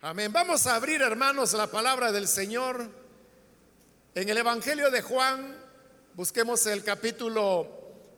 Amén. 0.00 0.32
Vamos 0.32 0.64
a 0.68 0.76
abrir, 0.76 1.02
hermanos, 1.02 1.54
la 1.54 1.66
palabra 1.66 2.12
del 2.12 2.28
Señor 2.28 2.88
en 4.14 4.28
el 4.28 4.38
Evangelio 4.38 4.92
de 4.92 5.02
Juan. 5.02 5.56
Busquemos 6.14 6.64
el 6.66 6.84
capítulo 6.84 7.66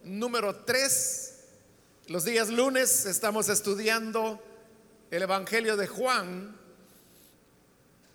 número 0.05 0.57
3. 0.57 1.35
Los 2.09 2.27
días 2.27 2.51
lunes 2.51 3.07
estamos 3.07 3.49
estudiando 3.49 4.39
el 5.11 5.23
Evangelio 5.23 5.79
de 5.79 5.87
Juan. 5.87 6.55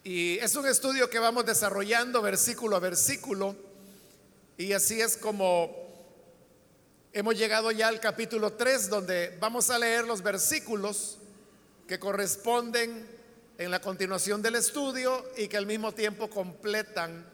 Y 0.04 0.38
es 0.38 0.56
un 0.56 0.68
estudio 0.68 1.10
que 1.10 1.18
vamos 1.18 1.48
desarrollando 1.48 2.22
versículo 2.22 2.76
a 2.76 2.80
versículo. 2.80 3.56
Y 4.60 4.74
así 4.74 5.02
es 5.02 5.18
como 5.18 5.76
hemos 7.14 7.36
llegado 7.36 7.72
ya 7.72 7.88
al 7.88 8.00
capítulo 8.00 8.54
3, 8.54 8.90
donde 8.90 9.36
vamos 9.40 9.72
a 9.72 9.80
leer 9.80 10.06
los 10.06 10.22
versículos 10.22 11.18
que 11.88 11.98
corresponden 11.98 13.15
en 13.58 13.72
la 13.72 13.80
continuación 13.80 14.42
del 14.42 14.56
estudio 14.56 15.32
y 15.38 15.48
que 15.48 15.58
al 15.58 15.66
mismo 15.66 15.94
tiempo 15.94 16.30
completan 16.30 17.26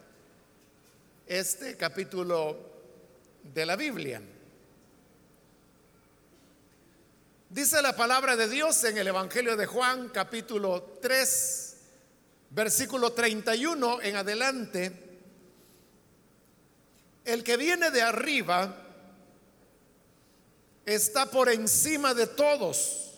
este 1.26 1.76
capítulo 1.78 2.58
de 3.42 3.66
la 3.66 3.76
Biblia. 3.76 4.22
Dice 7.50 7.82
la 7.82 7.96
palabra 7.96 8.36
de 8.36 8.48
Dios 8.48 8.84
en 8.84 8.98
el 8.98 9.08
Evangelio 9.08 9.58
de 9.58 9.66
Juan 9.66 10.10
capítulo 10.10 11.00
3, 11.02 11.78
versículo 12.52 13.14
31 13.14 14.02
en 14.02 14.16
adelante. 14.16 15.10
El 17.26 17.44
que 17.44 17.58
viene 17.58 17.92
de 17.92 18.02
arriba 18.04 18.78
está 20.86 21.26
por 21.26 21.50
encima 21.50 22.14
de 22.14 22.28
todos 22.28 23.11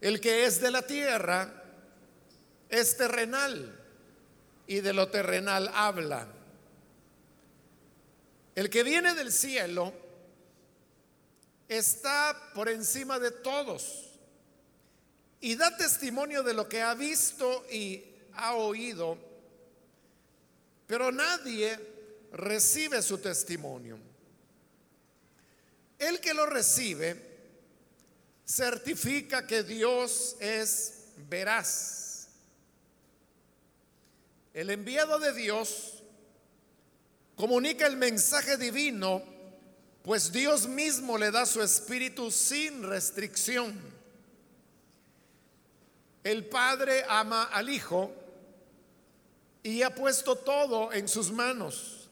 el 0.00 0.20
que 0.20 0.44
es 0.44 0.60
de 0.60 0.70
la 0.70 0.82
tierra 0.82 1.64
es 2.68 2.96
terrenal 2.96 3.74
y 4.66 4.80
de 4.80 4.92
lo 4.92 5.08
terrenal 5.08 5.70
habla. 5.74 6.28
El 8.54 8.70
que 8.70 8.82
viene 8.82 9.14
del 9.14 9.32
cielo 9.32 9.92
está 11.68 12.52
por 12.54 12.68
encima 12.68 13.18
de 13.18 13.30
todos 13.30 14.10
y 15.40 15.54
da 15.54 15.76
testimonio 15.76 16.42
de 16.42 16.54
lo 16.54 16.68
que 16.68 16.82
ha 16.82 16.94
visto 16.94 17.64
y 17.70 18.04
ha 18.34 18.54
oído, 18.54 19.18
pero 20.86 21.12
nadie 21.12 21.78
recibe 22.32 23.02
su 23.02 23.18
testimonio. 23.18 23.98
El 25.98 26.20
que 26.20 26.34
lo 26.34 26.46
recibe, 26.46 27.27
certifica 28.48 29.46
que 29.46 29.62
Dios 29.62 30.36
es 30.40 31.04
veraz. 31.28 32.28
El 34.54 34.70
enviado 34.70 35.18
de 35.18 35.34
Dios 35.34 36.02
comunica 37.36 37.86
el 37.86 37.96
mensaje 37.96 38.56
divino, 38.56 39.22
pues 40.02 40.32
Dios 40.32 40.66
mismo 40.66 41.18
le 41.18 41.30
da 41.30 41.44
su 41.44 41.62
espíritu 41.62 42.30
sin 42.30 42.82
restricción. 42.82 43.78
El 46.24 46.46
Padre 46.46 47.04
ama 47.06 47.44
al 47.44 47.68
Hijo 47.68 48.12
y 49.62 49.82
ha 49.82 49.94
puesto 49.94 50.36
todo 50.36 50.92
en 50.92 51.06
sus 51.06 51.30
manos. 51.30 52.08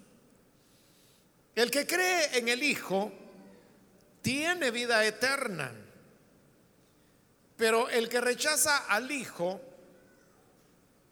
El 1.55 1.71
que 1.71 1.87
cree 1.87 2.39
en 2.39 2.49
el 2.49 2.63
Hijo 2.63 3.11
tiene 4.21 4.71
vida 4.71 5.05
eterna 5.05 5.86
pero 7.57 7.89
el 7.89 8.09
que 8.09 8.21
rechaza 8.21 8.77
al 8.89 9.11
Hijo 9.11 9.61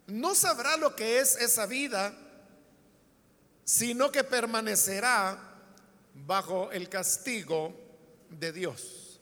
no 0.07 0.35
sabrá 0.35 0.77
lo 0.77 0.95
que 0.95 1.19
es 1.19 1.35
esa 1.37 1.65
vida, 1.65 2.13
sino 3.63 4.11
que 4.11 4.23
permanecerá 4.23 5.37
bajo 6.13 6.71
el 6.71 6.87
castigo 6.87 7.73
de 8.29 8.51
Dios. 8.51 9.19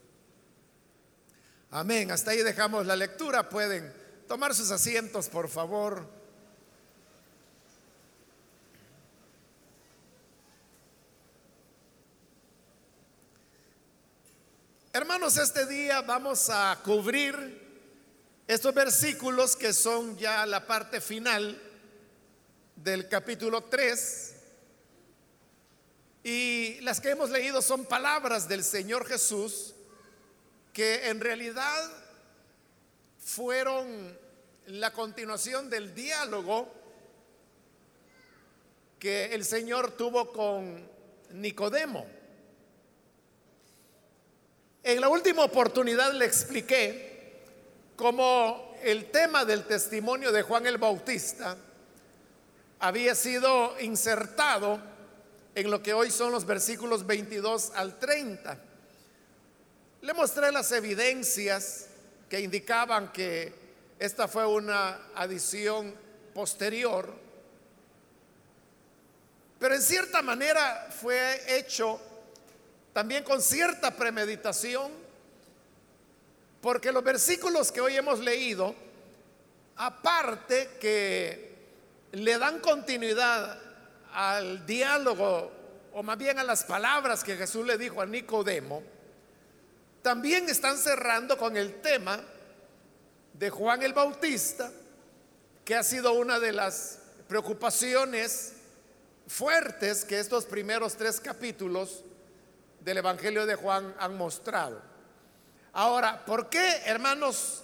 Amén. 1.72 2.12
Hasta 2.12 2.32
ahí 2.32 2.44
dejamos 2.44 2.86
la 2.86 2.96
lectura. 2.96 3.50
Pueden 3.50 3.92
tomar 4.28 4.54
sus 4.54 4.70
asientos, 4.70 5.30
por 5.30 5.48
favor. 5.50 6.08
Hermanos, 14.96 15.38
este 15.38 15.66
día 15.66 16.04
vamos 16.04 16.52
a 16.52 16.80
cubrir 16.84 17.34
estos 18.48 18.72
versículos 18.76 19.56
que 19.56 19.74
son 19.74 20.16
ya 20.20 20.46
la 20.46 20.68
parte 20.68 21.02
final 21.02 21.60
del 22.76 23.10
capítulo 23.10 23.64
3. 23.64 24.36
Y 26.24 26.80
las 26.82 27.02
que 27.02 27.10
hemos 27.10 27.32
leído 27.32 27.64
son 27.64 27.86
palabras 27.86 28.48
del 28.48 28.64
Señor 28.64 29.08
Jesús 29.08 29.74
que 30.74 31.10
en 31.10 31.22
realidad 31.22 31.92
fueron 33.18 34.16
la 34.68 34.94
continuación 34.94 35.72
del 35.72 35.96
diálogo 35.96 36.72
que 39.00 39.34
el 39.34 39.44
Señor 39.44 39.98
tuvo 39.98 40.32
con 40.32 40.88
Nicodemo. 41.32 42.06
En 44.86 45.00
la 45.00 45.08
última 45.08 45.46
oportunidad 45.46 46.12
le 46.12 46.26
expliqué 46.26 47.40
cómo 47.96 48.76
el 48.84 49.12
tema 49.12 49.46
del 49.46 49.64
testimonio 49.64 50.34
de 50.34 50.42
Juan 50.42 50.68
el 50.68 50.78
Bautista 50.78 51.56
había 52.80 53.16
sido 53.16 53.80
insertado 53.80 54.82
en 55.56 55.72
lo 55.72 55.82
que 55.82 55.94
hoy 55.94 56.12
son 56.12 56.34
los 56.34 56.46
versículos 56.46 57.06
22 57.06 57.72
al 57.76 57.98
30. 57.98 58.60
Le 60.02 60.14
mostré 60.14 60.52
las 60.52 60.70
evidencias 60.74 61.88
que 62.30 62.42
indicaban 62.42 63.14
que 63.14 63.56
esta 64.00 64.28
fue 64.28 64.46
una 64.46 65.00
adición 65.16 65.96
posterior, 66.34 67.14
pero 69.60 69.76
en 69.76 69.82
cierta 69.82 70.22
manera 70.22 70.90
fue 71.00 71.58
hecho 71.58 72.02
también 72.94 73.24
con 73.24 73.42
cierta 73.42 73.92
premeditación, 73.92 74.92
porque 76.62 76.92
los 76.92 77.04
versículos 77.04 77.72
que 77.72 77.82
hoy 77.82 77.98
hemos 77.98 78.20
leído, 78.20 78.74
aparte 79.76 80.78
que 80.80 81.56
le 82.12 82.38
dan 82.38 82.60
continuidad 82.60 83.60
al 84.14 84.66
diálogo, 84.66 85.52
o 85.92 86.04
más 86.04 86.18
bien 86.18 86.38
a 86.38 86.44
las 86.44 86.64
palabras 86.64 87.24
que 87.24 87.36
Jesús 87.36 87.66
le 87.66 87.78
dijo 87.78 88.02
a 88.02 88.06
Nicodemo, 88.06 88.84
también 90.04 90.48
están 90.48 90.78
cerrando 90.78 91.38
con 91.38 91.58
el 91.58 91.82
tema 91.82 92.20
de 93.34 93.50
Juan 93.50 93.82
el 93.82 93.94
Bautista, 93.94 94.72
que 95.66 95.76
ha 95.76 95.84
sido 95.84 96.14
una 96.14 96.40
de 96.40 96.52
las 96.52 97.00
preocupaciones 97.28 98.54
fuertes 99.28 100.06
que 100.06 100.20
estos 100.20 100.46
primeros 100.46 100.96
tres 100.96 101.20
capítulos 101.20 102.04
del 102.84 102.98
Evangelio 102.98 103.46
de 103.46 103.56
Juan 103.56 103.96
han 104.00 104.18
mostrado. 104.18 104.82
Ahora, 105.72 106.24
¿por 106.26 106.50
qué, 106.50 106.82
hermanos, 106.86 107.64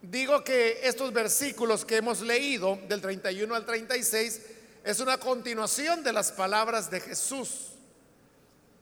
digo 0.00 0.42
que 0.44 0.80
estos 0.82 1.12
versículos 1.12 1.84
que 1.84 1.96
hemos 1.96 2.20
leído, 2.20 2.78
del 2.88 3.00
31 3.00 3.54
al 3.54 3.66
36, 3.66 4.40
es 4.84 5.00
una 5.00 5.18
continuación 5.18 6.02
de 6.02 6.12
las 6.12 6.32
palabras 6.32 6.90
de 6.90 7.00
Jesús 7.00 7.72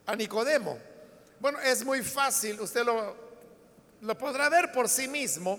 a 0.07 0.15
Nicodemo? 0.15 0.79
Bueno, 1.41 1.59
es 1.61 1.85
muy 1.85 2.03
fácil, 2.03 2.61
usted 2.61 2.85
lo, 2.85 3.17
lo 4.03 4.19
podrá 4.19 4.49
ver 4.49 4.71
por 4.71 4.89
sí 4.89 5.09
mismo. 5.09 5.59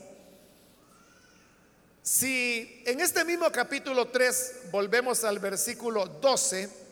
Si 2.02 2.84
en 2.86 3.02
este 3.02 3.26
mismo 3.26 3.52
capítulo 3.52 4.08
3 4.08 4.70
volvemos 4.72 5.24
al 5.24 5.40
versículo 5.40 6.06
12, 6.06 6.85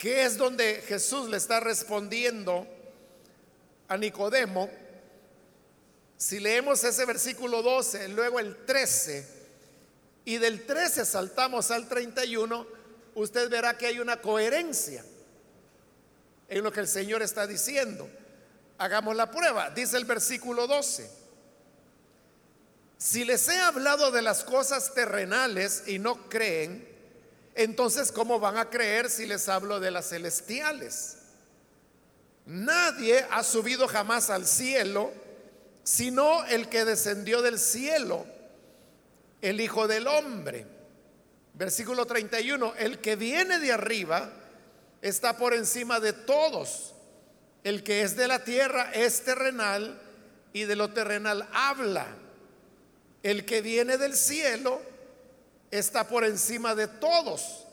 que 0.00 0.24
es 0.24 0.38
donde 0.38 0.82
Jesús 0.88 1.28
le 1.28 1.36
está 1.36 1.60
respondiendo 1.60 2.66
a 3.86 3.98
Nicodemo, 3.98 4.70
si 6.16 6.40
leemos 6.40 6.82
ese 6.84 7.04
versículo 7.04 7.60
12, 7.62 8.08
luego 8.08 8.40
el 8.40 8.64
13, 8.64 9.28
y 10.24 10.38
del 10.38 10.64
13 10.64 11.04
saltamos 11.04 11.70
al 11.70 11.86
31, 11.86 12.66
usted 13.14 13.50
verá 13.50 13.76
que 13.76 13.88
hay 13.88 13.98
una 13.98 14.22
coherencia 14.22 15.04
en 16.48 16.64
lo 16.64 16.72
que 16.72 16.80
el 16.80 16.88
Señor 16.88 17.20
está 17.20 17.46
diciendo. 17.46 18.08
Hagamos 18.78 19.14
la 19.14 19.30
prueba, 19.30 19.68
dice 19.68 19.98
el 19.98 20.06
versículo 20.06 20.66
12. 20.66 21.10
Si 22.96 23.26
les 23.26 23.46
he 23.48 23.58
hablado 23.58 24.10
de 24.10 24.22
las 24.22 24.44
cosas 24.44 24.94
terrenales 24.94 25.82
y 25.88 25.98
no 25.98 26.26
creen, 26.30 26.89
entonces 27.54 28.12
¿cómo 28.12 28.38
van 28.38 28.56
a 28.58 28.70
creer 28.70 29.10
si 29.10 29.26
les 29.26 29.48
hablo 29.48 29.80
de 29.80 29.90
las 29.90 30.08
celestiales? 30.08 31.16
Nadie 32.46 33.24
ha 33.30 33.42
subido 33.44 33.86
jamás 33.86 34.30
al 34.30 34.46
cielo, 34.46 35.12
sino 35.84 36.44
el 36.46 36.68
que 36.68 36.84
descendió 36.84 37.42
del 37.42 37.58
cielo, 37.58 38.26
el 39.40 39.60
Hijo 39.60 39.86
del 39.86 40.06
Hombre. 40.06 40.66
Versículo 41.54 42.06
31, 42.06 42.74
el 42.78 42.98
que 43.00 43.16
viene 43.16 43.58
de 43.58 43.72
arriba 43.72 44.32
está 45.02 45.36
por 45.36 45.54
encima 45.54 46.00
de 46.00 46.12
todos. 46.12 46.94
El 47.62 47.82
que 47.82 48.02
es 48.02 48.16
de 48.16 48.28
la 48.28 48.42
tierra 48.44 48.90
es 48.94 49.22
terrenal 49.24 50.00
y 50.52 50.64
de 50.64 50.76
lo 50.76 50.90
terrenal 50.92 51.48
habla. 51.52 52.06
El 53.22 53.44
que 53.44 53.60
viene 53.60 53.98
del 53.98 54.16
cielo 54.16 54.80
está 55.70 56.06
por 56.06 56.24
encima 56.24 56.74
de 56.74 56.88
todos 56.88 57.66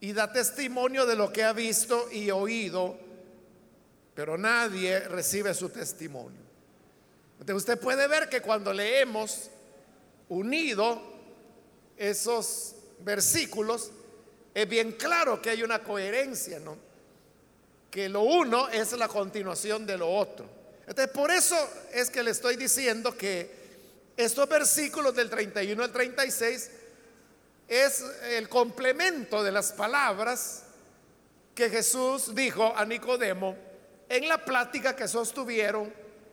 y 0.00 0.12
da 0.12 0.32
testimonio 0.32 1.06
de 1.06 1.16
lo 1.16 1.32
que 1.32 1.44
ha 1.44 1.52
visto 1.52 2.10
y 2.10 2.30
oído, 2.30 2.98
pero 4.14 4.36
nadie 4.36 5.00
recibe 5.00 5.54
su 5.54 5.68
testimonio. 5.68 6.40
Entonces 7.38 7.56
usted 7.56 7.78
puede 7.78 8.06
ver 8.08 8.28
que 8.28 8.40
cuando 8.40 8.72
leemos 8.72 9.50
unido 10.28 11.00
esos 11.96 12.74
versículos, 13.00 13.90
es 14.54 14.68
bien 14.68 14.92
claro 14.92 15.40
que 15.40 15.50
hay 15.50 15.62
una 15.62 15.82
coherencia, 15.82 16.58
¿no? 16.58 16.76
Que 17.90 18.08
lo 18.08 18.22
uno 18.22 18.68
es 18.68 18.92
la 18.92 19.08
continuación 19.08 19.86
de 19.86 19.98
lo 19.98 20.10
otro. 20.10 20.46
Entonces, 20.86 21.08
por 21.14 21.30
eso 21.30 21.56
es 21.92 22.10
que 22.10 22.22
le 22.22 22.32
estoy 22.32 22.56
diciendo 22.56 23.16
que 23.16 23.62
estos 24.16 24.48
versículos 24.48 25.14
del 25.14 25.30
31 25.30 25.82
al 25.82 25.92
36 25.92 26.70
es 27.72 28.04
el 28.24 28.50
complemento 28.50 29.42
de 29.42 29.50
las 29.50 29.72
palabras 29.72 30.64
que 31.54 31.70
Jesús 31.70 32.34
dijo 32.34 32.70
a 32.76 32.84
Nicodemo 32.84 33.56
en 34.10 34.28
la 34.28 34.44
plática 34.44 34.94
que 34.94 35.08
sostuvieron 35.08 35.90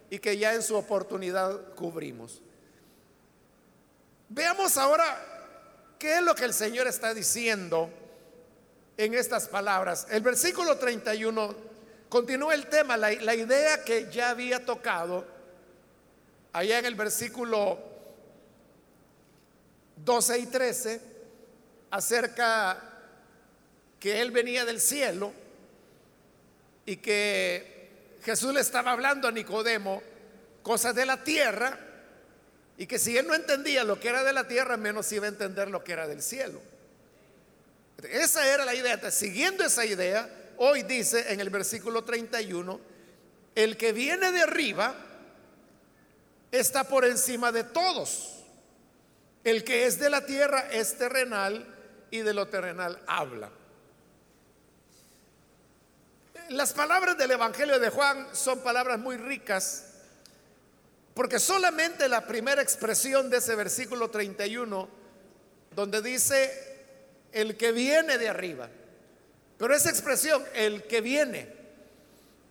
y 0.10 0.20
que 0.20 0.38
ya 0.38 0.54
en 0.54 0.62
su 0.62 0.76
oportunidad 0.76 1.74
cubrimos. 1.76 2.42
Veamos 4.28 4.76
ahora 4.78 5.96
qué 5.98 6.18
es 6.18 6.22
lo 6.24 6.36
que 6.36 6.44
el 6.44 6.54
Señor 6.54 6.88
está 6.88 7.14
diciendo 7.14 7.90
en 8.98 9.14
estas 9.14 9.48
palabras. 9.48 10.08
El 10.10 10.22
versículo 10.22 10.78
31 10.78 11.56
continúa 12.10 12.54
el 12.54 12.68
tema, 12.68 12.98
la, 12.98 13.14
la 13.14 13.34
idea 13.34 13.86
que 13.86 14.12
ya 14.12 14.32
había 14.32 14.66
tocado 14.66 15.26
allá 16.52 16.80
en 16.80 16.86
el 16.86 16.96
versículo 16.96 17.80
12 20.04 20.40
y 20.40 20.46
13 20.48 21.19
acerca 21.92 22.82
que 24.00 24.22
Él 24.22 24.32
venía 24.32 24.66
del 24.66 24.80
cielo 24.80 25.34
y 26.86 26.98
que 26.98 28.18
Jesús 28.24 28.54
le 28.54 28.62
estaba 28.62 28.92
hablando 28.92 29.28
a 29.28 29.32
Nicodemo 29.32 30.02
cosas 30.64 30.96
de 30.96 31.06
la 31.06 31.24
tierra 31.24 31.78
y 32.78 32.88
que 32.88 32.98
si 32.98 33.18
él 33.18 33.28
no 33.28 33.36
entendía 33.36 33.84
lo 33.84 34.00
que 34.00 34.08
era 34.08 34.24
de 34.24 34.34
la 34.34 34.48
tierra, 34.48 34.78
menos 34.78 35.12
iba 35.12 35.26
a 35.26 35.30
entender 35.30 35.70
lo 35.70 35.84
que 35.84 35.92
era 35.92 36.08
del 36.08 36.22
cielo. 36.22 36.62
Esa 38.04 38.48
era 38.48 38.64
la 38.64 38.74
idea. 38.74 39.12
Siguiendo 39.12 39.66
esa 39.66 39.86
idea, 39.86 40.30
hoy 40.58 40.84
dice 40.84 41.34
en 41.34 41.42
el 41.42 41.50
versículo 41.50 42.04
31, 42.04 42.80
el 43.56 43.76
que 43.76 43.92
viene 43.92 44.32
de 44.32 44.42
arriba 44.42 44.96
está 46.52 46.86
por 46.86 47.04
encima 47.04 47.52
de 47.52 47.66
todos. 47.66 48.46
El 49.44 49.64
que 49.64 49.86
es 49.86 50.00
de 50.00 50.10
la 50.10 50.26
tierra 50.26 50.70
es 50.72 50.98
terrenal 50.98 51.79
y 52.12 52.20
de 52.20 52.34
lo 52.34 52.48
terrenal 52.48 53.02
habla. 53.08 53.50
Las 56.50 56.74
palabras 56.74 57.18
del 57.18 57.32
Evangelio 57.32 57.80
de 57.80 57.90
Juan 57.90 58.28
son 58.34 58.60
palabras 58.60 59.00
muy 59.00 59.18
ricas 59.18 59.86
porque 61.20 61.38
solamente 61.38 62.08
la 62.08 62.26
primera 62.26 62.62
expresión 62.62 63.30
de 63.30 63.40
ese 63.40 63.54
versículo 63.54 64.10
31, 64.10 64.88
donde 65.76 66.02
dice 66.02 66.88
el 67.34 67.58
que 67.58 67.74
viene 67.74 68.18
de 68.18 68.30
arriba. 68.30 68.70
Pero 69.58 69.76
esa 69.76 69.90
expresión, 69.90 70.42
el 70.54 70.84
que 70.84 71.02
viene, 71.02 71.54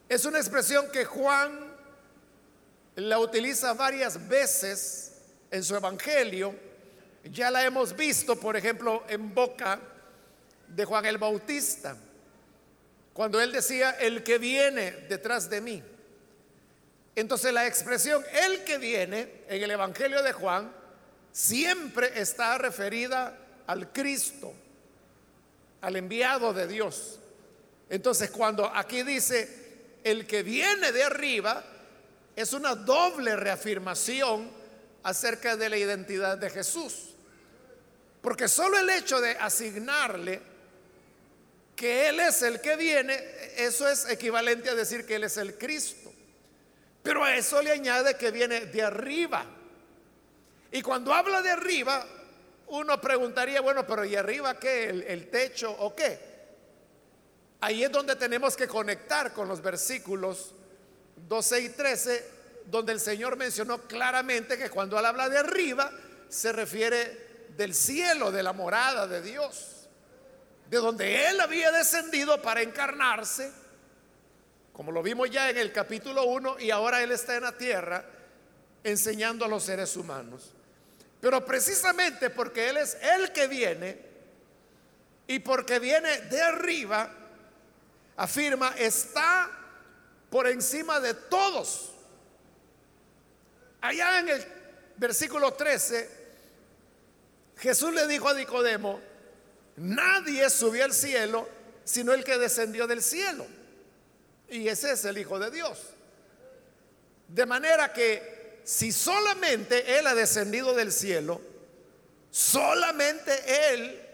es 0.08 0.26
una 0.26 0.36
expresión 0.36 0.90
que 0.90 1.06
Juan 1.06 1.74
la 2.96 3.18
utiliza 3.18 3.72
varias 3.72 4.28
veces 4.28 5.12
en 5.50 5.64
su 5.64 5.74
evangelio. 5.74 6.54
Ya 7.24 7.50
la 7.50 7.64
hemos 7.64 7.96
visto, 7.96 8.36
por 8.36 8.56
ejemplo, 8.56 9.04
en 9.08 9.34
boca 9.34 9.80
de 10.68 10.84
Juan 10.84 11.06
el 11.06 11.18
Bautista, 11.18 11.96
cuando 13.12 13.40
él 13.40 13.52
decía, 13.52 13.90
el 13.92 14.22
que 14.22 14.38
viene 14.38 14.92
detrás 15.08 15.50
de 15.50 15.60
mí. 15.60 15.82
Entonces 17.16 17.52
la 17.52 17.66
expresión, 17.66 18.22
el 18.44 18.62
que 18.64 18.78
viene 18.78 19.42
en 19.48 19.62
el 19.62 19.70
Evangelio 19.70 20.22
de 20.22 20.32
Juan, 20.32 20.72
siempre 21.32 22.20
está 22.20 22.58
referida 22.58 23.36
al 23.66 23.92
Cristo 23.92 24.54
al 25.80 25.96
enviado 25.96 26.52
de 26.52 26.66
Dios. 26.66 27.18
Entonces, 27.88 28.30
cuando 28.30 28.66
aquí 28.66 29.02
dice 29.02 29.98
el 30.04 30.26
que 30.26 30.42
viene 30.42 30.92
de 30.92 31.04
arriba, 31.04 31.64
es 32.36 32.52
una 32.52 32.74
doble 32.74 33.36
reafirmación 33.36 34.50
acerca 35.02 35.56
de 35.56 35.68
la 35.68 35.76
identidad 35.76 36.38
de 36.38 36.50
Jesús. 36.50 37.07
Porque 38.28 38.46
solo 38.46 38.78
el 38.78 38.90
hecho 38.90 39.22
de 39.22 39.30
asignarle 39.30 40.38
que 41.74 42.10
Él 42.10 42.20
es 42.20 42.42
el 42.42 42.60
que 42.60 42.76
viene, 42.76 43.18
eso 43.56 43.88
es 43.88 44.06
equivalente 44.06 44.68
a 44.68 44.74
decir 44.74 45.06
que 45.06 45.14
Él 45.14 45.24
es 45.24 45.38
el 45.38 45.56
Cristo. 45.56 46.12
Pero 47.02 47.24
a 47.24 47.34
eso 47.34 47.62
le 47.62 47.72
añade 47.72 48.18
que 48.18 48.30
viene 48.30 48.66
de 48.66 48.82
arriba. 48.82 49.46
Y 50.70 50.82
cuando 50.82 51.14
habla 51.14 51.40
de 51.40 51.52
arriba, 51.52 52.06
uno 52.66 53.00
preguntaría, 53.00 53.62
bueno, 53.62 53.86
pero 53.86 54.04
¿y 54.04 54.14
arriba 54.14 54.60
qué? 54.60 54.90
¿El, 54.90 55.30
techo 55.30 55.72
o 55.72 55.96
qué? 55.96 56.18
Ahí 57.62 57.82
es 57.82 57.90
donde 57.90 58.14
tenemos 58.14 58.54
que 58.58 58.68
conectar 58.68 59.32
con 59.32 59.48
los 59.48 59.62
versículos 59.62 60.54
12 61.16 61.60
y 61.60 61.68
13, 61.70 62.30
donde 62.66 62.92
el 62.92 63.00
Señor 63.00 63.38
mencionó 63.38 63.88
claramente 63.88 64.58
que 64.58 64.68
cuando 64.68 64.98
Él 64.98 65.06
habla 65.06 65.30
de 65.30 65.38
arriba, 65.38 65.90
se 66.28 66.52
refiere 66.52 67.27
del 67.58 67.74
cielo, 67.74 68.30
de 68.30 68.44
la 68.44 68.52
morada 68.52 69.08
de 69.08 69.20
Dios, 69.20 69.88
de 70.70 70.76
donde 70.76 71.28
Él 71.28 71.40
había 71.40 71.72
descendido 71.72 72.40
para 72.40 72.62
encarnarse, 72.62 73.50
como 74.72 74.92
lo 74.92 75.02
vimos 75.02 75.28
ya 75.28 75.50
en 75.50 75.58
el 75.58 75.72
capítulo 75.72 76.22
1, 76.26 76.60
y 76.60 76.70
ahora 76.70 77.02
Él 77.02 77.10
está 77.10 77.34
en 77.34 77.42
la 77.42 77.58
tierra 77.58 78.04
enseñando 78.84 79.44
a 79.44 79.48
los 79.48 79.64
seres 79.64 79.96
humanos. 79.96 80.52
Pero 81.20 81.44
precisamente 81.44 82.30
porque 82.30 82.68
Él 82.68 82.76
es 82.76 82.96
el 83.02 83.32
que 83.32 83.48
viene 83.48 84.06
y 85.26 85.40
porque 85.40 85.80
viene 85.80 86.16
de 86.22 86.40
arriba, 86.40 87.12
afirma, 88.16 88.72
está 88.78 89.50
por 90.30 90.46
encima 90.46 91.00
de 91.00 91.12
todos. 91.12 91.92
Allá 93.80 94.20
en 94.20 94.28
el 94.28 94.46
versículo 94.96 95.54
13, 95.54 96.17
Jesús 97.58 97.92
le 97.92 98.06
dijo 98.06 98.28
a 98.28 98.34
Nicodemo, 98.34 99.00
nadie 99.76 100.48
subió 100.50 100.84
al 100.84 100.92
cielo 100.92 101.58
sino 101.88 102.12
el 102.12 102.22
que 102.22 102.36
descendió 102.36 102.86
del 102.86 103.02
cielo. 103.02 103.46
Y 104.50 104.68
ese 104.68 104.92
es 104.92 105.06
el 105.06 105.16
Hijo 105.16 105.38
de 105.38 105.50
Dios. 105.50 105.78
De 107.28 107.46
manera 107.46 107.94
que 107.94 108.60
si 108.62 108.92
solamente 108.92 109.98
Él 109.98 110.06
ha 110.06 110.14
descendido 110.14 110.74
del 110.74 110.92
cielo, 110.92 111.40
solamente 112.30 113.72
Él 113.72 114.06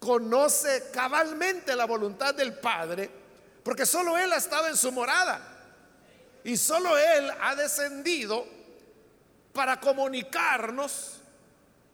conoce 0.00 0.90
cabalmente 0.92 1.76
la 1.76 1.84
voluntad 1.84 2.34
del 2.34 2.54
Padre, 2.54 3.08
porque 3.62 3.86
solo 3.86 4.18
Él 4.18 4.32
ha 4.32 4.36
estado 4.36 4.66
en 4.66 4.76
su 4.76 4.90
morada 4.90 5.40
y 6.42 6.56
solo 6.56 6.98
Él 6.98 7.30
ha 7.40 7.54
descendido 7.54 8.44
para 9.52 9.78
comunicarnos 9.78 11.17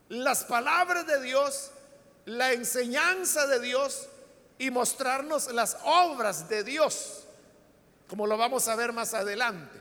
las 0.09 0.45
palabras 0.45 1.07
de 1.07 1.21
Dios, 1.23 1.71
la 2.27 2.53
enseñanza 2.53 3.47
de 3.47 3.61
Dios 3.61 4.09
y 4.59 4.71
mostrarnos 4.71 5.53
las 5.53 5.77
obras 5.85 6.49
de 6.49 6.65
Dios, 6.65 7.25
como 8.09 8.27
lo 8.27 8.37
vamos 8.37 8.69
a 8.69 8.77
ver 8.77 8.93
más 8.93 9.15
adelante. 9.15 9.81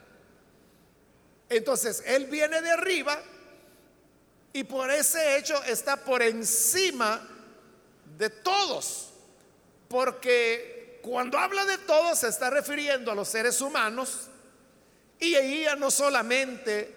Entonces, 1.50 2.04
Él 2.06 2.26
viene 2.26 2.62
de 2.62 2.72
arriba 2.72 3.20
y 4.54 4.64
por 4.64 4.90
ese 4.92 5.38
hecho 5.38 5.62
está 5.64 5.98
por 5.98 6.22
encima 6.22 7.28
de 8.18 8.30
todos. 8.30 9.10
Porque 9.88 11.00
cuando 11.04 11.38
habla 11.38 11.66
de 11.66 11.78
todos 11.80 12.20
se 12.20 12.30
está 12.30 12.50
refiriendo 12.50 13.12
a 13.12 13.16
los 13.16 13.28
seres 13.28 13.62
humanos 13.62 14.30
y 15.20 15.62
ya 15.64 15.76
no 15.76 15.92
solamente 15.92 16.94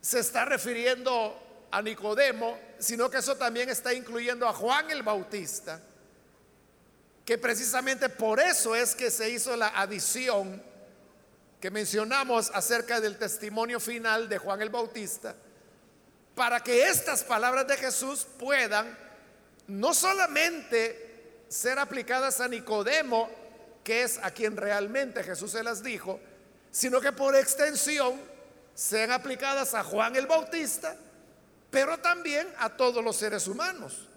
se 0.00 0.20
está 0.20 0.44
refiriendo 0.44 1.36
a 1.70 1.82
Nicodemo, 1.82 2.58
sino 2.78 3.10
que 3.10 3.18
eso 3.18 3.36
también 3.36 3.68
está 3.68 3.94
incluyendo 3.94 4.48
a 4.48 4.52
Juan 4.52 4.90
el 4.90 5.02
Bautista, 5.02 5.80
que 7.24 7.38
precisamente 7.38 8.08
por 8.08 8.40
eso 8.40 8.74
es 8.74 8.94
que 8.94 9.10
se 9.10 9.30
hizo 9.30 9.56
la 9.56 9.68
adición 9.68 10.62
que 11.60 11.70
mencionamos 11.70 12.50
acerca 12.54 13.00
del 13.00 13.18
testimonio 13.18 13.78
final 13.78 14.28
de 14.28 14.38
Juan 14.38 14.62
el 14.62 14.70
Bautista, 14.70 15.36
para 16.34 16.60
que 16.60 16.88
estas 16.88 17.22
palabras 17.22 17.66
de 17.66 17.76
Jesús 17.76 18.26
puedan 18.38 18.96
no 19.66 19.92
solamente 19.92 21.44
ser 21.48 21.78
aplicadas 21.78 22.40
a 22.40 22.48
Nicodemo, 22.48 23.30
que 23.84 24.02
es 24.02 24.18
a 24.22 24.30
quien 24.30 24.56
realmente 24.56 25.22
Jesús 25.22 25.52
se 25.52 25.62
las 25.62 25.82
dijo, 25.82 26.18
sino 26.70 27.00
que 27.00 27.12
por 27.12 27.36
extensión 27.36 28.20
sean 28.74 29.10
aplicadas 29.10 29.74
a 29.74 29.84
Juan 29.84 30.16
el 30.16 30.26
Bautista, 30.26 30.96
pero 31.70 31.98
también 31.98 32.48
a 32.58 32.70
todos 32.70 33.02
los 33.04 33.16
seres 33.16 33.46
humanos. 33.46 34.08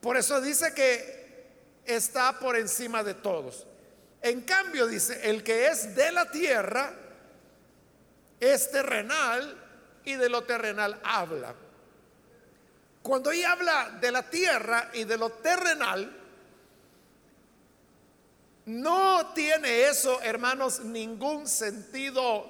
Por 0.00 0.16
eso 0.16 0.40
dice 0.40 0.72
que 0.74 1.18
está 1.84 2.38
por 2.38 2.56
encima 2.56 3.02
de 3.02 3.14
todos. 3.14 3.66
En 4.20 4.42
cambio, 4.42 4.86
dice, 4.86 5.30
el 5.30 5.42
que 5.42 5.68
es 5.68 5.94
de 5.94 6.12
la 6.12 6.30
tierra 6.30 6.92
es 8.40 8.70
terrenal 8.70 9.56
y 10.04 10.14
de 10.14 10.28
lo 10.28 10.42
terrenal 10.44 11.00
habla. 11.02 11.54
Cuando 13.02 13.30
ella 13.30 13.52
habla 13.52 13.98
de 14.00 14.12
la 14.12 14.28
tierra 14.28 14.90
y 14.92 15.04
de 15.04 15.16
lo 15.16 15.30
terrenal, 15.30 16.14
no 18.66 19.32
tiene 19.32 19.84
eso, 19.88 20.20
hermanos, 20.20 20.80
ningún 20.80 21.46
sentido 21.46 22.46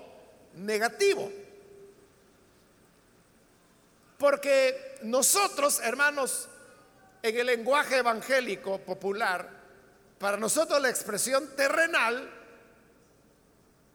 negativo. 0.54 1.30
Porque 4.18 4.98
nosotros, 5.02 5.80
hermanos, 5.82 6.48
en 7.22 7.38
el 7.38 7.46
lenguaje 7.46 7.98
evangélico 7.98 8.78
popular, 8.78 9.48
para 10.18 10.36
nosotros 10.36 10.82
la 10.82 10.90
expresión 10.90 11.54
terrenal 11.54 12.28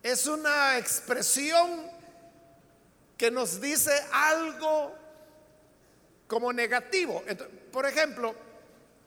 es 0.02 0.26
una 0.26 0.78
expresión 0.78 1.92
que 3.18 3.30
nos 3.30 3.60
dice 3.60 3.92
algo 4.12 4.96
como 6.28 6.54
negativo. 6.54 7.22
por 7.72 7.86
ejemplo, 7.86 8.34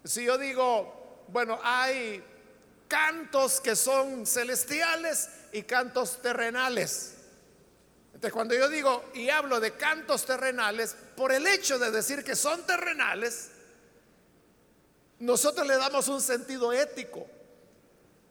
si 0.04 0.24
yo 0.24 0.36
digo, 0.36 1.24
bueno, 1.28 1.58
hay 1.62 2.22
cantos 2.88 3.60
que 3.60 3.74
son 3.74 4.26
celestiales 4.26 5.30
y 5.52 5.62
cantos 5.62 6.20
terrenales. 6.20 7.14
Entonces, 8.08 8.32
cuando 8.32 8.54
yo 8.54 8.68
digo 8.68 9.10
y 9.14 9.28
hablo 9.30 9.60
de 9.60 9.72
cantos 9.72 10.24
terrenales, 10.24 10.96
por 11.16 11.32
el 11.32 11.46
hecho 11.46 11.78
de 11.78 11.90
decir 11.90 12.22
que 12.22 12.36
son 12.36 12.64
terrenales, 12.66 13.50
nosotros 15.18 15.66
le 15.66 15.76
damos 15.76 16.08
un 16.08 16.20
sentido 16.20 16.72
ético. 16.72 17.26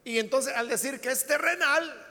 Y 0.04 0.20
entonces 0.20 0.54
al 0.56 0.70
decir 0.70 1.02
que 1.02 1.10
es 1.10 1.26
terrenal, 1.26 2.06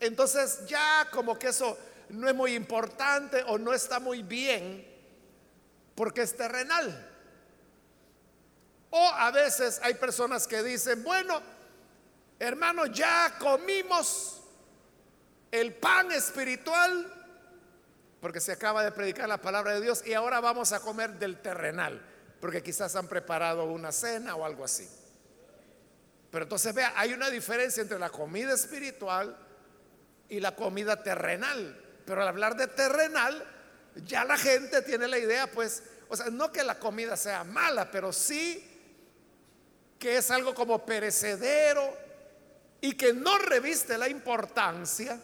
entonces 0.00 0.66
ya 0.66 1.08
como 1.10 1.38
que 1.38 1.48
eso 1.48 1.78
no 2.10 2.28
es 2.28 2.34
muy 2.34 2.54
importante 2.54 3.42
o 3.46 3.58
no 3.58 3.72
está 3.72 4.00
muy 4.00 4.22
bien 4.22 4.86
porque 5.94 6.22
es 6.22 6.36
terrenal. 6.36 7.08
O 8.90 9.08
a 9.08 9.30
veces 9.30 9.80
hay 9.82 9.94
personas 9.94 10.46
que 10.46 10.62
dicen, 10.62 11.02
bueno, 11.02 11.40
hermano, 12.38 12.84
ya 12.86 13.36
comimos 13.38 14.42
el 15.50 15.74
pan 15.74 16.12
espiritual 16.12 17.21
porque 18.22 18.40
se 18.40 18.52
acaba 18.52 18.84
de 18.84 18.92
predicar 18.92 19.28
la 19.28 19.42
palabra 19.42 19.74
de 19.74 19.80
Dios 19.80 20.04
y 20.06 20.14
ahora 20.14 20.38
vamos 20.38 20.70
a 20.70 20.78
comer 20.78 21.18
del 21.18 21.42
terrenal 21.42 22.00
porque 22.40 22.62
quizás 22.62 22.94
han 22.94 23.08
preparado 23.08 23.64
una 23.64 23.90
cena 23.90 24.36
o 24.36 24.44
algo 24.44 24.64
así. 24.64 24.88
Pero 26.30 26.44
entonces 26.44 26.72
vea, 26.72 26.92
hay 26.96 27.12
una 27.14 27.30
diferencia 27.30 27.82
entre 27.82 27.98
la 27.98 28.10
comida 28.10 28.54
espiritual 28.54 29.36
y 30.28 30.38
la 30.38 30.54
comida 30.54 31.02
terrenal. 31.02 31.76
Pero 32.06 32.22
al 32.22 32.28
hablar 32.28 32.56
de 32.56 32.68
terrenal, 32.68 33.44
ya 34.06 34.24
la 34.24 34.38
gente 34.38 34.82
tiene 34.82 35.08
la 35.08 35.18
idea, 35.18 35.48
pues, 35.48 35.82
o 36.08 36.16
sea, 36.16 36.26
no 36.30 36.52
que 36.52 36.62
la 36.62 36.78
comida 36.78 37.16
sea 37.16 37.42
mala, 37.42 37.90
pero 37.90 38.12
sí 38.12 38.68
que 39.98 40.18
es 40.18 40.30
algo 40.30 40.54
como 40.54 40.86
perecedero 40.86 41.96
y 42.80 42.94
que 42.94 43.12
no 43.12 43.36
reviste 43.38 43.98
la 43.98 44.08
importancia 44.08 45.18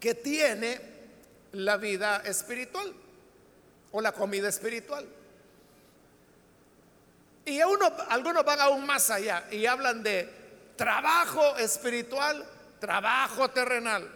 que 0.00 0.14
tiene 0.14 0.97
la 1.52 1.76
vida 1.76 2.18
espiritual 2.24 2.92
o 3.92 4.00
la 4.00 4.12
comida 4.12 4.48
espiritual. 4.48 5.06
Y 7.44 7.62
uno, 7.62 7.90
algunos 8.10 8.44
van 8.44 8.60
aún 8.60 8.84
más 8.84 9.08
allá 9.10 9.46
y 9.50 9.64
hablan 9.64 10.02
de 10.02 10.28
trabajo 10.76 11.56
espiritual, 11.56 12.46
trabajo 12.78 13.50
terrenal. 13.50 14.08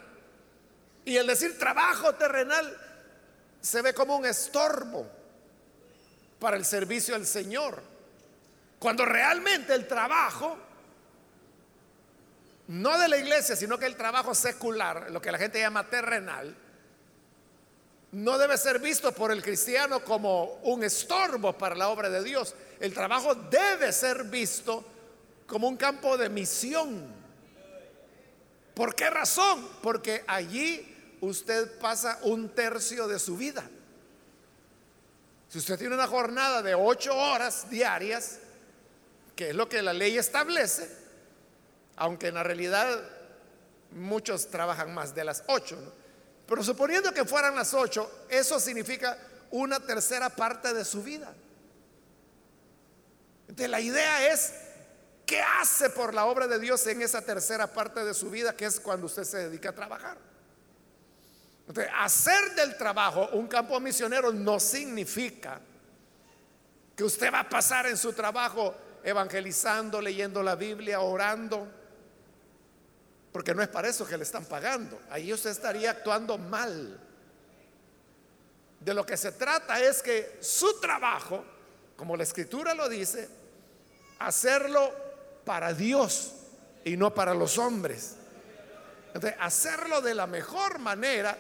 Y 1.05 1.17
el 1.17 1.27
decir 1.27 1.59
trabajo 1.59 2.15
terrenal 2.15 2.79
se 3.61 3.81
ve 3.81 3.95
como 3.95 4.17
un 4.17 4.27
estorbo 4.27 5.07
para 6.39 6.57
el 6.57 6.65
servicio 6.65 7.15
al 7.15 7.25
Señor. 7.25 7.83
Cuando 8.79 9.05
realmente 9.05 9.73
el 9.75 9.87
trabajo, 9.87 10.59
no 12.69 12.99
de 12.99 13.09
la 13.09 13.17
iglesia, 13.17 13.57
sino 13.57 13.79
que 13.79 13.87
el 13.87 13.97
trabajo 13.97 14.35
secular, 14.35 15.11
lo 15.11 15.23
que 15.23 15.33
la 15.33 15.39
gente 15.39 15.61
llama 15.61 15.89
terrenal, 15.89 16.55
no 18.13 18.37
debe 18.37 18.59
ser 18.59 18.79
visto 18.79 19.13
por 19.13 19.33
el 19.33 19.43
cristiano 19.43 20.05
como 20.05 20.61
un 20.65 20.85
estorbo 20.85 21.57
para 21.57 21.75
la 21.75 21.89
obra 21.89 22.11
de 22.11 22.23
Dios. 22.23 22.55
El 22.79 22.93
trabajo 22.93 23.35
debe 23.35 23.91
ser 23.93 24.25
visto 24.25 24.85
como 25.47 25.67
un 25.67 25.77
campo 25.77 26.19
de 26.19 26.29
misión. 26.29 27.07
¿Por 28.75 28.95
qué 28.95 29.09
razón? 29.09 29.67
Porque 29.83 30.25
allí 30.27 31.17
usted 31.23 31.79
pasa 31.79 32.19
un 32.23 32.51
tercio 32.51 33.09
de 33.09 33.19
su 33.19 33.37
vida. 33.37 33.65
Si 35.49 35.59
usted 35.59 35.79
tiene 35.79 35.95
una 35.95 36.07
jornada 36.07 36.63
de 36.63 36.75
ocho 36.75 37.17
horas 37.17 37.69
diarias, 37.71 38.39
que 39.35 39.51
es 39.51 39.55
lo 39.55 39.69
que 39.69 39.81
la 39.81 39.93
ley 39.95 40.19
establece, 40.19 40.89
aunque 41.97 42.29
en 42.29 42.35
la 42.35 42.43
realidad 42.43 43.03
muchos 43.91 44.49
trabajan 44.49 44.93
más 44.95 45.15
de 45.15 45.25
las 45.25 45.45
ocho, 45.49 45.79
pero 46.47 46.63
suponiendo 46.63 47.13
que 47.13 47.25
fueran 47.25 47.55
las 47.55 47.73
ocho, 47.75 48.27
eso 48.29 48.59
significa 48.59 49.17
una 49.51 49.81
tercera 49.81 50.31
parte 50.31 50.73
de 50.75 50.85
su 50.85 51.03
vida. 51.03 51.33
Entonces 53.49 53.71
la 53.71 53.81
idea 53.81 54.33
es, 54.33 54.55
¿qué 55.27 55.41
hace 55.41 55.91
por 55.91 56.15
la 56.15 56.25
obra 56.27 56.47
de 56.47 56.59
Dios 56.59 56.87
en 56.87 57.03
esa 57.03 57.23
tercera 57.23 57.67
parte 57.67 58.05
de 58.05 58.15
su 58.15 58.31
vida, 58.31 58.57
que 58.57 58.65
es 58.65 58.81
cuando 58.81 59.07
usted 59.07 59.25
se 59.25 59.39
dedica 59.49 59.71
a 59.71 59.75
trabajar? 59.75 60.19
Entonces, 61.69 61.93
hacer 61.99 62.55
del 62.55 62.77
trabajo 62.77 63.29
un 63.33 63.47
campo 63.47 63.79
misionero 63.79 64.33
no 64.33 64.59
significa 64.59 65.61
que 66.97 67.05
usted 67.05 67.33
va 67.33 67.41
a 67.41 67.49
pasar 67.49 67.87
en 67.87 67.97
su 67.97 68.13
trabajo 68.13 68.75
evangelizando, 69.05 70.01
leyendo 70.01 70.43
la 70.43 70.55
Biblia, 70.55 71.01
orando 71.01 71.69
porque 73.33 73.55
no 73.55 73.63
es 73.63 73.69
para 73.69 73.89
eso 73.89 74.07
que 74.07 74.17
le 74.17 74.25
están 74.25 74.45
pagando. 74.45 75.01
Ahí 75.11 75.33
usted 75.33 75.51
estaría 75.51 75.91
actuando 75.91 76.37
mal. 76.37 77.01
De 78.79 78.95
lo 78.95 79.07
que 79.07 79.17
se 79.17 79.33
trata 79.33 79.81
es 79.81 80.03
que 80.03 80.39
su 80.41 80.79
trabajo, 80.81 81.43
como 81.97 82.17
la 82.17 82.25
escritura 82.25 82.75
lo 82.75 82.89
dice, 82.89 83.29
hacerlo 84.19 84.93
para 85.45 85.73
Dios 85.73 86.35
y 86.85 86.97
no 86.97 87.15
para 87.15 87.33
los 87.33 87.57
hombres. 87.57 88.17
Entonces, 89.15 89.35
hacerlo 89.41 90.03
de 90.03 90.15
la 90.15 90.27
mejor 90.27 90.79
manera. 90.79 91.37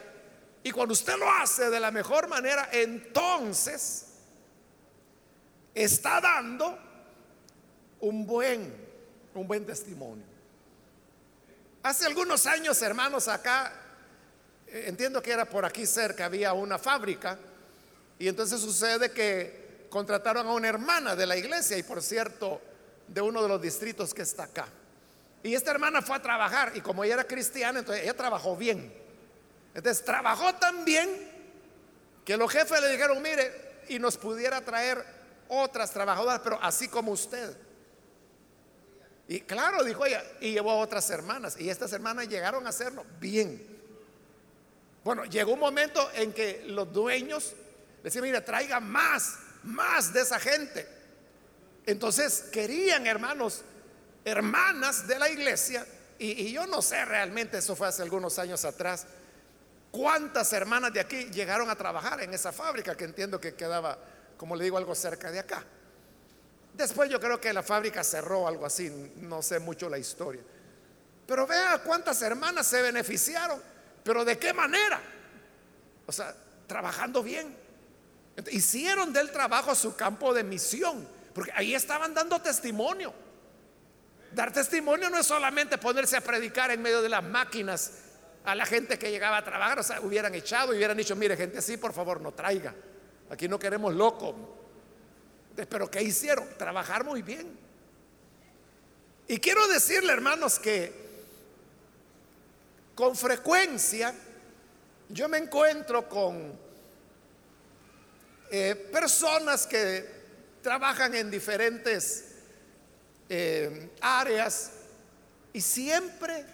Y 0.63 0.71
cuando 0.71 0.93
usted 0.93 1.19
lo 1.19 1.31
hace 1.31 1.69
de 1.69 1.81
la 1.81 1.91
mejor 1.91 2.27
manera, 2.29 2.71
entonces 2.73 4.07
está 5.75 6.21
dando 6.21 6.79
un 8.01 8.27
buen, 8.27 8.73
un 9.35 9.47
buen 9.47 9.67
testimonio. 9.67 10.32
Hace 11.83 12.07
algunos 12.07 12.47
años, 12.47 12.81
hermanos, 12.81 13.27
acá, 13.27 13.73
eh, 14.69 14.85
entiendo 14.87 15.21
que 15.21 15.33
era 15.33 15.45
por 15.45 15.65
aquí 15.65 15.85
cerca, 15.85 16.27
había 16.27 16.53
una 16.53 16.79
fábrica 16.79 17.37
y 18.21 18.29
entonces 18.29 18.61
sucede 18.61 19.11
que 19.11 19.87
contrataron 19.91 20.47
a 20.47 20.53
una 20.53 20.69
hermana 20.69 21.17
de 21.17 21.27
la 21.27 21.37
iglesia 21.37 21.77
y 21.77 21.83
por 21.83 22.01
cierto, 22.01 22.61
de 23.09 23.21
uno 23.21 23.43
de 23.43 23.49
los 23.49 23.61
distritos 23.61 24.15
que 24.15 24.23
está 24.23 24.45
acá. 24.45 24.69
Y 25.43 25.55
esta 25.55 25.73
hermana 25.73 26.03
fue 26.03 26.15
a 26.15 26.23
trabajar 26.23 26.71
y 26.77 26.81
como 26.81 27.03
ella 27.03 27.15
era 27.15 27.25
cristiana, 27.25 27.81
entonces 27.81 28.05
ella 28.05 28.17
trabajó 28.17 28.57
bien. 28.57 28.93
Entonces 29.75 30.05
trabajó 30.05 30.55
tan 30.55 30.85
bien 30.85 31.11
que 32.25 32.37
los 32.37 32.51
jefes 32.53 32.81
le 32.81 32.93
dijeron, 32.93 33.21
mire, 33.21 33.73
y 33.89 33.99
nos 33.99 34.17
pudiera 34.17 34.61
traer 34.61 35.05
otras 35.49 35.91
trabajadoras, 35.91 36.41
pero 36.45 36.61
así 36.63 36.87
como 36.87 37.11
usted. 37.11 37.57
Y 39.33 39.41
claro, 39.41 39.83
dijo 39.83 40.05
ella, 40.05 40.23
y 40.43 40.53
llevó 40.53 40.73
a 40.73 40.75
otras 40.75 41.09
hermanas. 41.09 41.57
Y 41.59 41.71
estas 41.71 41.91
hermanas 41.95 42.29
llegaron 42.29 42.67
a 42.67 42.69
hacerlo 42.69 43.07
bien. 43.19 43.67
Bueno, 45.03 45.25
llegó 45.25 45.55
un 45.55 45.59
momento 45.59 46.07
en 46.13 46.35
que 46.35 46.65
los 46.67 46.93
dueños 46.93 47.55
decían, 48.05 48.25
mira, 48.25 48.45
traiga 48.45 48.79
más, 48.79 49.39
más 49.63 50.13
de 50.13 50.21
esa 50.21 50.39
gente. 50.39 50.87
Entonces 51.87 52.51
querían, 52.53 53.07
hermanos, 53.07 53.63
hermanas 54.23 55.09
de 55.09 55.19
la 55.19 55.31
iglesia 55.31 55.87
Y, 56.19 56.49
y 56.49 56.53
yo 56.53 56.67
no 56.67 56.83
sé 56.83 57.03
realmente, 57.07 57.57
eso 57.57 57.75
fue 57.75 57.89
hace 57.89 58.03
algunos 58.03 58.39
años 58.39 58.67
atrás, 58.67 59.07
cuántas 59.91 60.53
hermanas 60.53 60.93
de 60.93 61.01
aquí 61.01 61.31
llegaron 61.31 61.71
a 61.71 61.75
trabajar 61.77 62.21
en 62.23 62.35
esa 62.35 62.53
fábrica 62.53 62.95
que 62.99 63.05
entiendo 63.05 63.41
que 63.41 63.55
quedaba, 63.55 63.97
como 64.37 64.57
le 64.57 64.65
digo, 64.65 64.77
algo 64.77 64.95
cerca 64.95 65.31
de 65.31 65.39
acá. 65.39 65.65
Después 66.75 67.11
yo 67.11 67.21
creo 67.21 67.41
que 67.41 67.53
la 67.53 67.63
fábrica 67.63 68.03
cerró, 68.03 68.49
algo 68.49 68.65
así, 68.65 68.91
no 69.17 69.43
sé 69.43 69.59
mucho 69.59 69.89
la 69.89 69.99
historia. 69.99 70.41
Pero 71.27 71.47
vea 71.47 71.83
cuántas 71.85 72.21
hermanas 72.23 72.67
se 72.67 72.81
beneficiaron, 72.83 73.61
pero 74.03 74.25
de 74.25 74.39
qué 74.39 74.53
manera. 74.53 75.01
O 76.07 76.13
sea, 76.13 76.35
trabajando 76.67 77.23
bien. 77.23 77.57
Hicieron 78.51 79.13
del 79.13 79.31
trabajo 79.31 79.75
su 79.75 79.95
campo 79.95 80.33
de 80.33 80.43
misión, 80.43 81.07
porque 81.35 81.53
ahí 81.55 81.75
estaban 81.75 82.15
dando 82.15 82.41
testimonio. 82.41 83.13
Dar 84.33 84.53
testimonio 84.53 85.11
no 85.11 85.19
es 85.19 85.27
solamente 85.27 85.77
ponerse 85.77 86.17
a 86.17 86.23
predicar 86.23 86.71
en 86.71 86.81
medio 86.81 87.03
de 87.03 87.11
las 87.11 87.23
máquinas 87.23 87.93
a 88.45 88.55
la 88.55 88.65
gente 88.65 88.99
que 88.99 89.11
llegaba 89.11 89.37
a 89.37 89.45
trabajar, 89.45 89.79
o 89.79 89.83
sea, 89.83 90.01
hubieran 90.01 90.35
echado 90.35 90.73
y 90.73 90.79
hubieran 90.79 90.97
dicho, 90.97 91.15
mire 91.15 91.37
gente 91.37 91.59
así, 91.59 91.77
por 91.77 91.93
favor, 91.93 92.21
no 92.21 92.33
traiga. 92.33 92.75
Aquí 93.31 93.47
no 93.47 93.59
queremos 93.59 93.95
loco. 93.95 94.62
Pero 95.55 95.91
¿qué 95.91 96.03
hicieron? 96.03 96.49
Trabajar 96.57 97.05
muy 97.05 97.23
bien. 97.23 97.59
Y 99.29 99.39
quiero 99.39 99.67
decirle, 99.69 100.13
hermanos, 100.13 100.59
que 100.59 100.93
con 102.95 103.17
frecuencia 103.17 104.15
yo 105.09 105.29
me 105.29 105.39
encuentro 105.39 106.09
con 106.09 106.59
eh, 108.51 108.75
personas 108.93 109.67
que 109.67 110.23
trabajan 110.63 111.15
en 111.15 111.31
diferentes 111.31 112.27
eh, 113.29 113.91
áreas 114.01 114.73
y 115.53 115.61
siempre 115.61 116.45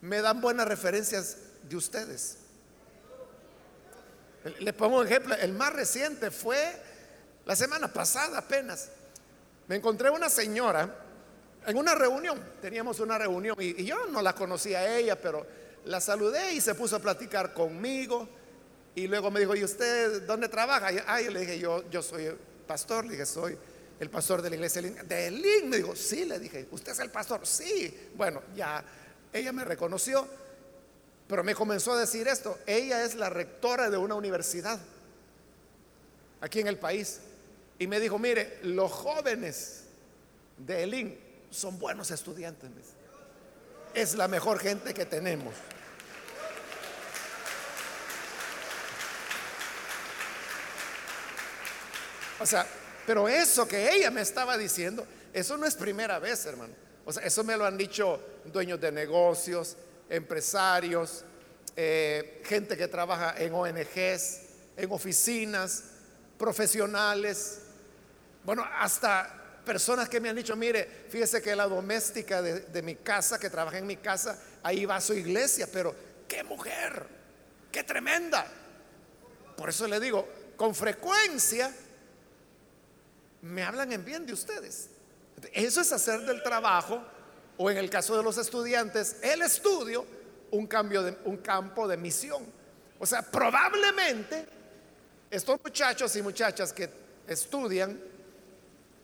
me 0.00 0.20
dan 0.20 0.40
buenas 0.40 0.68
referencias 0.68 1.38
de 1.62 1.76
ustedes. 1.76 2.36
Le 4.58 4.72
pongo 4.74 4.98
un 5.00 5.06
ejemplo, 5.06 5.34
el 5.34 5.54
más 5.54 5.72
reciente 5.72 6.30
fue 6.30 6.80
la 7.46 7.56
semana 7.56 7.92
pasada 7.92 8.38
apenas. 8.38 8.88
Me 9.68 9.76
encontré 9.76 10.10
una 10.10 10.28
señora 10.28 11.02
en 11.66 11.76
una 11.78 11.94
reunión, 11.94 12.38
teníamos 12.60 13.00
una 13.00 13.16
reunión 13.16 13.56
y, 13.58 13.84
yo 13.84 14.06
no 14.06 14.20
la 14.20 14.34
conocía 14.34 14.80
a 14.80 14.96
ella, 14.96 15.20
pero 15.20 15.46
la 15.86 16.00
saludé 16.00 16.52
y 16.52 16.60
se 16.60 16.74
puso 16.74 16.96
a 16.96 16.98
platicar 16.98 17.54
conmigo 17.54 18.28
y 18.94 19.06
luego 19.06 19.30
me 19.30 19.40
dijo, 19.40 19.56
¿y 19.56 19.64
usted 19.64 20.22
dónde 20.22 20.48
trabaja? 20.48 21.20
Y, 21.20 21.30
le 21.30 21.40
dije, 21.40 21.58
yo, 21.58 21.88
yo 21.90 22.02
soy 22.02 22.36
pastor, 22.66 23.04
le 23.04 23.12
dije, 23.12 23.26
soy 23.26 23.56
el 23.98 24.10
pastor 24.10 24.42
de 24.42 24.50
la 24.50 24.56
iglesia 24.56 24.82
de 24.82 25.30
Lin. 25.30 25.68
Me 25.68 25.78
dijo, 25.78 25.96
sí, 25.96 26.24
le 26.24 26.38
dije, 26.38 26.68
¿usted 26.70 26.92
es 26.92 26.98
el 27.00 27.10
pastor? 27.10 27.46
Sí. 27.46 28.10
Bueno, 28.14 28.42
ya 28.54 28.84
ella 29.32 29.52
me 29.52 29.64
reconoció, 29.64 30.26
pero 31.26 31.42
me 31.42 31.54
comenzó 31.54 31.92
a 31.92 31.98
decir 31.98 32.28
esto. 32.28 32.58
Ella 32.66 33.04
es 33.04 33.14
la 33.14 33.30
rectora 33.30 33.90
de 33.90 33.96
una 33.96 34.14
universidad 34.14 34.78
aquí 36.40 36.60
en 36.60 36.68
el 36.68 36.78
país. 36.78 37.20
Y 37.78 37.86
me 37.86 38.00
dijo, 38.00 38.18
mire, 38.18 38.58
los 38.62 38.90
jóvenes 38.92 39.84
de 40.58 40.82
Elín 40.82 41.18
son 41.50 41.78
buenos 41.78 42.10
estudiantes. 42.10 42.70
Es 43.94 44.14
la 44.14 44.28
mejor 44.28 44.58
gente 44.58 44.94
que 44.94 45.04
tenemos. 45.04 45.54
O 52.40 52.46
sea, 52.46 52.66
pero 53.06 53.28
eso 53.28 53.66
que 53.66 53.92
ella 53.92 54.10
me 54.10 54.20
estaba 54.20 54.58
diciendo, 54.58 55.06
eso 55.32 55.56
no 55.56 55.66
es 55.66 55.74
primera 55.74 56.18
vez, 56.18 56.44
hermano. 56.46 56.74
O 57.04 57.12
sea, 57.12 57.22
eso 57.22 57.44
me 57.44 57.56
lo 57.56 57.64
han 57.64 57.76
dicho 57.76 58.20
dueños 58.46 58.80
de 58.80 58.90
negocios, 58.90 59.76
empresarios, 60.08 61.24
eh, 61.76 62.42
gente 62.44 62.76
que 62.76 62.88
trabaja 62.88 63.34
en 63.38 63.52
ONGs, 63.52 64.40
en 64.76 64.90
oficinas, 64.90 65.84
profesionales, 66.38 67.60
bueno, 68.44 68.66
hasta 68.78 69.44
personas 69.64 70.08
que 70.08 70.20
me 70.20 70.28
han 70.28 70.36
dicho, 70.36 70.54
mire, 70.54 71.06
fíjese 71.08 71.40
que 71.40 71.56
la 71.56 71.66
doméstica 71.66 72.42
de, 72.42 72.82
mi 72.82 72.96
casa, 72.96 73.38
que 73.38 73.48
trabaja 73.48 73.78
en 73.78 73.86
mi 73.86 73.96
casa, 73.96 74.38
ahí 74.62 74.84
va 74.84 74.96
a 74.96 75.00
su 75.00 75.14
iglesia, 75.14 75.66
pero 75.72 75.94
qué 76.28 76.44
mujer, 76.44 77.06
qué 77.72 77.82
tremenda. 77.82 78.46
Por 79.56 79.70
eso 79.70 79.88
le 79.88 79.98
digo, 79.98 80.28
con 80.56 80.74
frecuencia 80.74 81.74
me 83.42 83.62
hablan 83.62 83.92
en 83.92 84.04
bien 84.04 84.26
de 84.26 84.34
ustedes. 84.34 84.90
Eso 85.52 85.80
es 85.80 85.92
hacer 85.92 86.20
del 86.20 86.42
trabajo, 86.42 87.02
o 87.56 87.70
en 87.70 87.78
el 87.78 87.88
caso 87.88 88.16
de 88.16 88.22
los 88.22 88.36
estudiantes, 88.36 89.16
el 89.22 89.42
estudio, 89.42 90.06
un, 90.50 90.66
cambio 90.66 91.02
de, 91.02 91.16
un 91.24 91.38
campo 91.38 91.88
de 91.88 91.96
misión. 91.96 92.44
O 92.98 93.06
sea, 93.06 93.22
probablemente 93.22 94.46
estos 95.30 95.58
muchachos 95.62 96.14
y 96.16 96.22
muchachas 96.22 96.72
que 96.72 96.88
estudian 97.26 98.13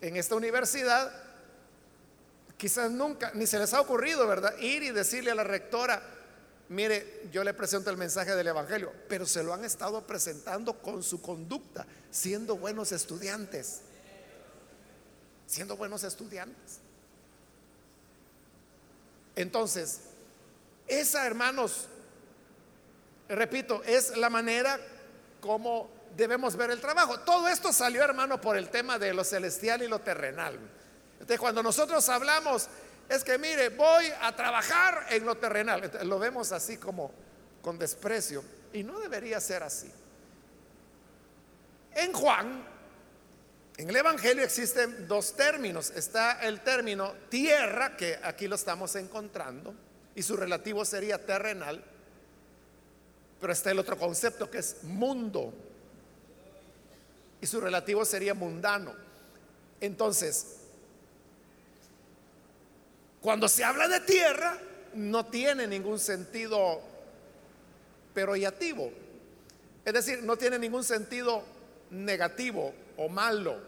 en 0.00 0.16
esta 0.16 0.34
universidad, 0.34 1.12
quizás 2.56 2.90
nunca, 2.90 3.32
ni 3.34 3.46
se 3.46 3.58
les 3.58 3.72
ha 3.74 3.80
ocurrido, 3.80 4.26
¿verdad? 4.26 4.56
Ir 4.58 4.82
y 4.82 4.90
decirle 4.90 5.30
a 5.30 5.34
la 5.34 5.44
rectora, 5.44 6.02
mire, 6.68 7.28
yo 7.32 7.44
le 7.44 7.54
presento 7.54 7.90
el 7.90 7.96
mensaje 7.96 8.34
del 8.34 8.48
Evangelio, 8.48 8.92
pero 9.08 9.26
se 9.26 9.42
lo 9.42 9.52
han 9.52 9.64
estado 9.64 10.06
presentando 10.06 10.80
con 10.80 11.02
su 11.02 11.20
conducta, 11.20 11.86
siendo 12.10 12.56
buenos 12.56 12.92
estudiantes 12.92 13.82
siendo 15.50 15.76
buenos 15.76 16.04
estudiantes. 16.04 16.78
Entonces, 19.34 20.00
esa, 20.86 21.26
hermanos, 21.26 21.86
repito, 23.28 23.82
es 23.82 24.16
la 24.16 24.30
manera 24.30 24.78
como 25.40 25.90
debemos 26.16 26.56
ver 26.56 26.70
el 26.70 26.80
trabajo. 26.80 27.20
Todo 27.20 27.48
esto 27.48 27.72
salió, 27.72 28.02
hermano, 28.02 28.40
por 28.40 28.56
el 28.56 28.68
tema 28.68 28.98
de 28.98 29.14
lo 29.14 29.24
celestial 29.24 29.82
y 29.82 29.88
lo 29.88 30.00
terrenal. 30.00 30.58
Entonces, 31.14 31.38
cuando 31.38 31.62
nosotros 31.62 32.08
hablamos, 32.08 32.68
es 33.08 33.24
que, 33.24 33.38
mire, 33.38 33.70
voy 33.70 34.06
a 34.20 34.34
trabajar 34.34 35.06
en 35.10 35.24
lo 35.24 35.36
terrenal. 35.36 35.90
lo 36.04 36.18
vemos 36.18 36.52
así 36.52 36.76
como 36.76 37.12
con 37.62 37.78
desprecio. 37.78 38.42
Y 38.72 38.82
no 38.82 38.98
debería 39.00 39.40
ser 39.40 39.62
así. 39.62 39.90
En 41.92 42.12
Juan 42.12 42.64
en 43.80 43.88
el 43.88 43.96
Evangelio 43.96 44.44
existen 44.44 45.08
dos 45.08 45.34
términos. 45.34 45.88
Está 45.96 46.46
el 46.46 46.60
término 46.60 47.14
tierra, 47.30 47.96
que 47.96 48.18
aquí 48.22 48.46
lo 48.46 48.56
estamos 48.56 48.94
encontrando, 48.94 49.74
y 50.14 50.22
su 50.22 50.36
relativo 50.36 50.84
sería 50.84 51.24
terrenal. 51.24 51.82
Pero 53.40 53.50
está 53.50 53.70
el 53.70 53.78
otro 53.78 53.96
concepto 53.96 54.50
que 54.50 54.58
es 54.58 54.84
mundo, 54.84 55.54
y 57.40 57.46
su 57.46 57.60
relativo 57.60 58.04
sería 58.04 58.34
mundano. 58.34 58.94
Entonces, 59.80 60.56
cuando 63.20 63.48
se 63.48 63.64
habla 63.64 63.88
de 63.88 64.00
tierra, 64.00 64.58
no 64.94 65.26
tiene 65.26 65.66
ningún 65.66 65.98
sentido 65.98 66.80
peroyativo. 68.14 68.90
Es 69.84 69.92
decir, 69.92 70.22
no 70.22 70.36
tiene 70.36 70.58
ningún 70.58 70.84
sentido 70.84 71.42
negativo 71.90 72.72
o 72.96 73.08
malo. 73.08 73.58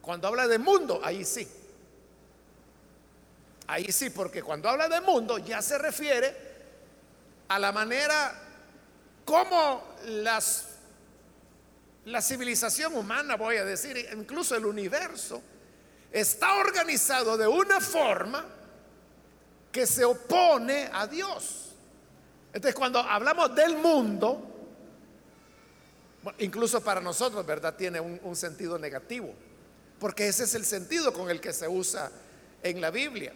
Cuando 0.00 0.28
habla 0.28 0.46
de 0.46 0.58
mundo, 0.58 1.00
ahí 1.02 1.24
sí. 1.24 1.48
Ahí 3.66 3.90
sí, 3.90 4.10
porque 4.10 4.42
cuando 4.42 4.68
habla 4.68 4.88
de 4.88 5.00
mundo 5.00 5.38
ya 5.38 5.62
se 5.62 5.78
refiere 5.78 6.36
a 7.48 7.58
la 7.58 7.72
manera 7.72 8.34
como 9.24 9.82
las, 10.06 10.73
la 12.06 12.20
civilización 12.20 12.94
humana, 12.96 13.36
voy 13.36 13.56
a 13.56 13.64
decir, 13.64 14.08
incluso 14.12 14.56
el 14.56 14.66
universo, 14.66 15.42
está 16.12 16.56
organizado 16.56 17.36
de 17.36 17.46
una 17.46 17.80
forma 17.80 18.44
que 19.72 19.86
se 19.86 20.04
opone 20.04 20.88
a 20.92 21.06
Dios. 21.06 21.74
Entonces, 22.52 22.74
cuando 22.74 23.00
hablamos 23.00 23.54
del 23.54 23.76
mundo, 23.76 24.50
incluso 26.38 26.82
para 26.82 27.00
nosotros, 27.00 27.44
¿verdad? 27.44 27.74
Tiene 27.74 28.00
un 28.00 28.36
sentido 28.36 28.78
negativo 28.78 29.34
porque 30.04 30.28
ese 30.28 30.44
es 30.44 30.54
el 30.54 30.64
sentido 30.64 31.12
con 31.12 31.30
el 31.30 31.40
que 31.40 31.52
se 31.52 31.66
usa 31.68 32.10
en 32.62 32.80
la 32.80 32.90
Biblia. 32.90 33.32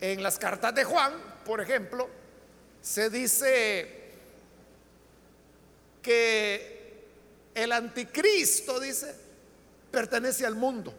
En 0.00 0.22
las 0.22 0.38
cartas 0.38 0.72
de 0.76 0.84
Juan, 0.84 1.12
por 1.44 1.60
ejemplo, 1.60 2.08
se 2.80 3.10
dice 3.10 3.97
que 6.02 6.78
el 7.54 7.72
anticristo, 7.72 8.78
dice, 8.78 9.14
pertenece 9.90 10.46
al 10.46 10.54
mundo. 10.54 10.94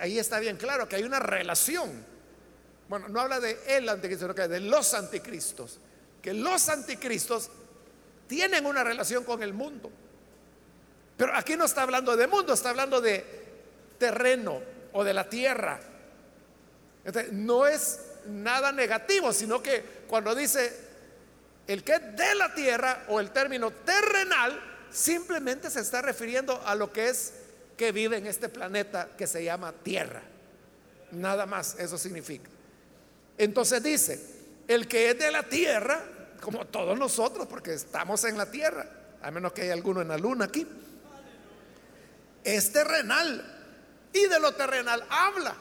Ahí 0.00 0.18
está 0.18 0.38
bien 0.38 0.56
claro 0.56 0.88
que 0.88 0.96
hay 0.96 1.02
una 1.02 1.20
relación. 1.20 2.04
Bueno, 2.88 3.08
no 3.08 3.20
habla 3.20 3.40
de 3.40 3.58
el 3.66 3.88
anticristo, 3.88 4.24
sino 4.26 4.34
que 4.34 4.48
de 4.48 4.60
los 4.60 4.94
anticristos. 4.94 5.78
Que 6.20 6.32
los 6.32 6.68
anticristos 6.68 7.50
tienen 8.26 8.66
una 8.66 8.84
relación 8.84 9.24
con 9.24 9.42
el 9.42 9.52
mundo. 9.52 9.90
Pero 11.16 11.34
aquí 11.34 11.56
no 11.56 11.64
está 11.64 11.82
hablando 11.82 12.16
de 12.16 12.26
mundo, 12.26 12.52
está 12.52 12.70
hablando 12.70 13.00
de 13.00 13.24
terreno 13.98 14.60
o 14.92 15.04
de 15.04 15.14
la 15.14 15.28
tierra. 15.28 15.80
no 17.32 17.66
es 17.66 18.00
nada 18.26 18.72
negativo, 18.72 19.32
sino 19.32 19.62
que 19.62 19.82
cuando 20.06 20.34
dice 20.34 20.91
el 21.66 21.84
que 21.84 21.94
es 21.94 22.16
de 22.16 22.34
la 22.34 22.54
tierra 22.54 23.04
o 23.08 23.20
el 23.20 23.30
término 23.30 23.70
terrenal, 23.70 24.60
simplemente 24.90 25.70
se 25.70 25.80
está 25.80 26.02
refiriendo 26.02 26.60
a 26.66 26.74
lo 26.74 26.92
que 26.92 27.08
es 27.08 27.32
que 27.76 27.92
vive 27.92 28.18
en 28.18 28.26
este 28.26 28.48
planeta 28.48 29.08
que 29.16 29.26
se 29.26 29.42
llama 29.44 29.72
tierra. 29.72 30.22
Nada 31.12 31.46
más, 31.46 31.78
eso 31.78 31.98
significa. 31.98 32.48
Entonces 33.38 33.82
dice, 33.82 34.20
el 34.68 34.86
que 34.86 35.10
es 35.10 35.18
de 35.18 35.30
la 35.30 35.42
tierra, 35.42 36.02
como 36.40 36.66
todos 36.66 36.98
nosotros, 36.98 37.46
porque 37.46 37.74
estamos 37.74 38.24
en 38.24 38.36
la 38.36 38.50
tierra, 38.50 38.86
a 39.22 39.30
menos 39.30 39.52
que 39.52 39.62
haya 39.62 39.72
alguno 39.72 40.02
en 40.02 40.08
la 40.08 40.18
luna 40.18 40.46
aquí, 40.46 40.66
es 42.44 42.72
terrenal. 42.72 43.58
Y 44.12 44.26
de 44.26 44.40
lo 44.40 44.52
terrenal 44.52 45.04
habla. 45.08 45.56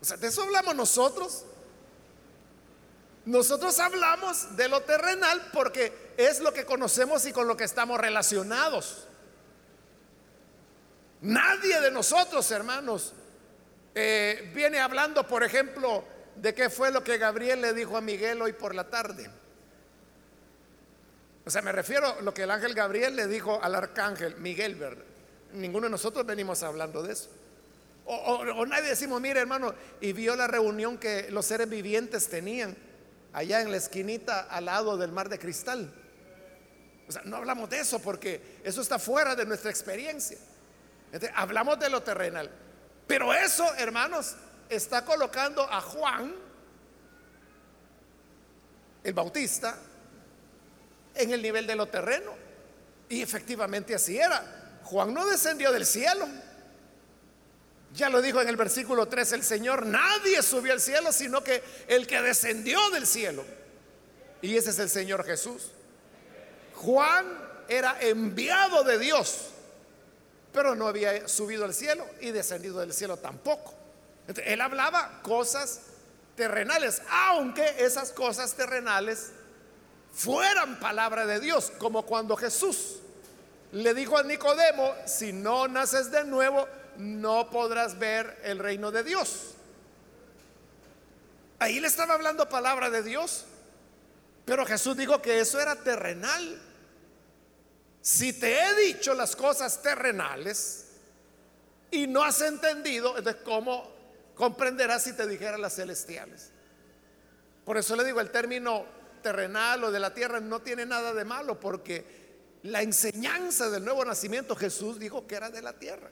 O 0.00 0.04
sea, 0.04 0.16
de 0.16 0.26
eso 0.26 0.42
hablamos 0.42 0.74
nosotros. 0.74 1.44
Nosotros 3.26 3.78
hablamos 3.80 4.56
de 4.56 4.68
lo 4.68 4.82
terrenal 4.82 5.50
porque 5.52 6.14
es 6.16 6.40
lo 6.40 6.52
que 6.52 6.64
conocemos 6.64 7.26
y 7.26 7.32
con 7.32 7.48
lo 7.48 7.56
que 7.56 7.64
estamos 7.64 8.00
relacionados. 8.00 9.04
Nadie 11.22 11.80
de 11.80 11.90
nosotros, 11.90 12.48
hermanos, 12.52 13.14
eh, 13.96 14.52
viene 14.54 14.78
hablando, 14.78 15.26
por 15.26 15.42
ejemplo, 15.42 16.04
de 16.36 16.54
qué 16.54 16.70
fue 16.70 16.92
lo 16.92 17.02
que 17.02 17.18
Gabriel 17.18 17.60
le 17.62 17.72
dijo 17.72 17.96
a 17.96 18.00
Miguel 18.00 18.40
hoy 18.42 18.52
por 18.52 18.76
la 18.76 18.88
tarde. 18.88 19.28
O 21.44 21.50
sea, 21.50 21.62
me 21.62 21.72
refiero 21.72 22.06
a 22.06 22.20
lo 22.22 22.32
que 22.32 22.44
el 22.44 22.50
ángel 22.52 22.74
Gabriel 22.74 23.16
le 23.16 23.26
dijo 23.26 23.58
al 23.60 23.74
arcángel 23.74 24.36
Miguel, 24.36 24.78
Ninguno 25.52 25.86
de 25.86 25.90
nosotros 25.90 26.24
venimos 26.24 26.62
hablando 26.62 27.02
de 27.02 27.12
eso. 27.12 27.28
O, 28.04 28.14
o, 28.14 28.66
nadie 28.66 28.90
decimos, 28.90 29.20
mire 29.20 29.40
hermano, 29.40 29.74
y 30.00 30.12
vio 30.12 30.36
la 30.36 30.46
reunión 30.46 30.96
que 30.96 31.28
los 31.32 31.44
seres 31.44 31.68
vivientes 31.68 32.28
tenían 32.28 32.76
allá 33.36 33.60
en 33.60 33.70
la 33.70 33.76
esquinita 33.76 34.46
al 34.48 34.64
lado 34.64 34.96
del 34.96 35.12
mar 35.12 35.28
de 35.28 35.38
cristal. 35.38 35.92
O 37.06 37.12
sea, 37.12 37.20
no 37.26 37.36
hablamos 37.36 37.68
de 37.68 37.80
eso 37.80 37.98
porque 37.98 38.60
eso 38.64 38.80
está 38.80 38.98
fuera 38.98 39.36
de 39.36 39.44
nuestra 39.44 39.70
experiencia. 39.70 40.38
hablamos 41.34 41.78
de 41.78 41.90
lo 41.90 42.02
terrenal. 42.02 42.50
Pero 43.06 43.34
eso, 43.34 43.74
hermanos, 43.74 44.36
está 44.70 45.04
colocando 45.04 45.70
a 45.70 45.82
Juan, 45.82 46.34
el 49.04 49.12
Bautista, 49.12 49.76
en 51.14 51.30
el 51.30 51.42
nivel 51.42 51.66
de 51.66 51.76
lo 51.76 51.86
terreno. 51.88 52.32
Y 53.10 53.20
efectivamente 53.20 53.94
así 53.94 54.16
era. 54.16 54.80
Juan 54.84 55.12
no 55.12 55.26
descendió 55.26 55.72
del 55.72 55.84
cielo. 55.84 56.26
Ya 57.96 58.10
lo 58.10 58.20
dijo 58.20 58.42
en 58.42 58.48
el 58.48 58.56
versículo 58.56 59.08
3 59.08 59.32
el 59.32 59.42
Señor, 59.42 59.86
nadie 59.86 60.42
subió 60.42 60.74
al 60.74 60.80
cielo, 60.82 61.12
sino 61.12 61.42
que 61.42 61.62
el 61.88 62.06
que 62.06 62.20
descendió 62.20 62.90
del 62.90 63.06
cielo. 63.06 63.42
Y 64.42 64.54
ese 64.54 64.70
es 64.70 64.78
el 64.78 64.90
Señor 64.90 65.24
Jesús. 65.24 65.70
Juan 66.74 67.26
era 67.68 67.98
enviado 68.02 68.84
de 68.84 68.98
Dios, 68.98 69.46
pero 70.52 70.74
no 70.74 70.86
había 70.88 71.26
subido 71.26 71.64
al 71.64 71.72
cielo 71.72 72.06
y 72.20 72.32
descendido 72.32 72.80
del 72.80 72.92
cielo 72.92 73.16
tampoco. 73.16 73.74
él 74.44 74.60
hablaba 74.60 75.22
cosas 75.22 75.80
terrenales, 76.36 77.00
aunque 77.08 77.76
esas 77.78 78.12
cosas 78.12 78.52
terrenales 78.52 79.30
fueran 80.12 80.78
palabra 80.80 81.24
de 81.24 81.40
Dios, 81.40 81.72
como 81.78 82.04
cuando 82.04 82.36
Jesús 82.36 82.96
le 83.72 83.94
dijo 83.94 84.18
a 84.18 84.22
Nicodemo, 84.22 84.94
si 85.06 85.32
no 85.32 85.66
naces 85.66 86.10
de 86.10 86.24
nuevo, 86.24 86.68
no 86.98 87.50
podrás 87.50 87.98
ver 87.98 88.38
el 88.42 88.58
reino 88.58 88.90
de 88.90 89.02
Dios. 89.02 89.54
Ahí 91.58 91.80
le 91.80 91.86
estaba 91.86 92.14
hablando 92.14 92.48
palabra 92.48 92.90
de 92.90 93.02
Dios, 93.02 93.44
pero 94.44 94.66
Jesús 94.66 94.96
dijo 94.96 95.22
que 95.22 95.40
eso 95.40 95.60
era 95.60 95.76
terrenal. 95.76 96.60
Si 98.02 98.32
te 98.34 98.62
he 98.62 98.74
dicho 98.86 99.14
las 99.14 99.34
cosas 99.34 99.82
terrenales 99.82 100.86
y 101.90 102.06
no 102.06 102.22
has 102.22 102.40
entendido, 102.42 103.16
entonces 103.16 103.42
¿cómo 103.42 103.90
comprenderás 104.34 105.04
si 105.04 105.14
te 105.14 105.26
dijera 105.26 105.58
las 105.58 105.74
celestiales? 105.74 106.50
Por 107.64 107.78
eso 107.78 107.96
le 107.96 108.04
digo, 108.04 108.20
el 108.20 108.30
término 108.30 108.84
terrenal 109.22 109.82
o 109.82 109.90
de 109.90 109.98
la 109.98 110.14
tierra 110.14 110.38
no 110.38 110.60
tiene 110.60 110.86
nada 110.86 111.12
de 111.12 111.24
malo, 111.24 111.58
porque 111.58 112.58
la 112.62 112.82
enseñanza 112.82 113.70
del 113.70 113.84
nuevo 113.84 114.04
nacimiento 114.04 114.54
Jesús 114.54 115.00
dijo 115.00 115.26
que 115.26 115.34
era 115.34 115.50
de 115.50 115.62
la 115.62 115.72
tierra. 115.72 116.10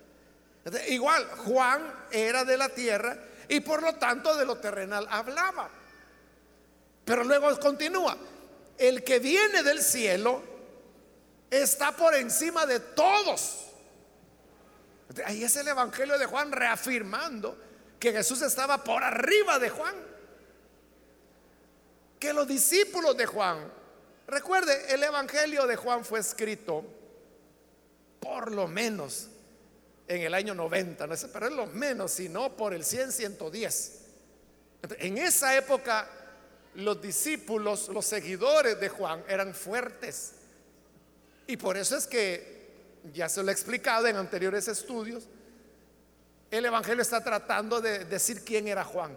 Igual, 0.88 1.26
Juan 1.44 2.06
era 2.10 2.44
de 2.44 2.56
la 2.56 2.70
tierra 2.70 3.16
y 3.48 3.60
por 3.60 3.82
lo 3.82 3.94
tanto 3.96 4.34
de 4.36 4.46
lo 4.46 4.56
terrenal 4.56 5.06
hablaba. 5.10 5.68
Pero 7.04 7.22
luego 7.22 7.58
continúa, 7.60 8.16
el 8.78 9.04
que 9.04 9.18
viene 9.18 9.62
del 9.62 9.82
cielo 9.82 10.42
está 11.50 11.92
por 11.92 12.14
encima 12.14 12.64
de 12.64 12.80
todos. 12.80 13.66
Ahí 15.26 15.44
es 15.44 15.54
el 15.56 15.68
Evangelio 15.68 16.18
de 16.18 16.26
Juan 16.26 16.50
reafirmando 16.50 17.58
que 18.00 18.12
Jesús 18.12 18.40
estaba 18.40 18.82
por 18.82 19.04
arriba 19.04 19.58
de 19.58 19.68
Juan. 19.68 19.94
Que 22.18 22.32
los 22.32 22.48
discípulos 22.48 23.16
de 23.18 23.26
Juan, 23.26 23.70
recuerde, 24.26 24.94
el 24.94 25.02
Evangelio 25.02 25.66
de 25.66 25.76
Juan 25.76 26.06
fue 26.06 26.20
escrito 26.20 26.84
por 28.18 28.50
lo 28.50 28.66
menos 28.66 29.28
en 30.06 30.22
el 30.22 30.34
año 30.34 30.54
90, 30.54 31.06
no 31.06 31.14
pero 31.32 31.46
es 31.46 31.52
lo 31.52 31.66
menos, 31.66 32.12
sino 32.12 32.56
por 32.56 32.74
el 32.74 32.84
100, 32.84 33.12
110. 33.12 34.00
En 34.98 35.18
esa 35.18 35.56
época 35.56 36.08
los 36.74 37.00
discípulos, 37.00 37.88
los 37.88 38.04
seguidores 38.04 38.78
de 38.80 38.88
Juan 38.88 39.24
eran 39.28 39.54
fuertes. 39.54 40.32
Y 41.46 41.56
por 41.56 41.76
eso 41.76 41.96
es 41.96 42.06
que, 42.06 42.54
ya 43.12 43.28
se 43.28 43.42
lo 43.42 43.50
he 43.50 43.52
explicado 43.52 44.06
en 44.06 44.16
anteriores 44.16 44.68
estudios, 44.68 45.24
el 46.50 46.64
Evangelio 46.64 47.02
está 47.02 47.22
tratando 47.22 47.80
de 47.80 48.04
decir 48.04 48.44
quién 48.44 48.68
era 48.68 48.84
Juan. 48.84 49.16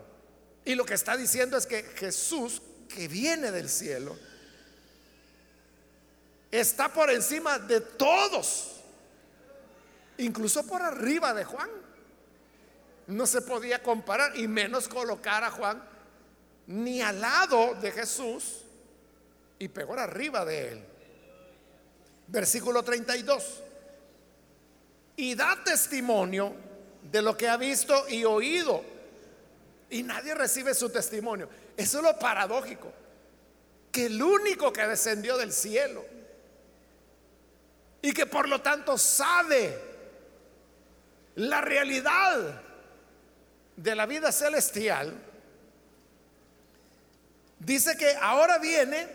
Y 0.65 0.75
lo 0.75 0.85
que 0.85 0.93
está 0.93 1.15
diciendo 1.15 1.57
es 1.57 1.65
que 1.65 1.83
Jesús, 1.83 2.61
que 2.89 3.07
viene 3.07 3.51
del 3.51 3.69
cielo, 3.69 4.17
está 6.51 6.91
por 6.91 7.09
encima 7.11 7.59
de 7.59 7.81
todos 7.81 8.76
incluso 10.17 10.65
por 10.65 10.81
arriba 10.81 11.33
de 11.33 11.43
Juan. 11.43 11.69
No 13.07 13.25
se 13.25 13.41
podía 13.41 13.81
comparar 13.81 14.37
y 14.37 14.47
menos 14.47 14.87
colocar 14.87 15.43
a 15.43 15.51
Juan 15.51 15.81
ni 16.67 17.01
al 17.01 17.21
lado 17.21 17.75
de 17.75 17.91
Jesús 17.91 18.63
y 19.59 19.67
peor 19.69 19.99
arriba 19.99 20.43
de 20.45 20.71
él. 20.73 20.85
Versículo 22.27 22.83
32. 22.83 23.63
Y 25.15 25.33
da 25.35 25.57
testimonio 25.63 26.53
de 27.09 27.21
lo 27.21 27.35
que 27.37 27.47
ha 27.47 27.57
visto 27.57 28.07
y 28.09 28.25
oído. 28.25 28.83
Y 29.89 30.03
nadie 30.03 30.35
recibe 30.35 30.73
su 30.73 30.89
testimonio. 30.89 31.49
Eso 31.77 31.97
es 31.99 32.03
lo 32.03 32.19
paradójico. 32.19 32.91
Que 33.91 34.07
el 34.07 34.21
único 34.21 34.73
que 34.73 34.85
descendió 34.85 35.37
del 35.37 35.53
cielo 35.53 36.05
y 38.01 38.11
que 38.11 38.25
por 38.25 38.47
lo 38.47 38.61
tanto 38.61 38.97
sabe 38.97 39.96
la 41.37 41.61
realidad 41.61 42.61
de 43.75 43.95
la 43.95 44.07
vida 44.07 44.31
celestial, 44.31 45.13
dice 47.59 47.95
que 47.95 48.15
ahora 48.15 48.57
viene 48.57 49.07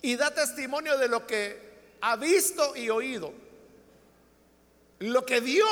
y 0.00 0.14
da 0.14 0.32
testimonio 0.32 0.96
de 0.96 1.08
lo 1.08 1.26
que 1.26 1.70
ha 2.00 2.14
visto 2.14 2.76
y 2.76 2.88
oído, 2.88 3.32
lo 5.00 5.26
que 5.26 5.40
vio 5.40 5.66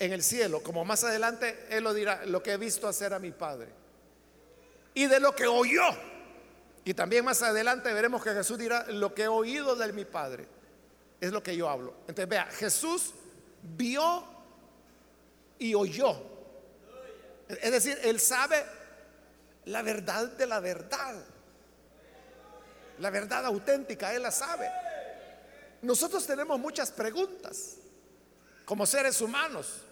en 0.00 0.12
el 0.12 0.24
cielo, 0.24 0.60
como 0.60 0.84
más 0.84 1.04
adelante 1.04 1.66
él 1.70 1.84
lo 1.84 1.94
dirá, 1.94 2.26
lo 2.26 2.42
que 2.42 2.52
he 2.52 2.56
visto 2.56 2.88
hacer 2.88 3.14
a 3.14 3.20
mi 3.20 3.30
Padre, 3.30 3.68
y 4.92 5.06
de 5.06 5.20
lo 5.20 5.36
que 5.36 5.46
oyó. 5.46 5.88
Y 6.84 6.94
también 6.94 7.24
más 7.24 7.42
adelante 7.42 7.92
veremos 7.92 8.24
que 8.24 8.32
Jesús 8.32 8.58
dirá, 8.58 8.86
lo 8.88 9.14
que 9.14 9.22
he 9.22 9.28
oído 9.28 9.76
de 9.76 9.92
mi 9.92 10.04
Padre 10.04 10.48
es 11.20 11.30
lo 11.30 11.44
que 11.44 11.56
yo 11.56 11.70
hablo. 11.70 11.94
Entonces 12.08 12.28
vea, 12.28 12.46
Jesús 12.46 13.14
vio 13.62 14.24
y 15.58 15.74
oyó. 15.74 16.16
Es 17.48 17.70
decir, 17.70 17.98
él 18.02 18.18
sabe 18.20 18.64
la 19.66 19.82
verdad 19.82 20.28
de 20.28 20.46
la 20.46 20.60
verdad. 20.60 21.14
La 22.98 23.10
verdad 23.10 23.46
auténtica, 23.46 24.14
él 24.14 24.22
la 24.22 24.30
sabe. 24.30 24.70
Nosotros 25.82 26.26
tenemos 26.26 26.58
muchas 26.58 26.90
preguntas 26.90 27.76
como 28.64 28.86
seres 28.86 29.20
humanos. 29.20 29.82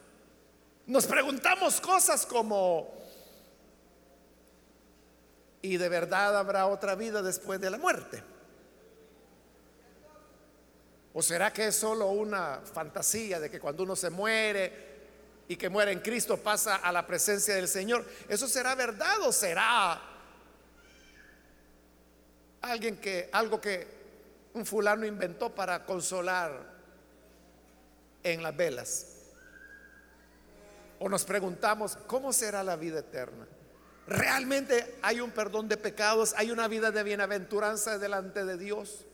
Nos 0.86 1.06
preguntamos 1.06 1.80
cosas 1.80 2.24
como, 2.26 2.92
¿y 5.62 5.76
de 5.76 5.88
verdad 5.88 6.36
habrá 6.36 6.66
otra 6.66 6.94
vida 6.94 7.22
después 7.22 7.60
de 7.60 7.70
la 7.70 7.78
muerte? 7.78 8.22
¿O 11.12 11.22
será 11.22 11.52
que 11.52 11.66
es 11.66 11.76
solo 11.76 12.06
una 12.06 12.60
fantasía 12.60 13.40
de 13.40 13.50
que 13.50 13.58
cuando 13.58 13.82
uno 13.82 13.96
se 13.96 14.10
muere 14.10 14.90
y 15.48 15.56
que 15.56 15.68
muere 15.68 15.90
en 15.90 16.00
Cristo 16.00 16.36
pasa 16.36 16.76
a 16.76 16.92
la 16.92 17.06
presencia 17.06 17.54
del 17.56 17.66
Señor? 17.66 18.04
¿Eso 18.28 18.46
será 18.46 18.74
verdad 18.76 19.20
o 19.22 19.32
será 19.32 20.00
alguien 22.62 22.98
que 22.98 23.28
algo 23.32 23.60
que 23.60 23.88
un 24.54 24.64
fulano 24.64 25.04
inventó 25.04 25.52
para 25.52 25.84
consolar 25.84 26.52
en 28.22 28.42
las 28.42 28.56
velas? 28.56 29.06
O 31.00 31.08
nos 31.08 31.24
preguntamos, 31.24 31.96
¿cómo 32.06 32.32
será 32.32 32.62
la 32.62 32.76
vida 32.76 33.00
eterna? 33.00 33.48
¿Realmente 34.06 34.98
hay 35.02 35.20
un 35.20 35.32
perdón 35.32 35.66
de 35.66 35.76
pecados? 35.76 36.34
¿Hay 36.36 36.52
una 36.52 36.68
vida 36.68 36.92
de 36.92 37.02
bienaventuranza 37.02 37.98
delante 37.98 38.44
de 38.44 38.56
Dios? 38.56 39.06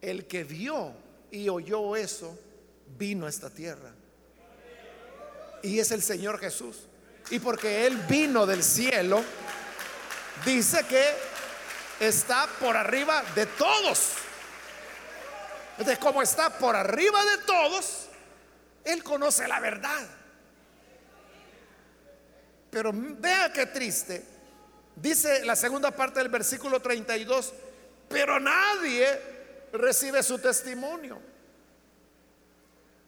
El 0.00 0.26
que 0.26 0.44
vio 0.44 0.92
y 1.30 1.48
oyó 1.48 1.96
eso, 1.96 2.38
vino 2.96 3.26
a 3.26 3.28
esta 3.28 3.50
tierra. 3.50 3.92
Y 5.62 5.78
es 5.78 5.90
el 5.90 6.02
Señor 6.02 6.38
Jesús. 6.38 6.76
Y 7.30 7.38
porque 7.40 7.86
Él 7.86 7.96
vino 8.08 8.46
del 8.46 8.62
cielo, 8.62 9.22
dice 10.44 10.84
que 10.88 11.04
está 12.00 12.48
por 12.60 12.76
arriba 12.76 13.22
de 13.34 13.46
todos. 13.46 14.12
Entonces, 15.72 15.98
como 15.98 16.22
está 16.22 16.58
por 16.58 16.74
arriba 16.74 17.24
de 17.24 17.38
todos, 17.44 18.08
Él 18.84 19.02
conoce 19.02 19.46
la 19.46 19.60
verdad. 19.60 20.06
Pero 22.70 22.92
vea 22.94 23.52
qué 23.52 23.66
triste. 23.66 24.24
Dice 24.96 25.44
la 25.44 25.54
segunda 25.54 25.90
parte 25.90 26.18
del 26.18 26.28
versículo 26.28 26.80
32, 26.80 27.52
pero 28.08 28.40
nadie 28.40 29.37
recibe 29.72 30.22
su 30.22 30.38
testimonio. 30.38 31.20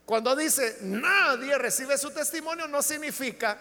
Cuando 0.04 0.34
dice 0.34 0.78
nadie 0.82 1.56
recibe 1.56 1.96
su 1.96 2.10
testimonio, 2.10 2.66
no 2.66 2.82
significa 2.82 3.58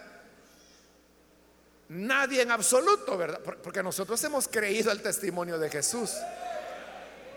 nadie 1.90 2.42
en 2.42 2.52
absoluto, 2.52 3.18
¿verdad? 3.18 3.40
Porque 3.40 3.84
nosotros 3.84 4.24
hemos 4.24 4.48
creído 4.48 4.92
el 4.92 5.02
testimonio 5.02 5.58
de 5.58 5.70
Jesús. 5.70 6.12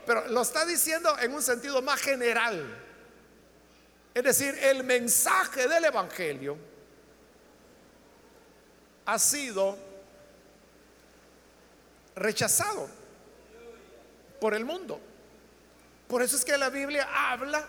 Pero 0.07 0.29
lo 0.29 0.43
está 0.43 0.65
diciendo 0.65 1.17
en 1.19 1.33
un 1.33 1.43
sentido 1.43 1.81
más 1.83 2.01
general. 2.01 2.65
Es 4.15 4.25
decir, 4.25 4.57
el 4.63 4.85
mensaje 4.85 5.69
del 5.69 5.85
Evangelio 5.85 6.57
ha 9.07 9.19
sido 9.19 9.79
rechazado 12.15 12.89
por 14.41 14.55
el 14.55 14.65
mundo. 14.65 15.01
Por 16.13 16.21
eso 16.21 16.37
es 16.37 16.45
que 16.45 16.59
la 16.59 16.69
Biblia 16.69 17.09
habla, 17.11 17.67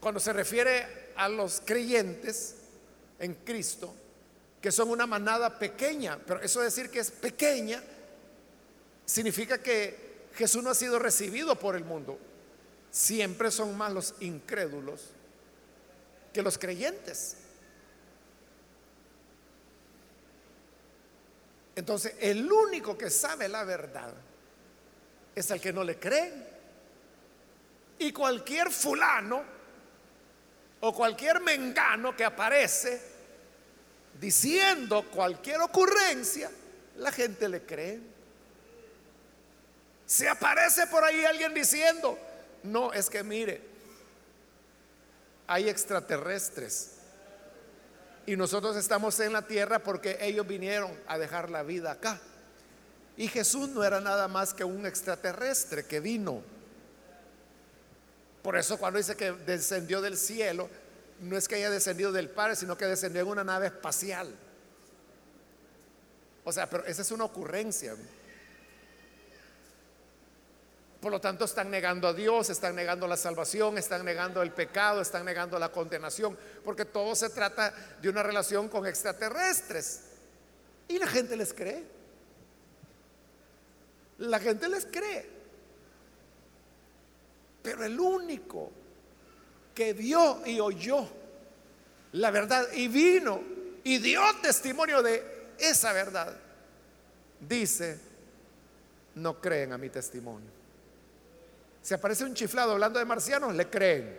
cuando 0.00 0.18
se 0.18 0.32
refiere 0.32 1.12
a 1.14 1.28
los 1.28 1.62
creyentes 1.64 2.56
en 3.20 3.34
Cristo, 3.34 3.94
que 4.60 4.72
son 4.72 4.90
una 4.90 5.06
manada 5.06 5.56
pequeña, 5.56 6.18
pero 6.26 6.40
eso 6.40 6.60
decir 6.60 6.90
que 6.90 6.98
es 6.98 7.12
pequeña, 7.12 7.80
significa 9.06 9.62
que 9.62 10.26
Jesús 10.34 10.60
no 10.64 10.70
ha 10.70 10.74
sido 10.74 10.98
recibido 10.98 11.54
por 11.54 11.76
el 11.76 11.84
mundo. 11.84 12.18
Siempre 12.90 13.52
son 13.52 13.78
más 13.78 13.92
los 13.92 14.14
incrédulos 14.18 15.10
que 16.32 16.42
los 16.42 16.58
creyentes. 16.58 17.36
Entonces, 21.76 22.12
el 22.18 22.50
único 22.50 22.98
que 22.98 23.08
sabe 23.08 23.48
la 23.48 23.62
verdad 23.62 24.14
es 25.36 25.48
el 25.52 25.60
que 25.60 25.72
no 25.72 25.84
le 25.84 25.96
cree. 25.96 26.49
Y 28.00 28.12
cualquier 28.12 28.70
fulano 28.70 29.42
o 30.80 30.94
cualquier 30.94 31.40
mengano 31.40 32.16
que 32.16 32.24
aparece 32.24 33.00
diciendo 34.18 35.04
cualquier 35.10 35.60
ocurrencia, 35.60 36.50
la 36.96 37.12
gente 37.12 37.48
le 37.48 37.62
cree. 37.62 38.00
Si 40.06 40.26
aparece 40.26 40.86
por 40.86 41.04
ahí 41.04 41.24
alguien 41.24 41.54
diciendo, 41.54 42.18
no, 42.62 42.92
es 42.92 43.08
que 43.08 43.22
mire, 43.22 43.60
hay 45.46 45.68
extraterrestres. 45.68 46.92
Y 48.24 48.34
nosotros 48.34 48.76
estamos 48.76 49.20
en 49.20 49.34
la 49.34 49.46
tierra 49.46 49.78
porque 49.80 50.16
ellos 50.20 50.46
vinieron 50.46 50.90
a 51.06 51.18
dejar 51.18 51.50
la 51.50 51.62
vida 51.62 51.92
acá. 51.92 52.18
Y 53.18 53.28
Jesús 53.28 53.68
no 53.68 53.84
era 53.84 54.00
nada 54.00 54.26
más 54.26 54.54
que 54.54 54.64
un 54.64 54.86
extraterrestre 54.86 55.84
que 55.84 56.00
vino 56.00 56.42
por 58.42 58.56
eso 58.56 58.78
cuando 58.78 58.98
dice 58.98 59.16
que 59.16 59.32
descendió 59.32 60.00
del 60.00 60.16
cielo, 60.16 60.68
no 61.20 61.36
es 61.36 61.46
que 61.46 61.56
haya 61.56 61.70
descendido 61.70 62.12
del 62.12 62.30
Padre, 62.30 62.56
sino 62.56 62.76
que 62.76 62.86
descendió 62.86 63.22
en 63.22 63.28
una 63.28 63.44
nave 63.44 63.66
espacial. 63.66 64.34
O 66.44 66.52
sea, 66.52 66.68
pero 66.68 66.84
esa 66.86 67.02
es 67.02 67.10
una 67.10 67.24
ocurrencia. 67.24 67.94
Por 71.00 71.12
lo 71.12 71.20
tanto, 71.20 71.44
están 71.44 71.70
negando 71.70 72.08
a 72.08 72.12
Dios, 72.12 72.50
están 72.50 72.74
negando 72.74 73.06
la 73.06 73.16
salvación, 73.16 73.78
están 73.78 74.04
negando 74.04 74.42
el 74.42 74.52
pecado, 74.52 75.00
están 75.00 75.24
negando 75.24 75.58
la 75.58 75.70
condenación, 75.70 76.36
porque 76.64 76.84
todo 76.84 77.14
se 77.14 77.30
trata 77.30 77.74
de 78.00 78.08
una 78.08 78.22
relación 78.22 78.68
con 78.68 78.86
extraterrestres. 78.86 80.02
Y 80.88 80.98
la 80.98 81.06
gente 81.06 81.36
les 81.36 81.54
cree. 81.54 81.84
La 84.18 84.38
gente 84.38 84.68
les 84.68 84.84
cree. 84.84 85.39
Pero 87.62 87.84
el 87.84 87.98
único 87.98 88.70
que 89.74 89.92
vio 89.92 90.42
y 90.46 90.60
oyó 90.60 91.06
la 92.12 92.30
verdad 92.30 92.66
y 92.72 92.88
vino 92.88 93.40
y 93.84 93.98
dio 93.98 94.22
testimonio 94.42 95.02
de 95.02 95.54
esa 95.58 95.92
verdad, 95.92 96.36
dice, 97.40 97.98
no 99.14 99.40
creen 99.40 99.72
a 99.72 99.78
mi 99.78 99.88
testimonio. 99.90 100.50
Si 101.82 101.94
aparece 101.94 102.24
un 102.24 102.34
chiflado 102.34 102.72
hablando 102.72 102.98
de 102.98 103.04
marcianos, 103.04 103.54
le 103.54 103.68
creen. 103.68 104.18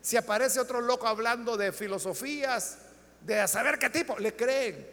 Si 0.00 0.16
aparece 0.16 0.60
otro 0.60 0.80
loco 0.80 1.06
hablando 1.06 1.56
de 1.56 1.72
filosofías, 1.72 2.78
de 3.20 3.46
saber 3.48 3.78
qué 3.78 3.90
tipo, 3.90 4.18
le 4.18 4.34
creen. 4.34 4.86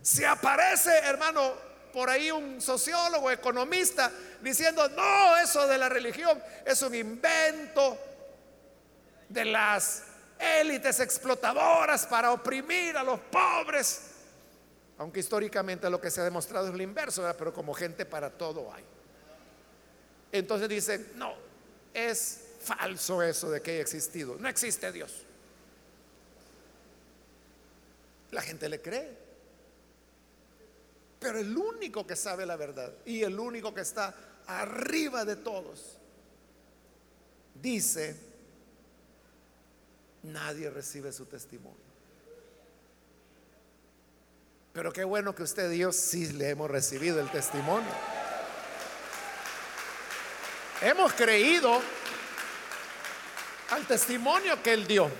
Si 0.00 0.24
aparece, 0.24 0.90
hermano, 0.98 1.52
por 1.94 2.10
ahí 2.10 2.32
un 2.32 2.60
sociólogo, 2.60 3.30
economista, 3.30 4.10
diciendo, 4.42 4.88
no, 4.88 5.36
eso 5.36 5.68
de 5.68 5.78
la 5.78 5.88
religión 5.88 6.42
es 6.66 6.82
un 6.82 6.92
invento 6.92 7.96
de 9.28 9.44
las 9.44 10.02
élites 10.36 10.98
explotadoras 10.98 12.04
para 12.06 12.32
oprimir 12.32 12.96
a 12.96 13.04
los 13.04 13.20
pobres. 13.20 14.10
Aunque 14.98 15.20
históricamente 15.20 15.88
lo 15.88 16.00
que 16.00 16.10
se 16.10 16.20
ha 16.20 16.24
demostrado 16.24 16.66
es 16.66 16.74
lo 16.74 16.82
inverso, 16.82 17.32
pero 17.38 17.54
como 17.54 17.72
gente 17.72 18.04
para 18.04 18.28
todo 18.28 18.72
hay. 18.72 18.84
Entonces 20.32 20.68
dicen, 20.68 21.12
no, 21.14 21.32
es 21.94 22.40
falso 22.60 23.22
eso 23.22 23.52
de 23.52 23.62
que 23.62 23.70
haya 23.70 23.80
existido. 23.80 24.36
No 24.40 24.48
existe 24.48 24.90
Dios. 24.90 25.24
La 28.32 28.42
gente 28.42 28.68
le 28.68 28.82
cree. 28.82 29.23
Pero 31.24 31.38
el 31.38 31.56
único 31.56 32.06
que 32.06 32.16
sabe 32.16 32.44
la 32.44 32.54
verdad 32.54 32.92
y 33.06 33.22
el 33.22 33.40
único 33.40 33.72
que 33.72 33.80
está 33.80 34.14
arriba 34.46 35.24
de 35.24 35.36
todos, 35.36 35.96
dice, 37.54 38.14
nadie 40.22 40.68
recibe 40.68 41.10
su 41.12 41.24
testimonio. 41.24 41.80
Pero 44.74 44.92
qué 44.92 45.02
bueno 45.02 45.34
que 45.34 45.44
usted, 45.44 45.70
Dios, 45.70 45.96
sí 45.96 46.30
le 46.30 46.50
hemos 46.50 46.70
recibido 46.70 47.18
el 47.18 47.30
testimonio. 47.30 47.94
Hemos 50.82 51.14
creído 51.14 51.80
al 53.70 53.86
testimonio 53.86 54.62
que 54.62 54.74
Él 54.74 54.86
dio. 54.86 55.10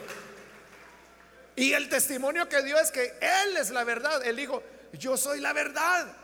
Y 1.57 1.73
el 1.73 1.89
testimonio 1.89 2.47
que 2.47 2.63
dio 2.63 2.79
es 2.79 2.91
que 2.91 3.05
Él 3.23 3.57
es 3.57 3.71
la 3.71 3.85
verdad. 3.85 4.23
Él 4.27 4.37
dijo, 4.37 4.63
yo 4.99 5.17
soy 5.17 5.41
la 5.41 5.53
verdad. 5.53 6.15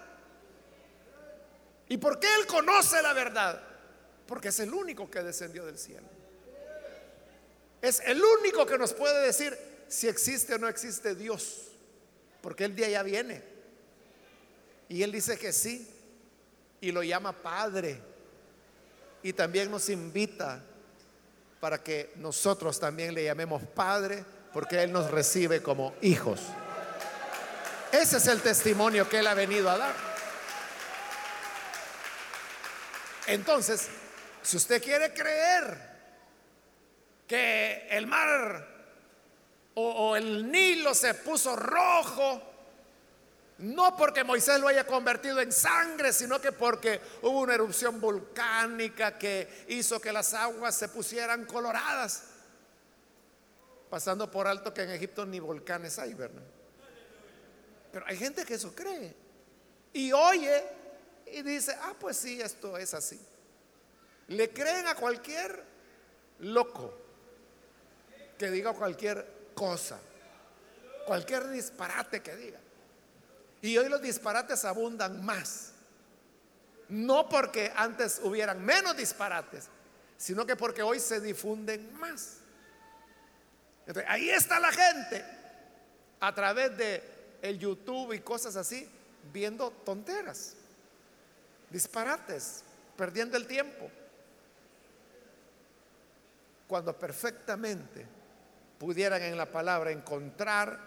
¿Y 1.89 1.97
por 1.97 2.21
qué 2.21 2.29
Él 2.41 2.47
conoce 2.47 3.03
la 3.03 3.13
verdad? 3.13 3.61
Porque 4.27 4.49
es 4.49 4.61
el 4.61 4.73
único 4.73 5.11
que 5.11 5.23
descendió 5.23 5.67
del 5.67 5.77
cielo. 5.77 6.07
Es 7.83 8.01
el 8.07 8.23
único 8.23 8.65
que 8.65 8.79
nos 8.79 8.93
puede 8.93 9.27
decir 9.27 9.59
si 9.89 10.07
existe 10.07 10.55
o 10.55 10.59
no 10.59 10.69
existe 10.69 11.15
Dios. 11.15 11.69
Porque 12.41 12.65
el 12.65 12.77
día 12.77 12.89
ya 12.89 13.03
viene. 13.03 13.43
Y 14.89 15.03
Él 15.03 15.11
dice 15.11 15.37
que 15.37 15.53
sí. 15.53 15.89
Y 16.81 16.93
lo 16.93 17.03
llama 17.03 17.33
Padre. 17.33 18.01
Y 19.23 19.33
también 19.33 19.71
nos 19.71 19.89
invita 19.89 20.63
para 21.59 21.83
que 21.83 22.13
nosotros 22.17 22.79
también 22.79 23.15
le 23.15 23.25
llamemos 23.25 23.63
Padre. 23.65 24.25
Porque 24.53 24.81
Él 24.83 24.93
nos 24.93 25.11
recibe 25.11 25.63
como 25.63 25.95
hijos. 26.03 26.41
Ese 27.93 28.19
es 28.19 28.27
el 28.29 28.41
testimonio 28.41 29.09
que 29.09 29.19
Él 29.19 29.27
ha 29.27 29.35
venido 29.35 29.69
a 29.69 29.79
dar. 29.79 29.95
Entonces, 33.27 33.89
si 34.43 34.57
usted 34.57 34.83
quiere 34.83 35.13
creer 35.13 35.91
que 37.27 37.89
el 37.91 38.07
mar 38.07 38.67
o, 39.75 40.17
el 40.17 40.51
Nilo 40.51 40.95
se 40.95 41.15
puso 41.15 41.57
rojo, 41.57 42.43
no 43.59 43.97
porque 43.97 44.25
Moisés 44.25 44.61
lo 44.61 44.69
haya 44.69 44.87
convertido 44.87 45.41
en 45.41 45.53
sangre, 45.53 46.13
sino 46.13 46.41
que 46.41 46.53
porque 46.53 47.01
hubo 47.23 47.41
una 47.41 47.55
erupción 47.55 48.01
volcánica 48.01 49.19
que 49.19 49.65
hizo 49.69 50.01
que 50.01 50.13
las 50.13 50.35
aguas 50.35 50.75
se 50.75 50.89
pusieran 50.89 51.45
coloradas. 51.45 52.25
Pasando 53.89 54.31
por 54.31 54.47
alto 54.47 54.73
que 54.73 54.83
en 54.83 54.91
Egipto 54.91 55.27
ni 55.27 55.41
volcanes 55.41 55.99
hay, 55.99 56.15
¿verdad? 56.15 56.43
Pero 57.93 58.07
hay 58.07 58.17
gente 58.17 58.45
que 58.45 58.55
eso 58.55 58.75
cree. 58.75 59.15
Y 59.93 60.13
oye 60.13 60.63
y 61.27 61.43
dice, 61.43 61.77
ah, 61.83 61.95
pues 61.99 62.17
sí, 62.17 62.41
esto 62.41 62.77
es 62.77 62.95
así. 62.95 63.21
Le 64.29 64.51
creen 64.51 64.87
a 64.87 64.95
cualquier 64.95 65.65
loco 66.41 66.97
que 68.39 68.51
diga 68.51 68.73
cualquier 68.73 69.51
cosa, 69.55 69.99
cualquier 71.07 71.49
disparate 71.49 72.23
que 72.23 72.37
diga. 72.37 72.59
Y 73.63 73.77
hoy 73.77 73.89
los 73.89 74.01
disparates 74.01 74.65
abundan 74.65 75.25
más. 75.25 75.73
No 76.89 77.29
porque 77.29 77.73
antes 77.77 78.21
hubieran 78.23 78.65
menos 78.65 78.97
disparates, 78.97 79.69
sino 80.17 80.47
que 80.47 80.57
porque 80.57 80.83
hoy 80.83 80.99
se 80.99 81.21
difunden 81.21 81.93
más. 81.99 82.39
ahí 84.07 84.31
está 84.31 84.59
la 84.59 84.73
gente 84.73 85.25
a 86.21 86.35
través 86.35 86.77
de 86.77 87.20
el 87.43 87.59
YouTube 87.59 88.13
y 88.13 88.21
cosas 88.21 88.57
así, 88.57 88.89
viendo 89.33 89.71
tonteras, 89.71 90.55
disparates, 91.71 92.63
perdiendo 92.97 93.37
el 93.37 93.47
tiempo. 93.47 93.91
Cuando 96.67 96.97
perfectamente 96.97 98.07
pudieran 98.79 99.23
en 99.23 99.37
la 99.37 99.47
palabra 99.47 99.91
encontrar 99.91 100.79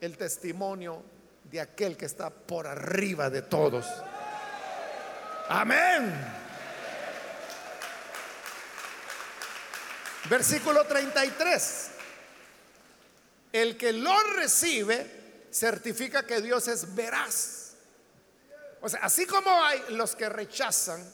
el 0.00 0.16
testimonio 0.16 1.02
de 1.44 1.60
aquel 1.60 1.96
que 1.96 2.06
está 2.06 2.30
por 2.30 2.66
arriba 2.66 3.30
de 3.30 3.42
todos. 3.42 3.86
Amén. 5.48 6.14
Versículo 10.28 10.84
33. 10.84 11.90
El 13.52 13.76
que 13.76 13.92
lo 13.92 14.14
recibe 14.34 15.17
certifica 15.52 16.24
que 16.24 16.40
Dios 16.40 16.68
es 16.68 16.94
veraz. 16.94 17.72
O 18.80 18.88
sea, 18.88 19.00
así 19.00 19.26
como 19.26 19.50
hay 19.62 19.82
los 19.90 20.14
que 20.14 20.28
rechazan, 20.28 21.04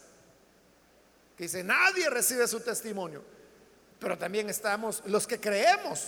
que 1.37 1.44
dice 1.44 1.64
nadie 1.64 2.11
recibe 2.11 2.47
su 2.47 2.61
testimonio, 2.61 3.25
pero 3.99 4.18
también 4.18 4.51
estamos 4.51 5.03
los 5.07 5.27
que 5.27 5.40
creemos. 5.40 6.07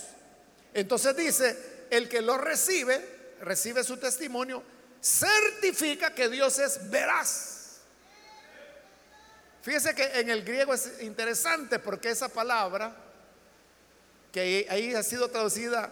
Entonces 0.73 1.15
dice, 1.15 1.85
el 1.89 2.07
que 2.07 2.21
lo 2.21 2.37
recibe 2.37 3.17
recibe 3.41 3.83
su 3.83 3.97
testimonio, 3.97 4.63
certifica 5.01 6.13
que 6.13 6.29
Dios 6.29 6.59
es 6.59 6.89
veraz. 6.89 7.79
Fíjese 9.61 9.93
que 9.93 10.19
en 10.19 10.29
el 10.29 10.43
griego 10.43 10.73
es 10.73 11.01
interesante 11.01 11.79
porque 11.79 12.09
esa 12.09 12.29
palabra, 12.29 12.95
que 14.31 14.65
ahí 14.69 14.93
ha 14.93 15.03
sido 15.03 15.29
traducida, 15.29 15.91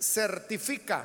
certifica. 0.00 1.04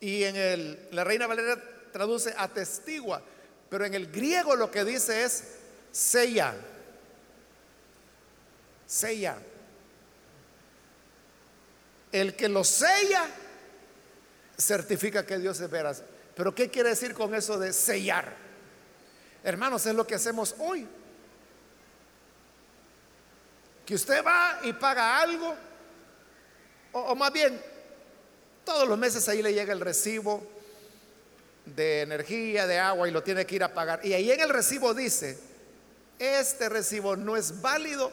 Y 0.00 0.24
en 0.24 0.36
el, 0.36 0.88
la 0.92 1.04
Reina 1.04 1.26
Valera 1.26 1.60
traduce 1.92 2.34
atestigua, 2.36 3.22
pero 3.68 3.84
en 3.84 3.94
el 3.94 4.10
griego 4.10 4.54
lo 4.54 4.70
que 4.70 4.84
dice 4.84 5.24
es 5.24 5.44
sella. 5.90 6.54
Sella. 8.86 9.36
El 12.12 12.34
que 12.34 12.48
lo 12.48 12.64
sella 12.64 13.26
certifica 14.56 15.26
que 15.26 15.38
Dios 15.38 15.60
es 15.60 15.70
veraz. 15.70 16.02
Pero 16.34 16.54
¿qué 16.54 16.70
quiere 16.70 16.90
decir 16.90 17.14
con 17.14 17.34
eso 17.34 17.58
de 17.58 17.72
sellar? 17.72 18.32
Hermanos, 19.42 19.84
es 19.86 19.94
lo 19.94 20.06
que 20.06 20.14
hacemos 20.14 20.54
hoy. 20.58 20.86
Que 23.84 23.94
usted 23.94 24.24
va 24.24 24.60
y 24.62 24.72
paga 24.72 25.20
algo, 25.20 25.56
o, 26.92 27.14
más 27.14 27.32
bien, 27.32 27.60
todos 28.68 28.86
los 28.86 28.98
meses 28.98 29.26
ahí 29.30 29.40
le 29.40 29.54
llega 29.54 29.72
el 29.72 29.80
recibo 29.80 30.46
de 31.64 32.02
energía, 32.02 32.66
de 32.66 32.78
agua 32.78 33.08
y 33.08 33.10
lo 33.10 33.22
tiene 33.22 33.46
que 33.46 33.54
ir 33.54 33.64
a 33.64 33.72
pagar. 33.72 34.04
Y 34.04 34.12
ahí 34.12 34.30
en 34.30 34.40
el 34.40 34.50
recibo 34.50 34.92
dice, 34.92 35.38
este 36.18 36.68
recibo 36.68 37.16
no 37.16 37.34
es 37.34 37.62
válido 37.62 38.12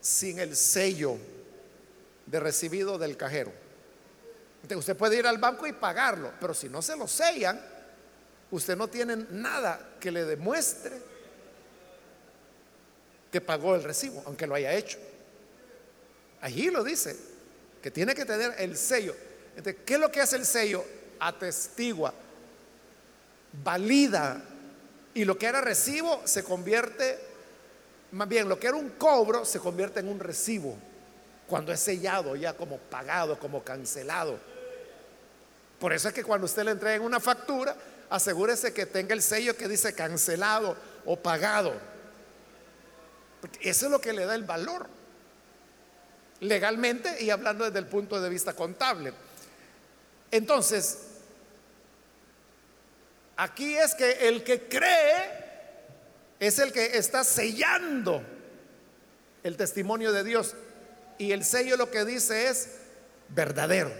sin 0.00 0.38
el 0.38 0.54
sello 0.54 1.16
de 2.24 2.38
recibido 2.38 2.98
del 2.98 3.16
cajero. 3.16 3.52
usted 4.76 4.96
puede 4.96 5.16
ir 5.16 5.26
al 5.26 5.38
banco 5.38 5.66
y 5.66 5.72
pagarlo, 5.72 6.34
pero 6.40 6.54
si 6.54 6.68
no 6.68 6.82
se 6.82 6.96
lo 6.96 7.08
sellan, 7.08 7.60
usted 8.52 8.76
no 8.76 8.86
tiene 8.86 9.16
nada 9.16 9.96
que 9.98 10.12
le 10.12 10.24
demuestre 10.24 10.92
que 13.32 13.40
pagó 13.40 13.74
el 13.74 13.82
recibo, 13.82 14.22
aunque 14.24 14.46
lo 14.46 14.54
haya 14.54 14.72
hecho. 14.72 14.98
Allí 16.42 16.70
lo 16.70 16.84
dice, 16.84 17.16
que 17.82 17.90
tiene 17.90 18.14
que 18.14 18.24
tener 18.24 18.54
el 18.58 18.76
sello. 18.76 19.29
¿Qué 19.62 19.94
es 19.94 20.00
lo 20.00 20.10
que 20.10 20.20
hace 20.20 20.36
el 20.36 20.46
sello? 20.46 20.84
Atestigua, 21.18 22.14
valida, 23.62 24.42
y 25.14 25.24
lo 25.24 25.36
que 25.36 25.46
era 25.46 25.60
recibo 25.60 26.22
se 26.24 26.44
convierte, 26.44 27.18
más 28.12 28.28
bien, 28.28 28.48
lo 28.48 28.58
que 28.58 28.68
era 28.68 28.76
un 28.76 28.90
cobro 28.90 29.44
se 29.44 29.58
convierte 29.58 30.00
en 30.00 30.08
un 30.08 30.20
recibo 30.20 30.76
cuando 31.48 31.72
es 31.72 31.80
sellado, 31.80 32.36
ya 32.36 32.54
como 32.54 32.78
pagado, 32.78 33.38
como 33.38 33.64
cancelado. 33.64 34.38
Por 35.80 35.92
eso 35.92 36.08
es 36.08 36.14
que 36.14 36.22
cuando 36.22 36.44
usted 36.44 36.64
le 36.64 36.70
entrega 36.72 37.04
una 37.04 37.18
factura, 37.18 37.76
asegúrese 38.08 38.72
que 38.72 38.86
tenga 38.86 39.14
el 39.14 39.22
sello 39.22 39.56
que 39.56 39.66
dice 39.66 39.94
cancelado 39.94 40.76
o 41.04 41.16
pagado. 41.16 41.72
Porque 43.40 43.68
eso 43.68 43.86
es 43.86 43.92
lo 43.92 44.00
que 44.00 44.12
le 44.12 44.26
da 44.26 44.34
el 44.34 44.44
valor. 44.44 44.86
Legalmente 46.40 47.22
y 47.22 47.30
hablando 47.30 47.64
desde 47.64 47.78
el 47.78 47.86
punto 47.86 48.20
de 48.20 48.28
vista 48.28 48.52
contable. 48.52 49.12
Entonces, 50.30 50.98
aquí 53.36 53.76
es 53.76 53.94
que 53.94 54.28
el 54.28 54.44
que 54.44 54.68
cree 54.68 55.40
es 56.38 56.58
el 56.58 56.72
que 56.72 56.96
está 56.96 57.24
sellando 57.24 58.22
el 59.42 59.56
testimonio 59.56 60.12
de 60.12 60.24
Dios 60.24 60.54
y 61.18 61.32
el 61.32 61.44
sello 61.44 61.76
lo 61.76 61.90
que 61.90 62.04
dice 62.04 62.48
es 62.48 62.76
verdadero. 63.28 63.92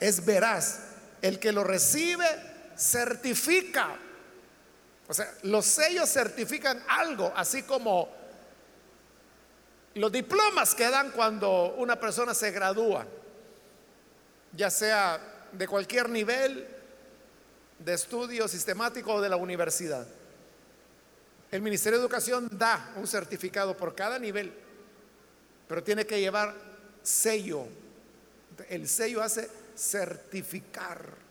Es 0.00 0.24
veraz. 0.24 0.80
El 1.22 1.38
que 1.38 1.52
lo 1.52 1.62
recibe 1.64 2.26
certifica. 2.76 3.96
O 5.08 5.14
sea, 5.14 5.32
los 5.42 5.64
sellos 5.64 6.10
certifican 6.10 6.82
algo, 6.88 7.32
así 7.36 7.62
como 7.62 8.08
los 9.94 10.10
diplomas 10.10 10.74
que 10.74 10.88
dan 10.88 11.10
cuando 11.10 11.74
una 11.76 12.00
persona 12.00 12.34
se 12.34 12.50
gradúa, 12.50 13.06
ya 14.52 14.70
sea 14.70 15.20
de 15.52 15.66
cualquier 15.66 16.08
nivel 16.08 16.66
de 17.78 17.94
estudio 17.94 18.48
sistemático 18.48 19.14
o 19.14 19.20
de 19.20 19.28
la 19.28 19.36
universidad. 19.36 20.06
El 21.50 21.60
Ministerio 21.60 21.98
de 21.98 22.04
Educación 22.04 22.48
da 22.50 22.92
un 22.96 23.06
certificado 23.06 23.76
por 23.76 23.94
cada 23.94 24.18
nivel, 24.18 24.52
pero 25.68 25.82
tiene 25.82 26.06
que 26.06 26.20
llevar 26.20 26.54
sello. 27.02 27.66
El 28.68 28.88
sello 28.88 29.22
hace 29.22 29.50
certificar. 29.76 31.22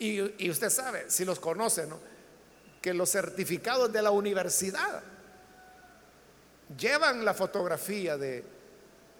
Y, 0.00 0.48
usted 0.48 0.70
sabe, 0.70 1.10
si 1.10 1.24
los 1.24 1.40
conoce, 1.40 1.86
¿no? 1.86 1.98
que 2.80 2.94
los 2.94 3.10
certificados 3.10 3.92
de 3.92 4.00
la 4.00 4.12
universidad 4.12 5.02
llevan 6.76 7.24
la 7.24 7.34
fotografía 7.34 8.16
de, 8.16 8.44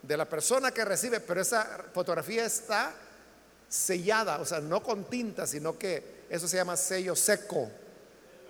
de 0.03 0.17
la 0.17 0.29
persona 0.29 0.71
que 0.71 0.85
recibe, 0.85 1.21
pero 1.21 1.41
esa 1.41 1.85
fotografía 1.93 2.45
está 2.45 2.95
sellada, 3.69 4.41
o 4.41 4.45
sea, 4.45 4.61
no 4.61 4.83
con 4.83 5.05
tinta, 5.05 5.47
sino 5.47 5.79
que 5.79 6.25
eso 6.31 6.49
se 6.49 6.57
llama 6.57 6.77
sello 6.77 7.15
seco 7.15 7.71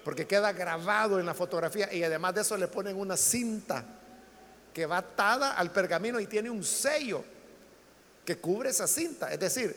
porque 0.09 0.27
queda 0.27 0.55
grabado 0.55 1.21
en 1.21 1.27
la 1.27 1.35
fotografía 1.35 1.93
y 1.93 2.03
además 2.03 2.35
de 2.35 2.41
eso 2.41 2.57
le 2.57 2.67
ponen 2.67 2.97
una 2.97 3.15
cinta 3.15 3.85
que 4.73 4.87
va 4.87 4.97
atada 4.97 5.53
al 5.53 5.71
pergamino 5.71 6.19
y 6.19 6.27
tiene 6.27 6.49
un 6.49 6.65
sello 6.65 7.23
que 8.25 8.39
cubre 8.39 8.71
esa 8.71 8.87
cinta. 8.87 9.31
Es 9.31 9.39
decir, 9.39 9.77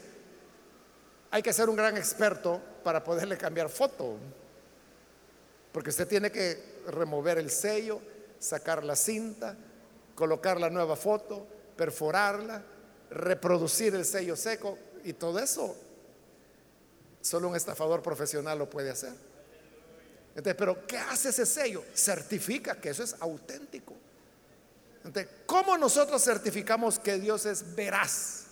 hay 1.31 1.41
que 1.43 1.51
ser 1.51 1.67
un 1.67 1.75
gran 1.75 1.97
experto 1.97 2.61
para 2.81 3.03
poderle 3.03 3.37
cambiar 3.37 3.67
foto, 3.67 4.15
porque 5.73 5.89
usted 5.89 6.07
tiene 6.07 6.31
que 6.31 6.79
remover 6.87 7.37
el 7.37 7.49
sello, 7.49 7.99
sacar 8.39 8.85
la 8.85 8.95
cinta, 8.95 9.57
colocar 10.15 10.61
la 10.61 10.69
nueva 10.69 10.95
foto, 10.95 11.45
perforarla, 11.75 12.63
reproducir 13.09 13.95
el 13.95 14.05
sello 14.05 14.35
seco 14.35 14.77
y 15.03 15.13
todo 15.13 15.39
eso 15.39 15.75
Solo 17.21 17.49
un 17.49 17.55
estafador 17.55 18.01
profesional 18.01 18.57
lo 18.57 18.69
puede 18.69 18.89
hacer. 18.89 19.13
Entonces, 20.29 20.55
pero 20.55 20.87
¿qué 20.87 20.97
hace 20.97 21.29
ese 21.29 21.45
sello? 21.45 21.83
Certifica 21.93 22.79
que 22.79 22.89
eso 22.89 23.03
es 23.03 23.15
auténtico. 23.19 23.93
Entonces, 25.03 25.31
¿cómo 25.45 25.77
nosotros 25.77 26.23
certificamos 26.23 26.97
que 26.97 27.19
Dios 27.19 27.45
es 27.45 27.75
veraz 27.75 28.45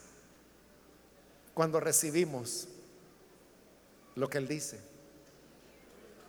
cuando 1.53 1.79
recibimos 1.79 2.67
lo 4.15 4.29
que 4.29 4.37
Él 4.37 4.47
dice? 4.47 4.79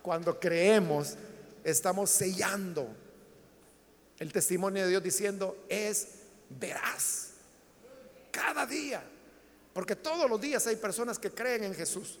Cuando 0.01 0.39
creemos, 0.39 1.15
estamos 1.63 2.09
sellando 2.09 2.87
el 4.17 4.31
testimonio 4.31 4.83
de 4.83 4.89
Dios 4.89 5.03
diciendo, 5.03 5.57
es 5.69 6.07
veraz. 6.59 7.31
Cada 8.31 8.65
día. 8.65 9.03
Porque 9.73 9.95
todos 9.95 10.29
los 10.29 10.39
días 10.39 10.65
hay 10.67 10.75
personas 10.75 11.17
que 11.17 11.31
creen 11.31 11.63
en 11.63 11.75
Jesús. 11.75 12.19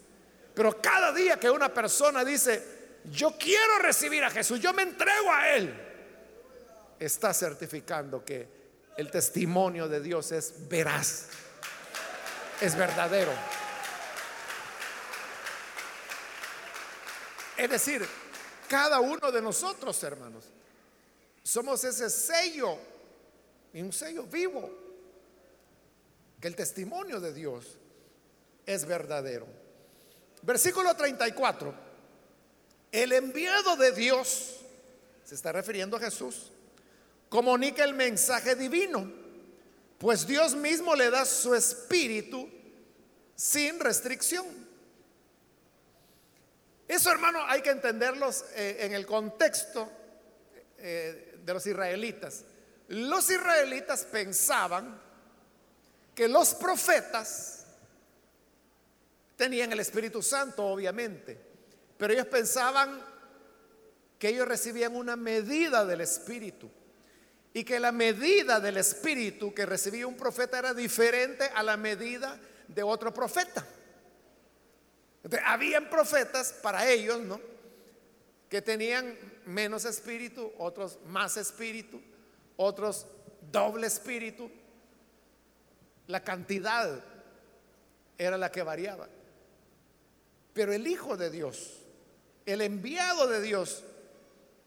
Pero 0.53 0.81
cada 0.81 1.11
día 1.13 1.39
que 1.39 1.49
una 1.49 1.73
persona 1.73 2.23
dice, 2.25 2.81
yo 3.05 3.35
quiero 3.37 3.79
recibir 3.79 4.23
a 4.23 4.29
Jesús, 4.29 4.59
yo 4.59 4.73
me 4.73 4.83
entrego 4.83 5.31
a 5.31 5.49
Él, 5.49 5.73
está 6.99 7.33
certificando 7.33 8.23
que 8.23 8.47
el 8.97 9.09
testimonio 9.09 9.87
de 9.87 10.01
Dios 10.01 10.31
es 10.31 10.67
veraz, 10.67 11.27
es 12.59 12.75
verdadero. 12.75 13.31
Es 17.57 17.69
decir, 17.69 18.07
cada 18.67 18.99
uno 18.99 19.31
de 19.31 19.41
nosotros, 19.41 20.01
hermanos, 20.03 20.45
somos 21.43 21.83
ese 21.83 22.09
sello, 22.09 22.77
y 23.73 23.81
un 23.81 23.93
sello 23.93 24.23
vivo, 24.23 24.69
que 26.39 26.47
el 26.47 26.55
testimonio 26.55 27.19
de 27.19 27.33
Dios 27.33 27.77
es 28.65 28.85
verdadero. 28.85 29.47
Versículo 30.41 30.95
34. 30.95 31.91
El 32.91 33.13
enviado 33.13 33.77
de 33.77 33.91
Dios, 33.91 34.57
se 35.23 35.35
está 35.35 35.51
refiriendo 35.51 35.97
a 35.97 35.99
Jesús, 35.99 36.51
comunica 37.29 37.83
el 37.83 37.93
mensaje 37.93 38.55
divino, 38.55 39.09
pues 39.97 40.27
Dios 40.27 40.55
mismo 40.55 40.95
le 40.95 41.09
da 41.09 41.23
su 41.25 41.55
espíritu 41.55 42.49
sin 43.35 43.79
restricción. 43.79 44.45
Eso, 46.87 47.09
hermano, 47.09 47.39
hay 47.47 47.61
que 47.61 47.69
entenderlos 47.69 48.43
eh, 48.53 48.79
en 48.81 48.93
el 48.93 49.05
contexto 49.05 49.89
eh, 50.77 51.39
de 51.41 51.53
los 51.53 51.65
israelitas. 51.65 52.43
Los 52.91 53.29
israelitas 53.29 54.03
pensaban 54.03 54.99
que 56.13 56.27
los 56.27 56.53
profetas 56.53 57.65
tenían 59.37 59.71
el 59.71 59.79
Espíritu 59.79 60.21
Santo, 60.21 60.65
obviamente, 60.65 61.39
pero 61.97 62.11
ellos 62.11 62.25
pensaban 62.25 63.01
que 64.19 64.27
ellos 64.27 64.45
recibían 64.45 64.93
una 64.93 65.15
medida 65.15 65.85
del 65.85 66.01
Espíritu 66.01 66.69
y 67.53 67.63
que 67.63 67.79
la 67.79 67.93
medida 67.93 68.59
del 68.59 68.75
Espíritu 68.75 69.53
que 69.53 69.65
recibía 69.65 70.05
un 70.05 70.17
profeta 70.17 70.59
era 70.59 70.73
diferente 70.73 71.45
a 71.45 71.63
la 71.63 71.77
medida 71.77 72.37
de 72.67 72.83
otro 72.83 73.13
profeta. 73.13 73.65
habían 75.45 75.89
profetas 75.89 76.51
para 76.61 76.89
ellos, 76.89 77.21
¿no? 77.21 77.39
Que 78.49 78.61
tenían 78.61 79.17
menos 79.45 79.85
espíritu, 79.85 80.51
otros 80.57 80.99
más 81.05 81.37
espíritu, 81.37 82.01
otros 82.61 83.07
doble 83.51 83.87
espíritu. 83.87 84.49
La 86.07 86.23
cantidad 86.23 87.03
era 88.17 88.37
la 88.37 88.51
que 88.51 88.63
variaba. 88.63 89.07
Pero 90.53 90.73
el 90.73 90.85
Hijo 90.87 91.17
de 91.17 91.29
Dios, 91.29 91.79
el 92.45 92.61
enviado 92.61 93.27
de 93.27 93.41
Dios, 93.41 93.83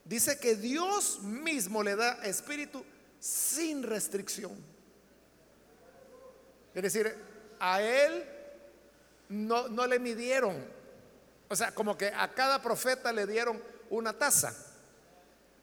dice 0.04 0.38
que 0.38 0.56
Dios 0.56 1.20
mismo 1.22 1.82
le 1.82 1.96
da 1.96 2.24
espíritu 2.24 2.84
sin 3.20 3.82
restricción. 3.82 4.52
Es 6.74 6.82
decir, 6.82 7.14
a 7.60 7.80
él 7.80 8.24
no, 9.28 9.68
no 9.68 9.86
le 9.86 9.98
midieron. 9.98 10.56
O 11.48 11.54
sea, 11.54 11.72
como 11.72 11.96
que 11.96 12.08
a 12.08 12.32
cada 12.32 12.60
profeta 12.60 13.12
le 13.12 13.26
dieron 13.26 13.62
una 13.90 14.12
taza. 14.12 14.73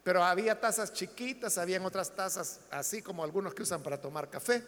Pero 0.03 0.23
había 0.23 0.59
tazas 0.59 0.93
chiquitas, 0.93 1.57
habían 1.57 1.85
otras 1.85 2.15
tazas 2.15 2.59
así 2.71 3.01
como 3.01 3.23
algunos 3.23 3.53
que 3.53 3.63
usan 3.63 3.83
para 3.83 4.01
tomar 4.01 4.29
café. 4.29 4.63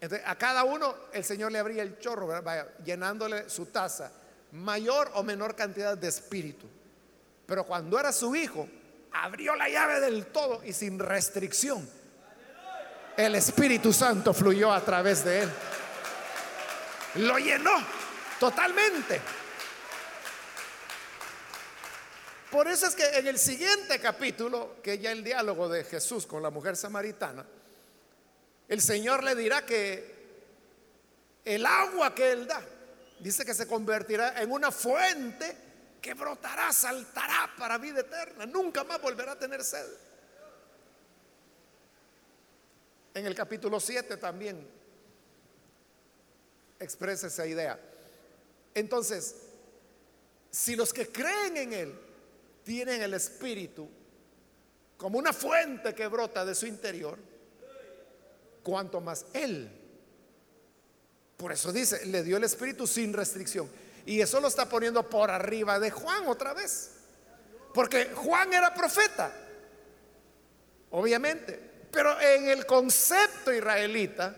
Entonces, 0.00 0.26
a 0.26 0.36
cada 0.36 0.64
uno 0.64 0.94
el 1.12 1.24
Señor 1.24 1.52
le 1.52 1.58
abría 1.58 1.82
el 1.82 1.98
chorro, 1.98 2.28
llenándole 2.84 3.48
su 3.48 3.66
taza, 3.66 4.10
mayor 4.50 5.10
o 5.14 5.22
menor 5.22 5.54
cantidad 5.54 5.96
de 5.96 6.08
espíritu. 6.08 6.66
Pero 7.46 7.64
cuando 7.64 7.98
era 7.98 8.12
su 8.12 8.34
hijo, 8.34 8.68
abrió 9.12 9.54
la 9.54 9.68
llave 9.68 10.00
del 10.00 10.26
todo 10.26 10.62
y 10.64 10.72
sin 10.72 10.98
restricción. 10.98 11.88
El 13.16 13.34
Espíritu 13.34 13.92
Santo 13.92 14.32
fluyó 14.32 14.72
a 14.72 14.80
través 14.80 15.24
de 15.24 15.42
él. 15.42 15.50
Lo 17.16 17.38
llenó 17.38 17.72
totalmente. 18.40 19.20
Por 22.52 22.68
eso 22.68 22.86
es 22.86 22.94
que 22.94 23.06
en 23.06 23.26
el 23.26 23.38
siguiente 23.38 23.98
capítulo, 23.98 24.76
que 24.82 24.98
ya 24.98 25.10
el 25.10 25.24
diálogo 25.24 25.70
de 25.70 25.84
Jesús 25.84 26.26
con 26.26 26.42
la 26.42 26.50
mujer 26.50 26.76
samaritana, 26.76 27.46
el 28.68 28.82
Señor 28.82 29.24
le 29.24 29.34
dirá 29.34 29.64
que 29.64 30.12
el 31.46 31.64
agua 31.64 32.14
que 32.14 32.30
Él 32.30 32.46
da, 32.46 32.62
dice 33.20 33.46
que 33.46 33.54
se 33.54 33.66
convertirá 33.66 34.42
en 34.42 34.52
una 34.52 34.70
fuente 34.70 35.56
que 36.02 36.12
brotará, 36.12 36.70
saltará 36.74 37.50
para 37.56 37.78
vida 37.78 38.00
eterna. 38.00 38.44
Nunca 38.44 38.84
más 38.84 39.00
volverá 39.00 39.32
a 39.32 39.38
tener 39.38 39.64
sed. 39.64 39.86
En 43.14 43.24
el 43.24 43.34
capítulo 43.34 43.80
7 43.80 44.18
también 44.18 44.68
expresa 46.78 47.28
esa 47.28 47.46
idea. 47.46 47.80
Entonces, 48.74 49.36
si 50.50 50.76
los 50.76 50.92
que 50.92 51.10
creen 51.10 51.56
en 51.56 51.72
Él 51.72 52.11
tienen 52.64 53.02
el 53.02 53.14
Espíritu 53.14 53.88
como 54.96 55.18
una 55.18 55.32
fuente 55.32 55.94
que 55.94 56.06
brota 56.06 56.44
de 56.44 56.54
su 56.54 56.66
interior, 56.66 57.18
cuanto 58.62 59.00
más 59.00 59.26
Él. 59.32 59.70
Por 61.36 61.50
eso 61.50 61.72
dice, 61.72 62.06
le 62.06 62.22
dio 62.22 62.36
el 62.36 62.44
Espíritu 62.44 62.86
sin 62.86 63.12
restricción. 63.12 63.68
Y 64.06 64.20
eso 64.20 64.40
lo 64.40 64.46
está 64.46 64.68
poniendo 64.68 65.08
por 65.08 65.30
arriba 65.30 65.80
de 65.80 65.90
Juan 65.90 66.28
otra 66.28 66.54
vez. 66.54 66.92
Porque 67.74 68.10
Juan 68.14 68.52
era 68.52 68.72
profeta, 68.74 69.32
obviamente. 70.90 71.58
Pero 71.90 72.20
en 72.20 72.48
el 72.48 72.64
concepto 72.64 73.52
israelita, 73.52 74.36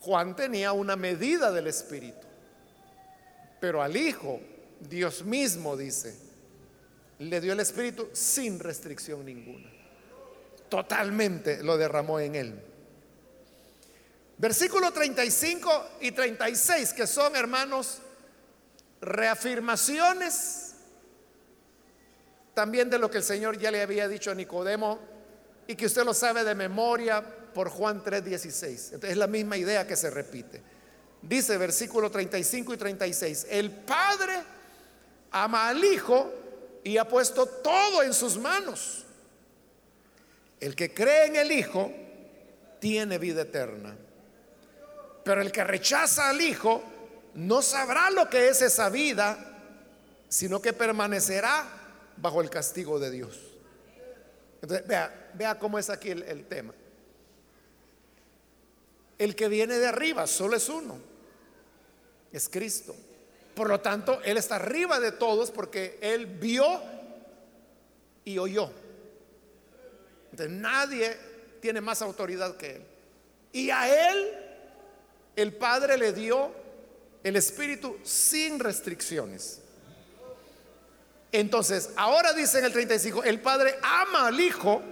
Juan 0.00 0.36
tenía 0.36 0.72
una 0.72 0.96
medida 0.96 1.50
del 1.50 1.66
Espíritu. 1.66 2.26
Pero 3.58 3.82
al 3.82 3.96
Hijo, 3.96 4.40
Dios 4.80 5.24
mismo 5.24 5.76
dice, 5.76 6.31
le 7.28 7.40
dio 7.40 7.52
el 7.52 7.60
Espíritu 7.60 8.08
sin 8.12 8.58
restricción 8.58 9.24
ninguna. 9.24 9.70
Totalmente 10.68 11.62
lo 11.62 11.76
derramó 11.76 12.18
en 12.18 12.34
él. 12.34 12.62
Versículo 14.38 14.92
35 14.92 15.90
y 16.00 16.12
36, 16.12 16.92
que 16.94 17.06
son, 17.06 17.36
hermanos, 17.36 17.98
reafirmaciones 19.00 20.74
también 22.54 22.90
de 22.90 22.98
lo 22.98 23.10
que 23.10 23.18
el 23.18 23.24
Señor 23.24 23.58
ya 23.58 23.70
le 23.70 23.82
había 23.82 24.08
dicho 24.08 24.30
a 24.30 24.34
Nicodemo 24.34 24.98
y 25.66 25.74
que 25.74 25.86
usted 25.86 26.04
lo 26.04 26.14
sabe 26.14 26.44
de 26.44 26.54
memoria 26.54 27.22
por 27.54 27.68
Juan 27.68 28.02
3:16. 28.02 28.94
Entonces 28.94 29.10
es 29.10 29.16
la 29.16 29.26
misma 29.26 29.56
idea 29.56 29.86
que 29.86 29.96
se 29.96 30.10
repite. 30.10 30.62
Dice 31.22 31.56
versículo 31.56 32.10
35 32.10 32.74
y 32.74 32.76
36, 32.76 33.46
el 33.48 33.70
Padre 33.70 34.34
ama 35.30 35.68
al 35.68 35.84
Hijo 35.84 36.41
y 36.84 36.96
ha 36.96 37.06
puesto 37.06 37.46
todo 37.46 38.02
en 38.02 38.12
sus 38.12 38.36
manos. 38.38 39.04
El 40.60 40.74
que 40.74 40.92
cree 40.92 41.26
en 41.26 41.36
el 41.36 41.52
Hijo 41.52 41.92
tiene 42.80 43.18
vida 43.18 43.42
eterna. 43.42 43.96
Pero 45.24 45.40
el 45.40 45.52
que 45.52 45.64
rechaza 45.64 46.28
al 46.28 46.40
Hijo 46.40 46.82
no 47.34 47.62
sabrá 47.62 48.10
lo 48.10 48.28
que 48.28 48.48
es 48.48 48.62
esa 48.62 48.88
vida, 48.88 49.38
sino 50.28 50.60
que 50.60 50.72
permanecerá 50.72 51.64
bajo 52.16 52.40
el 52.40 52.50
castigo 52.50 52.98
de 52.98 53.10
Dios. 53.10 53.38
Vea, 54.62 55.30
vea 55.34 55.58
cómo 55.58 55.78
es 55.78 55.90
aquí 55.90 56.10
el, 56.10 56.22
el 56.24 56.46
tema. 56.46 56.74
El 59.18 59.36
que 59.36 59.48
viene 59.48 59.78
de 59.78 59.86
arriba 59.86 60.26
solo 60.26 60.56
es 60.56 60.68
uno, 60.68 60.98
es 62.32 62.48
Cristo. 62.48 62.94
Por 63.54 63.68
lo 63.68 63.80
tanto, 63.80 64.20
Él 64.24 64.36
está 64.36 64.56
arriba 64.56 64.98
de 64.98 65.12
todos 65.12 65.50
porque 65.50 65.98
Él 66.00 66.26
vio 66.26 66.80
y 68.24 68.38
oyó. 68.38 68.70
Entonces, 70.30 70.56
nadie 70.56 71.16
tiene 71.60 71.80
más 71.80 72.00
autoridad 72.02 72.56
que 72.56 72.76
Él. 72.76 72.82
Y 73.52 73.70
a 73.70 74.10
Él 74.10 74.32
el 75.36 75.54
Padre 75.54 75.98
le 75.98 76.12
dio 76.12 76.50
el 77.22 77.36
Espíritu 77.36 77.98
sin 78.02 78.58
restricciones. 78.58 79.60
Entonces, 81.30 81.90
ahora 81.96 82.32
dice 82.32 82.58
en 82.58 82.66
el 82.66 82.72
35, 82.72 83.24
el 83.24 83.40
Padre 83.40 83.78
ama 83.82 84.26
al 84.26 84.40
Hijo 84.40 84.82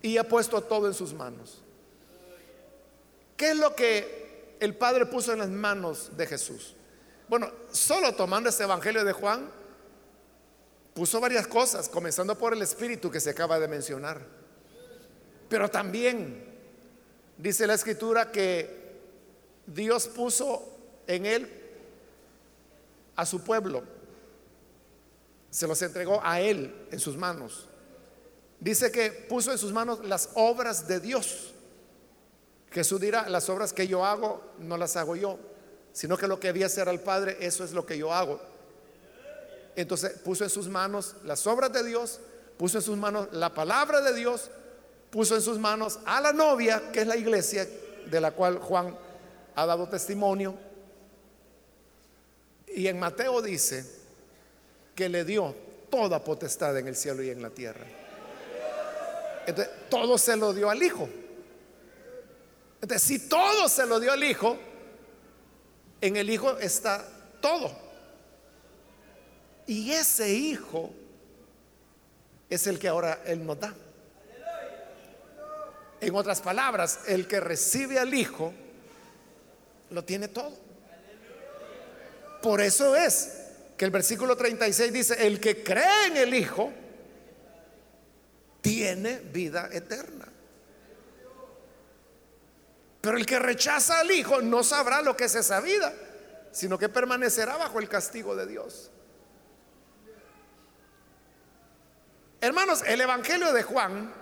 y 0.00 0.16
ha 0.16 0.26
puesto 0.26 0.62
todo 0.62 0.86
en 0.86 0.94
sus 0.94 1.12
manos. 1.12 1.58
¿Qué 3.36 3.50
es 3.50 3.56
lo 3.56 3.74
que 3.74 4.56
el 4.60 4.74
Padre 4.74 5.06
puso 5.06 5.32
en 5.32 5.40
las 5.40 5.48
manos 5.48 6.16
de 6.16 6.26
Jesús? 6.26 6.74
Bueno, 7.32 7.50
solo 7.70 8.14
tomando 8.14 8.50
este 8.50 8.64
Evangelio 8.64 9.06
de 9.06 9.12
Juan, 9.14 9.48
puso 10.92 11.18
varias 11.18 11.46
cosas, 11.46 11.88
comenzando 11.88 12.36
por 12.36 12.52
el 12.52 12.60
Espíritu 12.60 13.10
que 13.10 13.20
se 13.20 13.30
acaba 13.30 13.58
de 13.58 13.68
mencionar. 13.68 14.20
Pero 15.48 15.70
también 15.70 16.44
dice 17.38 17.66
la 17.66 17.72
Escritura 17.72 18.30
que 18.30 19.00
Dios 19.66 20.08
puso 20.08 20.76
en 21.06 21.24
él 21.24 21.50
a 23.16 23.24
su 23.24 23.42
pueblo. 23.42 23.82
Se 25.48 25.66
los 25.66 25.80
entregó 25.80 26.20
a 26.22 26.38
él 26.38 26.86
en 26.90 27.00
sus 27.00 27.16
manos. 27.16 27.66
Dice 28.60 28.92
que 28.92 29.10
puso 29.10 29.52
en 29.52 29.56
sus 29.56 29.72
manos 29.72 30.04
las 30.04 30.28
obras 30.34 30.86
de 30.86 31.00
Dios. 31.00 31.54
Jesús 32.70 33.00
dirá, 33.00 33.26
las 33.30 33.48
obras 33.48 33.72
que 33.72 33.88
yo 33.88 34.04
hago 34.04 34.42
no 34.58 34.76
las 34.76 34.96
hago 34.96 35.16
yo, 35.16 35.38
sino 35.92 36.16
que 36.16 36.26
lo 36.26 36.40
que 36.40 36.48
debía 36.48 36.66
hacer 36.66 36.88
al 36.88 37.00
Padre, 37.00 37.36
eso 37.40 37.64
es 37.64 37.72
lo 37.72 37.84
que 37.84 37.98
yo 37.98 38.12
hago. 38.12 38.40
Entonces 39.76 40.12
puso 40.24 40.44
en 40.44 40.50
sus 40.50 40.68
manos 40.68 41.16
las 41.24 41.46
obras 41.46 41.72
de 41.72 41.84
Dios, 41.84 42.20
puso 42.56 42.78
en 42.78 42.82
sus 42.82 42.96
manos 42.96 43.28
la 43.32 43.54
palabra 43.54 44.00
de 44.00 44.14
Dios, 44.14 44.50
puso 45.10 45.34
en 45.34 45.42
sus 45.42 45.58
manos 45.58 45.98
a 46.04 46.20
la 46.20 46.32
novia, 46.32 46.90
que 46.92 47.00
es 47.00 47.06
la 47.06 47.16
iglesia 47.16 47.66
de 48.06 48.20
la 48.20 48.32
cual 48.32 48.58
Juan 48.58 48.96
ha 49.54 49.66
dado 49.66 49.88
testimonio. 49.88 50.54
Y 52.68 52.86
en 52.86 52.98
Mateo 52.98 53.42
dice 53.42 53.84
que 54.94 55.08
le 55.08 55.24
dio 55.24 55.54
toda 55.90 56.24
potestad 56.24 56.76
en 56.78 56.88
el 56.88 56.96
cielo 56.96 57.22
y 57.22 57.30
en 57.30 57.42
la 57.42 57.50
tierra. 57.50 57.84
Entonces, 59.46 59.74
todo 59.90 60.16
se 60.16 60.36
lo 60.36 60.52
dio 60.54 60.70
al 60.70 60.82
Hijo. 60.82 61.08
Entonces, 62.80 63.06
si 63.06 63.28
todo 63.28 63.68
se 63.68 63.86
lo 63.86 64.00
dio 64.00 64.12
al 64.12 64.24
Hijo, 64.24 64.56
en 66.02 66.16
el 66.16 66.28
Hijo 66.28 66.58
está 66.58 67.02
todo. 67.40 67.72
Y 69.66 69.92
ese 69.92 70.30
Hijo 70.30 70.92
es 72.50 72.66
el 72.66 72.78
que 72.78 72.88
ahora 72.88 73.22
Él 73.24 73.46
nos 73.46 73.58
da. 73.58 73.72
En 76.00 76.14
otras 76.16 76.40
palabras, 76.40 77.00
el 77.06 77.28
que 77.28 77.38
recibe 77.38 78.00
al 78.00 78.12
Hijo 78.12 78.52
lo 79.90 80.04
tiene 80.04 80.26
todo. 80.26 80.52
Por 82.42 82.60
eso 82.60 82.96
es 82.96 83.38
que 83.76 83.84
el 83.84 83.92
versículo 83.92 84.36
36 84.36 84.92
dice, 84.92 85.26
el 85.26 85.38
que 85.38 85.62
cree 85.62 86.06
en 86.08 86.16
el 86.16 86.34
Hijo 86.34 86.72
tiene 88.60 89.18
vida 89.18 89.68
eterna. 89.70 90.31
Pero 93.02 93.18
el 93.18 93.26
que 93.26 93.40
rechaza 93.40 93.98
al 93.98 94.12
Hijo 94.12 94.40
no 94.40 94.62
sabrá 94.62 95.02
lo 95.02 95.16
que 95.16 95.24
es 95.24 95.34
esa 95.34 95.60
vida, 95.60 95.92
sino 96.52 96.78
que 96.78 96.88
permanecerá 96.88 97.56
bajo 97.56 97.80
el 97.80 97.88
castigo 97.88 98.36
de 98.36 98.46
Dios. 98.46 98.92
Hermanos, 102.40 102.82
el 102.86 103.00
Evangelio 103.00 103.52
de 103.52 103.64
Juan, 103.64 104.12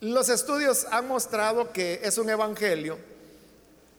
los 0.00 0.28
estudios 0.28 0.86
han 0.90 1.08
mostrado 1.08 1.72
que 1.72 2.00
es 2.02 2.18
un 2.18 2.28
Evangelio 2.28 2.98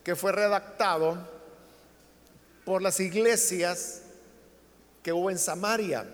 que 0.04 0.16
fue 0.16 0.32
redactado 0.32 1.18
por 2.66 2.84
las 2.84 3.00
iglesias 3.00 4.04
que 5.02 5.12
hubo 5.12 5.32
en 5.32 5.40
Samaria, 5.40 6.06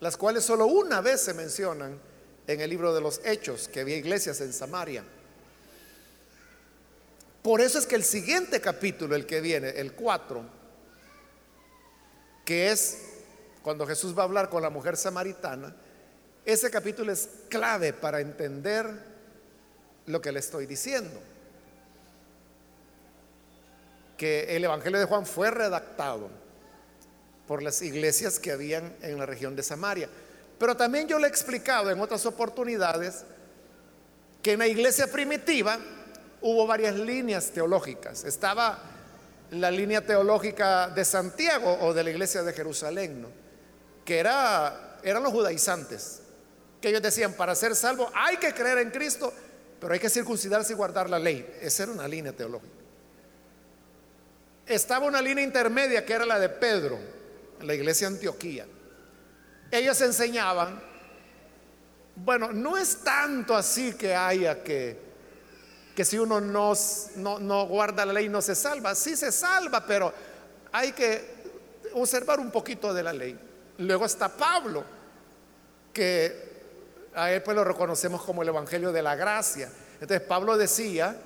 las 0.00 0.16
cuales 0.16 0.44
solo 0.44 0.64
una 0.64 1.02
vez 1.02 1.20
se 1.20 1.34
mencionan 1.34 2.00
en 2.46 2.60
el 2.60 2.70
libro 2.70 2.94
de 2.94 3.00
los 3.00 3.20
Hechos, 3.24 3.68
que 3.68 3.80
había 3.80 3.96
iglesias 3.96 4.40
en 4.40 4.52
Samaria. 4.52 5.04
Por 7.42 7.60
eso 7.60 7.78
es 7.78 7.86
que 7.86 7.96
el 7.96 8.04
siguiente 8.04 8.60
capítulo, 8.60 9.16
el 9.16 9.26
que 9.26 9.40
viene, 9.40 9.70
el 9.70 9.92
4, 9.94 10.44
que 12.44 12.70
es 12.70 12.98
cuando 13.62 13.86
Jesús 13.86 14.16
va 14.16 14.22
a 14.22 14.24
hablar 14.24 14.48
con 14.48 14.62
la 14.62 14.70
mujer 14.70 14.96
samaritana, 14.96 15.74
ese 16.44 16.70
capítulo 16.70 17.12
es 17.12 17.28
clave 17.48 17.92
para 17.92 18.20
entender 18.20 18.86
lo 20.06 20.20
que 20.20 20.32
le 20.32 20.40
estoy 20.40 20.66
diciendo. 20.66 21.20
Que 24.16 24.56
el 24.56 24.64
Evangelio 24.64 24.98
de 24.98 25.06
Juan 25.06 25.26
fue 25.26 25.50
redactado 25.50 26.30
por 27.46 27.62
las 27.62 27.82
iglesias 27.82 28.38
que 28.38 28.52
habían 28.52 28.94
en 29.02 29.18
la 29.18 29.26
región 29.26 29.54
de 29.56 29.62
Samaria. 29.62 30.08
Pero 30.62 30.76
también 30.76 31.08
yo 31.08 31.18
le 31.18 31.26
he 31.26 31.28
explicado 31.28 31.90
en 31.90 31.98
otras 31.98 32.24
oportunidades 32.24 33.24
que 34.40 34.52
en 34.52 34.60
la 34.60 34.68
iglesia 34.68 35.08
primitiva 35.08 35.76
hubo 36.40 36.68
varias 36.68 36.94
líneas 36.94 37.50
teológicas. 37.50 38.22
Estaba 38.22 38.78
la 39.50 39.72
línea 39.72 40.06
teológica 40.06 40.88
de 40.88 41.04
Santiago 41.04 41.78
o 41.80 41.92
de 41.92 42.04
la 42.04 42.10
iglesia 42.10 42.44
de 42.44 42.52
Jerusalén, 42.52 43.26
que 44.04 44.20
era, 44.20 45.00
eran 45.02 45.24
los 45.24 45.32
judaizantes, 45.32 46.20
que 46.80 46.90
ellos 46.90 47.02
decían, 47.02 47.32
para 47.32 47.56
ser 47.56 47.74
salvo 47.74 48.08
hay 48.14 48.36
que 48.36 48.54
creer 48.54 48.78
en 48.78 48.92
Cristo, 48.92 49.34
pero 49.80 49.94
hay 49.94 49.98
que 49.98 50.08
circuncidarse 50.08 50.74
y 50.74 50.76
guardar 50.76 51.10
la 51.10 51.18
ley. 51.18 51.58
Esa 51.60 51.82
era 51.82 51.90
una 51.90 52.06
línea 52.06 52.32
teológica. 52.32 52.72
Estaba 54.64 55.06
una 55.06 55.20
línea 55.20 55.42
intermedia 55.42 56.06
que 56.06 56.12
era 56.12 56.24
la 56.24 56.38
de 56.38 56.50
Pedro, 56.50 57.00
la 57.62 57.74
iglesia 57.74 58.08
de 58.08 58.14
Antioquía 58.14 58.64
ellos 59.72 60.00
enseñaban, 60.02 60.80
bueno, 62.16 62.52
no 62.52 62.76
es 62.76 62.98
tanto 63.02 63.56
así 63.56 63.94
que 63.94 64.14
haya 64.14 64.62
que, 64.62 64.98
que 65.96 66.04
si 66.04 66.18
uno 66.18 66.40
no, 66.40 66.74
no, 67.16 67.66
guarda 67.66 68.04
la 68.04 68.12
ley 68.12 68.28
no 68.28 68.42
se 68.42 68.54
salva, 68.54 68.94
sí 68.94 69.16
se 69.16 69.32
salva, 69.32 69.84
pero 69.86 70.12
hay 70.72 70.92
que 70.92 71.42
observar 71.94 72.38
un 72.38 72.50
poquito 72.50 72.92
de 72.92 73.02
la 73.02 73.12
ley. 73.12 73.38
Luego 73.78 74.04
está 74.04 74.28
Pablo, 74.28 74.84
que 75.92 76.52
a 77.14 77.32
él 77.32 77.42
pues 77.42 77.56
lo 77.56 77.64
reconocemos 77.64 78.22
como 78.22 78.42
el 78.42 78.48
Evangelio 78.48 78.92
de 78.92 79.02
la 79.02 79.16
Gracia. 79.16 79.70
Entonces 79.94 80.20
Pablo 80.26 80.56
decía 80.56 81.16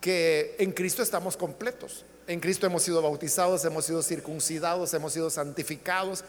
que 0.00 0.54
en 0.58 0.72
Cristo 0.72 1.02
estamos 1.02 1.36
completos. 1.36 2.04
En 2.26 2.40
Cristo 2.40 2.66
hemos 2.66 2.82
sido 2.82 3.00
bautizados, 3.02 3.64
hemos 3.64 3.84
sido 3.84 4.02
circuncidados, 4.02 4.92
hemos 4.94 5.12
sido 5.12 5.30
santificados, 5.30 6.24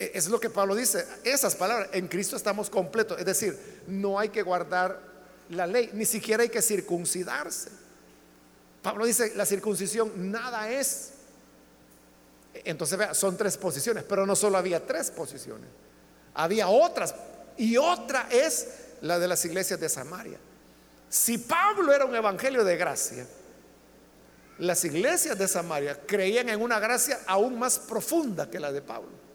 es 0.00 0.28
lo 0.28 0.40
que 0.40 0.48
Pablo 0.48 0.74
dice, 0.74 1.06
esas 1.24 1.54
palabras, 1.54 1.90
en 1.92 2.08
Cristo 2.08 2.34
estamos 2.34 2.70
completos. 2.70 3.18
Es 3.18 3.26
decir, 3.26 3.82
no 3.86 4.18
hay 4.18 4.30
que 4.30 4.40
guardar 4.40 4.98
la 5.50 5.66
ley, 5.66 5.90
ni 5.92 6.06
siquiera 6.06 6.42
hay 6.42 6.48
que 6.48 6.62
circuncidarse. 6.62 7.68
Pablo 8.80 9.04
dice, 9.04 9.34
la 9.36 9.44
circuncisión 9.44 10.32
nada 10.32 10.70
es. 10.70 11.10
Entonces, 12.54 12.98
vea, 12.98 13.12
son 13.12 13.36
tres 13.36 13.58
posiciones, 13.58 14.02
pero 14.04 14.24
no 14.24 14.34
solo 14.34 14.56
había 14.56 14.84
tres 14.84 15.10
posiciones, 15.10 15.68
había 16.32 16.68
otras. 16.68 17.14
Y 17.58 17.76
otra 17.76 18.26
es 18.30 18.68
la 19.02 19.18
de 19.18 19.28
las 19.28 19.44
iglesias 19.44 19.78
de 19.78 19.90
Samaria. 19.90 20.38
Si 21.10 21.36
Pablo 21.36 21.92
era 21.92 22.06
un 22.06 22.16
evangelio 22.16 22.64
de 22.64 22.78
gracia, 22.78 23.26
las 24.56 24.82
iglesias 24.82 25.36
de 25.36 25.46
Samaria 25.46 26.00
creían 26.06 26.48
en 26.48 26.62
una 26.62 26.80
gracia 26.80 27.20
aún 27.26 27.58
más 27.58 27.78
profunda 27.78 28.48
que 28.48 28.58
la 28.58 28.72
de 28.72 28.80
Pablo 28.80 29.29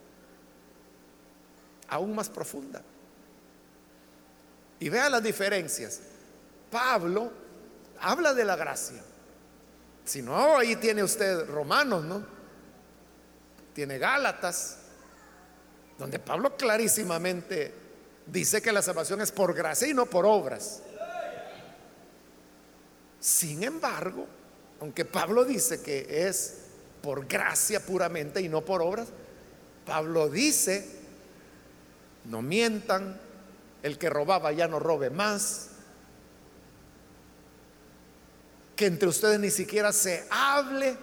aún 1.87 2.15
más 2.15 2.29
profunda. 2.29 2.81
Y 4.79 4.89
vea 4.89 5.09
las 5.09 5.23
diferencias. 5.23 6.01
Pablo 6.69 7.31
habla 8.01 8.33
de 8.33 8.45
la 8.45 8.55
gracia. 8.55 9.01
Si 10.03 10.21
no, 10.21 10.57
ahí 10.57 10.75
tiene 10.75 11.03
usted 11.03 11.47
Romanos, 11.47 12.03
¿no? 12.03 12.25
Tiene 13.73 13.97
Gálatas, 13.97 14.77
donde 15.97 16.19
Pablo 16.19 16.55
clarísimamente 16.55 17.73
dice 18.27 18.61
que 18.61 18.71
la 18.71 18.81
salvación 18.81 19.21
es 19.21 19.31
por 19.31 19.53
gracia 19.53 19.87
y 19.87 19.93
no 19.93 20.05
por 20.05 20.25
obras. 20.25 20.81
Sin 23.19 23.63
embargo, 23.63 24.27
aunque 24.79 25.05
Pablo 25.05 25.45
dice 25.45 25.81
que 25.81 26.27
es 26.27 26.57
por 27.01 27.25
gracia 27.25 27.79
puramente 27.79 28.41
y 28.41 28.49
no 28.49 28.61
por 28.61 28.81
obras, 28.81 29.07
Pablo 29.85 30.29
dice 30.29 31.04
no 32.25 32.41
mientan, 32.41 33.19
el 33.83 33.97
que 33.97 34.09
robaba 34.09 34.51
ya 34.51 34.67
no 34.67 34.79
robe 34.79 35.09
más, 35.09 35.69
que 38.75 38.87
entre 38.87 39.07
ustedes 39.07 39.39
ni 39.39 39.51
siquiera 39.51 39.93
se 39.93 40.25
hable 40.29 40.97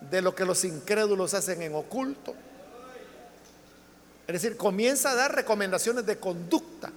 de 0.00 0.22
lo 0.22 0.34
que 0.34 0.44
los 0.44 0.64
incrédulos 0.64 1.34
hacen 1.34 1.62
en 1.62 1.74
oculto. 1.74 2.34
Es 4.26 4.34
decir, 4.34 4.56
comienza 4.56 5.12
a 5.12 5.14
dar 5.14 5.34
recomendaciones 5.34 6.04
de 6.04 6.18
conducta. 6.18 6.92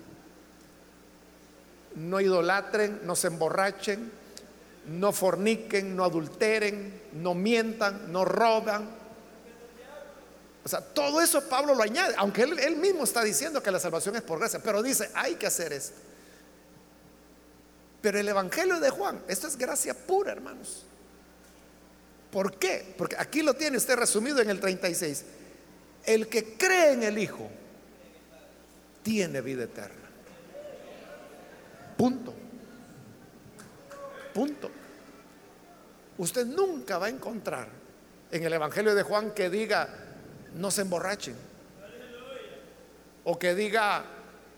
no 1.95 2.21
idolatren, 2.21 3.01
no 3.03 3.15
se 3.17 3.27
emborrachen, 3.27 4.11
no 4.87 5.11
forniquen, 5.11 5.95
no 5.95 6.05
adulteren, 6.05 7.01
no 7.13 7.33
mientan, 7.33 8.11
no 8.11 8.25
roban. 8.25 9.00
O 10.63 10.69
sea, 10.69 10.81
todo 10.81 11.21
eso 11.21 11.41
Pablo 11.49 11.73
lo 11.73 11.83
añade, 11.83 12.13
aunque 12.17 12.43
él, 12.43 12.75
mismo 12.75 13.03
está 13.03 13.23
diciendo 13.23 13.63
que 13.63 13.71
la 13.71 13.79
salvación 13.79 14.15
es 14.15 14.21
por 14.21 14.39
gracia, 14.39 14.61
pero 14.63 14.83
dice, 14.83 15.09
hay 15.15 15.35
que 15.35 15.47
hacer 15.47 15.73
esto. 15.73 15.97
Pero 18.01 18.19
el 18.19 18.27
Evangelio 18.27 18.79
de 18.79 18.89
Juan, 18.89 19.23
esto 19.27 19.47
es 19.47 19.57
gracia 19.57 19.93
pura, 19.93 20.31
hermanos. 20.31 20.85
¿Por 22.31 22.57
qué? 22.57 22.93
Porque 22.97 23.15
aquí 23.17 23.41
lo 23.41 23.53
tiene 23.55 23.77
usted 23.77 23.95
resumido 23.95 24.39
en 24.39 24.49
el 24.49 24.59
36. 24.59 25.25
El 26.05 26.27
que 26.27 26.55
cree 26.55 26.93
en 26.93 27.03
el 27.03 27.17
Hijo 27.17 27.49
tiene 29.03 29.41
vida 29.41 29.63
eterna. 29.63 30.09
Punto. 31.97 32.33
Punto. 34.33 34.71
Usted 36.17 36.45
nunca 36.45 36.97
va 36.97 37.07
a 37.07 37.09
encontrar 37.09 37.67
en 38.31 38.43
el 38.43 38.53
Evangelio 38.53 38.95
de 38.95 39.03
Juan 39.03 39.31
que 39.31 39.49
diga, 39.49 39.89
no 40.55 40.71
se 40.71 40.81
emborrachen. 40.81 41.35
O 43.23 43.37
que 43.37 43.53
diga, 43.53 44.05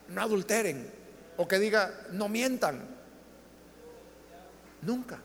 no 0.08 0.22
adulteren. 0.22 0.90
O 1.38 1.48
que 1.48 1.60
diga, 1.60 2.08
no 2.12 2.30
mientan. 2.30 2.88
Nunca. 4.82 5.20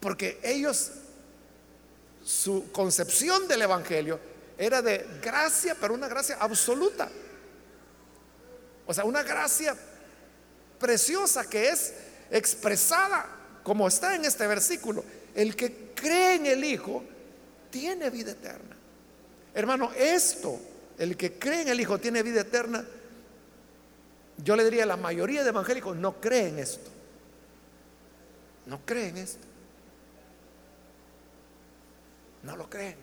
Porque 0.00 0.38
ellos, 0.42 0.92
su 2.24 2.70
concepción 2.72 3.48
del 3.48 3.62
Evangelio 3.62 4.20
era 4.58 4.80
de 4.80 5.06
gracia, 5.22 5.76
pero 5.80 5.94
una 5.94 6.08
gracia 6.08 6.36
absoluta. 6.40 7.10
O 8.86 8.94
sea, 8.94 9.04
una 9.04 9.22
gracia 9.22 9.76
preciosa 10.78 11.48
que 11.48 11.70
es 11.70 11.94
expresada 12.30 13.26
como 13.62 13.88
está 13.88 14.14
en 14.14 14.24
este 14.24 14.46
versículo. 14.46 15.04
El 15.34 15.56
que 15.56 15.92
cree 15.94 16.36
en 16.36 16.46
el 16.46 16.64
Hijo 16.64 17.02
tiene 17.70 18.10
vida 18.10 18.32
eterna. 18.32 18.76
Hermano, 19.54 19.90
esto, 19.96 20.58
el 20.98 21.16
que 21.16 21.38
cree 21.38 21.62
en 21.62 21.68
el 21.68 21.80
Hijo 21.80 21.98
tiene 21.98 22.22
vida 22.22 22.42
eterna, 22.42 22.84
yo 24.38 24.54
le 24.54 24.64
diría, 24.64 24.84
la 24.84 24.96
mayoría 24.96 25.42
de 25.42 25.48
evangélicos 25.48 25.96
no 25.96 26.20
creen 26.20 26.58
esto. 26.58 26.90
No 28.66 28.80
creen 28.84 29.16
esto. 29.16 29.46
No 32.42 32.56
lo 32.56 32.68
creen. 32.68 32.96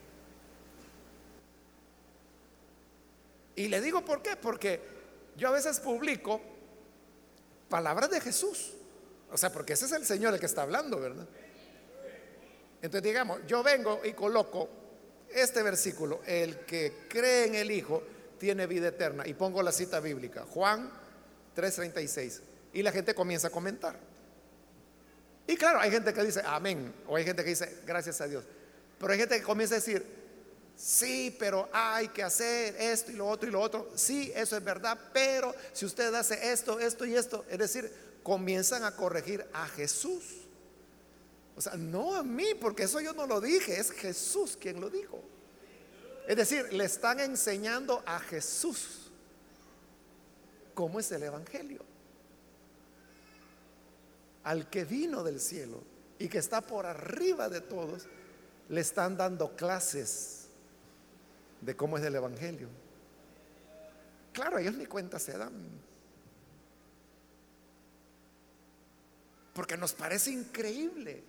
Y 3.56 3.68
le 3.68 3.82
digo 3.82 4.04
por 4.04 4.22
qué, 4.22 4.36
porque 4.36 4.82
yo 5.38 5.48
a 5.48 5.52
veces 5.52 5.80
publico 5.80 6.42
palabras 7.70 8.10
de 8.10 8.22
Jesús. 8.22 8.74
O 9.32 9.38
sea, 9.38 9.52
porque 9.52 9.74
ese 9.74 9.86
es 9.86 9.92
el 9.92 10.06
Señor 10.06 10.34
el 10.34 10.40
que 10.40 10.46
está 10.46 10.62
hablando, 10.62 11.00
¿verdad? 11.00 11.28
Entonces 12.84 13.04
digamos, 13.04 13.40
yo 13.48 13.64
vengo 13.64 14.02
y 14.04 14.12
coloco 14.12 14.70
este 15.34 15.64
versículo, 15.64 16.20
el 16.28 16.66
que 16.66 17.08
cree 17.08 17.46
en 17.46 17.56
el 17.56 17.72
Hijo 17.72 18.04
tiene 18.38 18.68
vida 18.68 18.90
eterna. 18.90 19.26
Y 19.26 19.34
pongo 19.34 19.64
la 19.64 19.72
cita 19.72 20.02
bíblica, 20.02 20.46
Juan 20.50 20.92
3:36. 21.56 22.42
Y 22.74 22.84
la 22.84 22.92
gente 22.92 23.16
comienza 23.16 23.48
a 23.48 23.52
comentar. 23.52 23.98
Y 25.48 25.56
claro, 25.56 25.80
hay 25.80 25.92
gente 25.92 26.14
que 26.14 26.24
dice 26.24 26.42
amén, 26.46 26.94
o 27.08 27.16
hay 27.16 27.24
gente 27.24 27.42
que 27.42 27.52
dice 27.52 27.80
gracias 27.86 28.20
a 28.20 28.28
Dios. 28.28 28.44
Pero 29.00 29.14
hay 29.14 29.20
gente 29.20 29.38
que 29.38 29.44
comienza 29.44 29.76
a 29.76 29.80
decir, 29.80 30.06
sí, 30.76 31.34
pero 31.40 31.70
hay 31.72 32.10
que 32.10 32.22
hacer 32.22 32.76
esto 32.78 33.12
y 33.12 33.16
lo 33.16 33.30
otro 33.30 33.48
y 33.48 33.52
lo 33.54 33.62
otro. 33.62 33.92
Sí, 33.96 34.30
eso 34.36 34.58
es 34.58 34.64
verdad, 34.64 35.00
pero 35.14 35.56
si 35.72 35.86
usted 35.86 36.14
hace 36.14 36.52
esto, 36.52 36.82
esto 36.82 37.06
y 37.06 37.16
esto, 37.16 37.46
es 37.50 37.60
decir, 37.60 37.90
comienzan 38.24 38.84
a 38.84 38.94
corregir 38.94 39.46
a 39.54 39.70
Jesús. 39.70 40.43
O 41.56 41.62
sea, 41.62 41.76
no 41.76 42.16
a 42.16 42.24
mí, 42.24 42.56
porque 42.60 42.84
eso 42.84 43.00
yo 43.00 43.14
no 43.14 43.28
lo 43.28 43.40
dije, 43.40 43.80
es 43.80 43.92
Jesús 43.92 44.58
quien 44.60 44.82
lo 44.82 44.90
dijo. 44.90 45.22
Es 46.28 46.36
decir, 46.36 46.74
le 46.74 46.86
están 46.86 47.20
enseñando 47.20 48.02
a 48.06 48.20
Jesús 48.20 49.12
cómo 50.74 51.00
es 51.00 51.12
el 51.12 51.24
Evangelio 51.24 51.94
al 54.44 54.70
que 54.70 54.86
vino 54.86 55.24
del 55.24 55.40
cielo 55.40 55.82
y 56.20 56.28
que 56.28 56.38
está 56.38 56.62
por 56.62 56.86
arriba 56.86 57.50
de 57.50 57.62
todos, 57.62 58.06
le 58.70 58.82
están 58.82 59.18
dando 59.18 59.56
clases 59.56 60.48
de 61.62 61.76
cómo 61.76 61.98
es 61.98 62.04
el 62.04 62.16
Evangelio. 62.16 62.68
Claro, 64.34 64.58
ellos 64.58 64.76
ni 64.76 64.86
cuenta 64.86 65.20
se 65.20 65.38
dan. 65.38 65.54
Porque 69.54 69.78
nos 69.78 69.94
parece 69.94 70.32
increíble. 70.32 71.24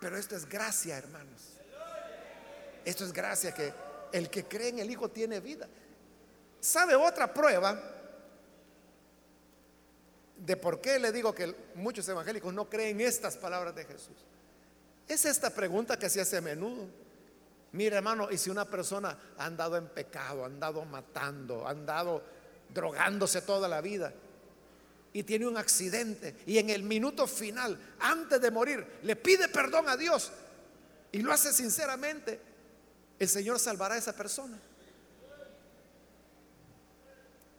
Pero 0.00 0.16
esto 0.16 0.36
es 0.36 0.48
gracia, 0.48 0.98
hermanos. 0.98 1.42
Esto 2.84 3.04
es 3.04 3.12
gracia 3.12 3.52
que 3.52 3.72
el 4.12 4.30
que 4.30 4.44
cree 4.44 4.68
en 4.68 4.78
el 4.78 4.90
Hijo 4.90 5.10
tiene 5.10 5.40
vida. 5.40 5.68
¿Sabe 6.60 6.94
otra 6.94 7.32
prueba? 7.32 7.96
de 10.38 10.56
por 10.56 10.80
qué 10.80 10.98
le 10.98 11.12
digo 11.12 11.34
que 11.34 11.52
muchos 11.74 12.08
evangélicos 12.08 12.54
no 12.54 12.68
creen 12.68 13.00
estas 13.00 13.36
palabras 13.36 13.74
de 13.74 13.84
Jesús. 13.84 14.16
Es 15.06 15.24
esta 15.24 15.50
pregunta 15.50 15.98
que 15.98 16.08
se 16.08 16.20
hace 16.20 16.36
a 16.36 16.40
menudo. 16.40 16.86
Mira, 17.72 17.98
hermano, 17.98 18.30
y 18.30 18.38
si 18.38 18.48
una 18.48 18.64
persona 18.64 19.18
ha 19.36 19.44
andado 19.44 19.76
en 19.76 19.88
pecado, 19.88 20.44
ha 20.44 20.46
andado 20.46 20.84
matando, 20.84 21.66
ha 21.66 21.70
andado 21.70 22.22
drogándose 22.72 23.42
toda 23.42 23.68
la 23.68 23.80
vida 23.80 24.12
y 25.12 25.22
tiene 25.22 25.46
un 25.46 25.56
accidente 25.56 26.36
y 26.46 26.58
en 26.58 26.70
el 26.70 26.82
minuto 26.82 27.26
final, 27.26 27.78
antes 28.00 28.40
de 28.40 28.50
morir, 28.50 28.86
le 29.02 29.16
pide 29.16 29.48
perdón 29.48 29.88
a 29.88 29.96
Dios 29.96 30.30
y 31.12 31.20
lo 31.20 31.32
hace 31.32 31.52
sinceramente, 31.52 32.40
el 33.18 33.28
Señor 33.28 33.58
salvará 33.58 33.94
a 33.94 33.98
esa 33.98 34.14
persona. 34.14 34.58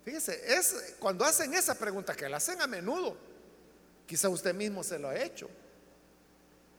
Fíjese, 0.06 0.56
es 0.56 0.95
cuando 1.00 1.26
hacen 1.26 1.54
esa 1.54 1.76
pregunta, 1.76 2.16
que 2.16 2.30
la 2.30 2.38
hacen 2.38 2.62
a 2.62 2.68
menudo, 2.68 3.18
quizá 4.06 4.30
usted 4.30 4.54
mismo 4.54 4.84
se 4.84 4.97
lo 4.97 5.10
ha 5.10 5.20
hecho, 5.20 5.50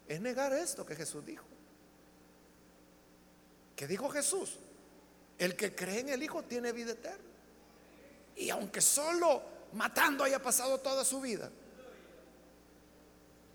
es 0.08 0.20
negar 0.20 0.52
esto 0.52 0.84
que 0.84 0.96
Jesús 0.96 1.24
dijo. 1.24 1.44
¿Qué 3.76 3.86
dijo 3.86 4.10
Jesús? 4.10 4.58
El 5.38 5.56
que 5.56 5.74
cree 5.74 6.00
en 6.00 6.10
el 6.10 6.22
Hijo 6.22 6.42
tiene 6.42 6.72
vida 6.72 6.92
eterna. 6.92 7.24
Y 8.36 8.50
aunque 8.50 8.80
solo 8.80 9.42
matando 9.72 10.24
haya 10.24 10.40
pasado 10.40 10.78
toda 10.78 11.04
su 11.04 11.20
vida, 11.20 11.50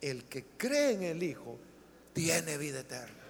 el 0.02 0.26
que 0.26 0.44
cree 0.58 0.92
en 0.92 1.04
el 1.04 1.24
Hijo 1.24 1.58
tiene 2.14 2.58
vida 2.58 2.82
eterna. 2.82 3.24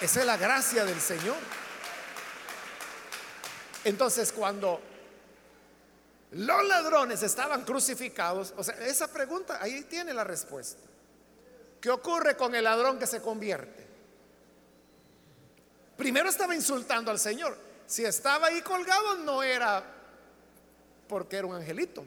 Esa 0.00 0.20
es 0.20 0.26
la 0.26 0.36
gracia 0.36 0.84
del 0.84 1.00
Señor. 1.00 1.36
Entonces 3.84 4.32
cuando 4.32 4.80
los 6.32 6.68
ladrones 6.68 7.22
estaban 7.22 7.64
crucificados, 7.64 8.54
o 8.56 8.62
sea, 8.62 8.74
esa 8.86 9.10
pregunta, 9.10 9.58
ahí 9.60 9.84
tiene 9.84 10.12
la 10.14 10.24
respuesta. 10.24 10.82
¿Qué 11.80 11.90
ocurre 11.90 12.36
con 12.36 12.54
el 12.54 12.64
ladrón 12.64 12.98
que 12.98 13.06
se 13.06 13.22
convierte? 13.22 13.87
Primero 15.98 16.28
estaba 16.28 16.54
insultando 16.54 17.10
al 17.10 17.18
Señor. 17.18 17.58
Si 17.84 18.04
estaba 18.04 18.46
ahí 18.46 18.62
colgado 18.62 19.16
no 19.16 19.42
era 19.42 19.82
porque 21.08 21.38
era 21.38 21.48
un 21.48 21.56
angelito. 21.56 22.04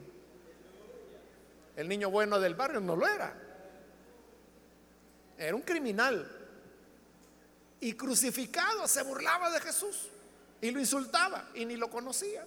El 1.76 1.88
niño 1.88 2.10
bueno 2.10 2.40
del 2.40 2.54
barrio 2.54 2.80
no 2.80 2.96
lo 2.96 3.06
era. 3.06 3.36
Era 5.36 5.54
un 5.54 5.60
criminal 5.60 6.26
y 7.80 7.92
crucificado 7.92 8.88
se 8.88 9.02
burlaba 9.02 9.50
de 9.50 9.60
Jesús 9.60 10.08
y 10.62 10.70
lo 10.70 10.80
insultaba 10.80 11.50
y 11.54 11.66
ni 11.66 11.76
lo 11.76 11.90
conocía. 11.90 12.46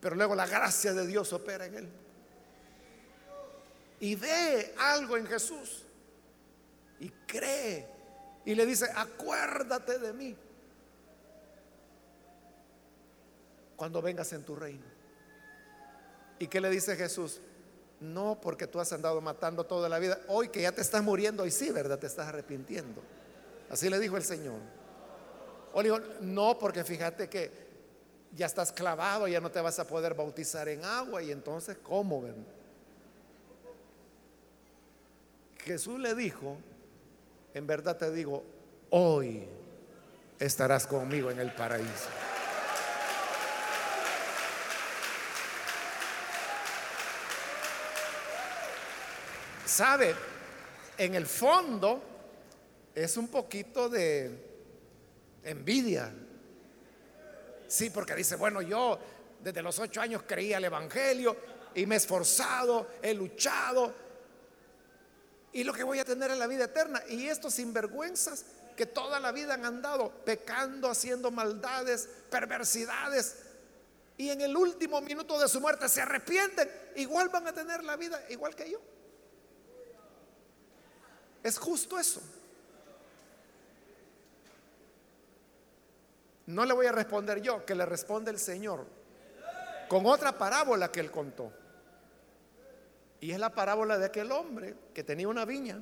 Pero 0.00 0.16
luego 0.16 0.34
la 0.34 0.46
gracia 0.46 0.94
de 0.94 1.06
Dios 1.06 1.30
opera 1.34 1.66
en 1.66 1.74
él. 1.74 1.88
Y 4.00 4.14
ve 4.14 4.74
algo 4.78 5.18
en 5.18 5.26
Jesús 5.26 5.82
y 7.00 7.10
cree 7.26 7.93
y 8.44 8.54
le 8.54 8.66
dice, 8.66 8.86
acuérdate 8.94 9.98
de 9.98 10.12
mí 10.12 10.36
cuando 13.76 14.02
vengas 14.02 14.32
en 14.32 14.42
tu 14.42 14.54
reino. 14.54 14.84
¿Y 16.38 16.46
qué 16.46 16.60
le 16.60 16.70
dice 16.70 16.96
Jesús? 16.96 17.40
No 18.00 18.38
porque 18.40 18.66
tú 18.66 18.80
has 18.80 18.92
andado 18.92 19.20
matando 19.20 19.64
toda 19.64 19.88
la 19.88 19.98
vida. 19.98 20.18
Hoy 20.28 20.48
que 20.48 20.62
ya 20.62 20.72
te 20.72 20.80
estás 20.80 21.02
muriendo, 21.02 21.46
y 21.46 21.50
sí, 21.50 21.70
¿verdad? 21.70 21.98
Te 21.98 22.06
estás 22.06 22.28
arrepintiendo. 22.28 23.02
Así 23.70 23.88
le 23.88 23.98
dijo 23.98 24.16
el 24.16 24.24
Señor. 24.24 24.58
O 25.72 25.82
dijo, 25.82 25.98
no, 26.20 26.58
porque 26.58 26.84
fíjate 26.84 27.28
que 27.28 27.50
ya 28.32 28.46
estás 28.46 28.72
clavado, 28.72 29.26
ya 29.26 29.40
no 29.40 29.50
te 29.50 29.60
vas 29.60 29.78
a 29.78 29.86
poder 29.86 30.14
bautizar 30.14 30.68
en 30.68 30.84
agua 30.84 31.22
y 31.22 31.30
entonces, 31.30 31.78
¿cómo? 31.82 32.22
Ven? 32.22 32.44
Jesús 35.58 35.98
le 35.98 36.14
dijo, 36.14 36.58
en 37.54 37.66
verdad 37.66 37.96
te 37.96 38.10
digo, 38.10 38.44
hoy 38.90 39.48
estarás 40.38 40.86
conmigo 40.86 41.30
en 41.30 41.38
el 41.38 41.52
paraíso. 41.52 42.08
¿Sabe? 49.64 50.14
En 50.98 51.14
el 51.14 51.26
fondo 51.26 52.02
es 52.94 53.16
un 53.16 53.28
poquito 53.28 53.88
de 53.88 54.30
envidia. 55.44 56.12
Sí, 57.66 57.90
porque 57.90 58.14
dice, 58.14 58.36
bueno, 58.36 58.62
yo 58.62 58.98
desde 59.40 59.62
los 59.62 59.78
ocho 59.78 60.00
años 60.00 60.22
creía 60.26 60.58
el 60.58 60.64
Evangelio 60.64 61.36
y 61.74 61.86
me 61.86 61.94
he 61.94 61.98
esforzado, 61.98 62.88
he 63.02 63.14
luchado. 63.14 64.03
Y 65.54 65.64
lo 65.64 65.72
que 65.72 65.84
voy 65.84 65.98
a 65.98 66.04
tener 66.04 66.30
es 66.30 66.36
la 66.38 66.46
vida 66.46 66.64
eterna. 66.64 67.02
Y 67.08 67.28
estos 67.28 67.54
sinvergüenzas 67.54 68.44
que 68.76 68.84
toda 68.84 69.20
la 69.20 69.32
vida 69.32 69.54
han 69.54 69.64
andado 69.64 70.10
pecando, 70.24 70.90
haciendo 70.90 71.30
maldades, 71.30 72.08
perversidades, 72.28 73.36
y 74.16 74.30
en 74.30 74.40
el 74.40 74.56
último 74.56 75.00
minuto 75.00 75.38
de 75.38 75.48
su 75.48 75.60
muerte 75.60 75.88
se 75.88 76.00
arrepienten, 76.00 76.70
igual 76.96 77.30
van 77.30 77.48
a 77.48 77.52
tener 77.52 77.82
la 77.82 77.96
vida 77.96 78.22
igual 78.28 78.54
que 78.54 78.70
yo. 78.70 78.80
Es 81.42 81.58
justo 81.58 81.98
eso. 81.98 82.20
No 86.46 86.64
le 86.64 86.74
voy 86.74 86.86
a 86.86 86.92
responder 86.92 87.40
yo, 87.40 87.64
que 87.64 87.74
le 87.74 87.86
responde 87.86 88.30
el 88.30 88.38
Señor 88.38 88.86
con 89.88 90.06
otra 90.06 90.36
parábola 90.36 90.90
que 90.92 91.00
él 91.00 91.10
contó. 91.10 91.52
Y 93.24 93.32
es 93.32 93.38
la 93.38 93.54
parábola 93.54 93.96
de 93.96 94.04
aquel 94.04 94.30
hombre 94.32 94.74
que 94.92 95.02
tenía 95.02 95.26
una 95.26 95.46
viña 95.46 95.80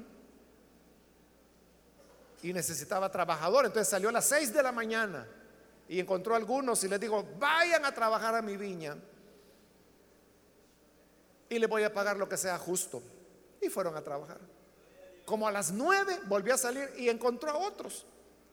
y 2.41 2.53
necesitaba 2.53 3.11
trabajador. 3.11 3.67
Entonces 3.67 3.89
salió 3.89 4.11
a 4.11 4.13
las 4.13 4.27
seis 4.27 4.55
de 4.55 4.63
la 4.63 4.71
mañana 4.71 5.27
y 5.89 5.99
encontró 5.99 6.35
a 6.35 6.37
algunos 6.37 6.85
y 6.85 6.89
les 6.89 7.01
dijo, 7.01 7.27
vayan 7.41 7.85
a 7.85 7.93
trabajar 7.93 8.37
a 8.37 8.43
mi 8.43 8.57
viña 8.57 8.97
y 11.49 11.59
le 11.59 11.67
voy 11.67 11.83
a 11.83 11.93
pagar 11.93 12.17
lo 12.17 12.29
que 12.29 12.37
sea 12.37 12.57
justo. 12.59 13.03
Y 13.61 13.69
fueron 13.69 13.97
a 13.97 14.03
trabajar. 14.03 14.39
Como 15.27 15.49
a 15.49 15.51
las 15.51 15.73
nueve 15.73 16.21
volvió 16.27 16.55
a 16.55 16.59
salir 16.59 16.93
y 16.97 17.09
encontró 17.09 17.51
a 17.51 17.57
otros. 17.57 18.07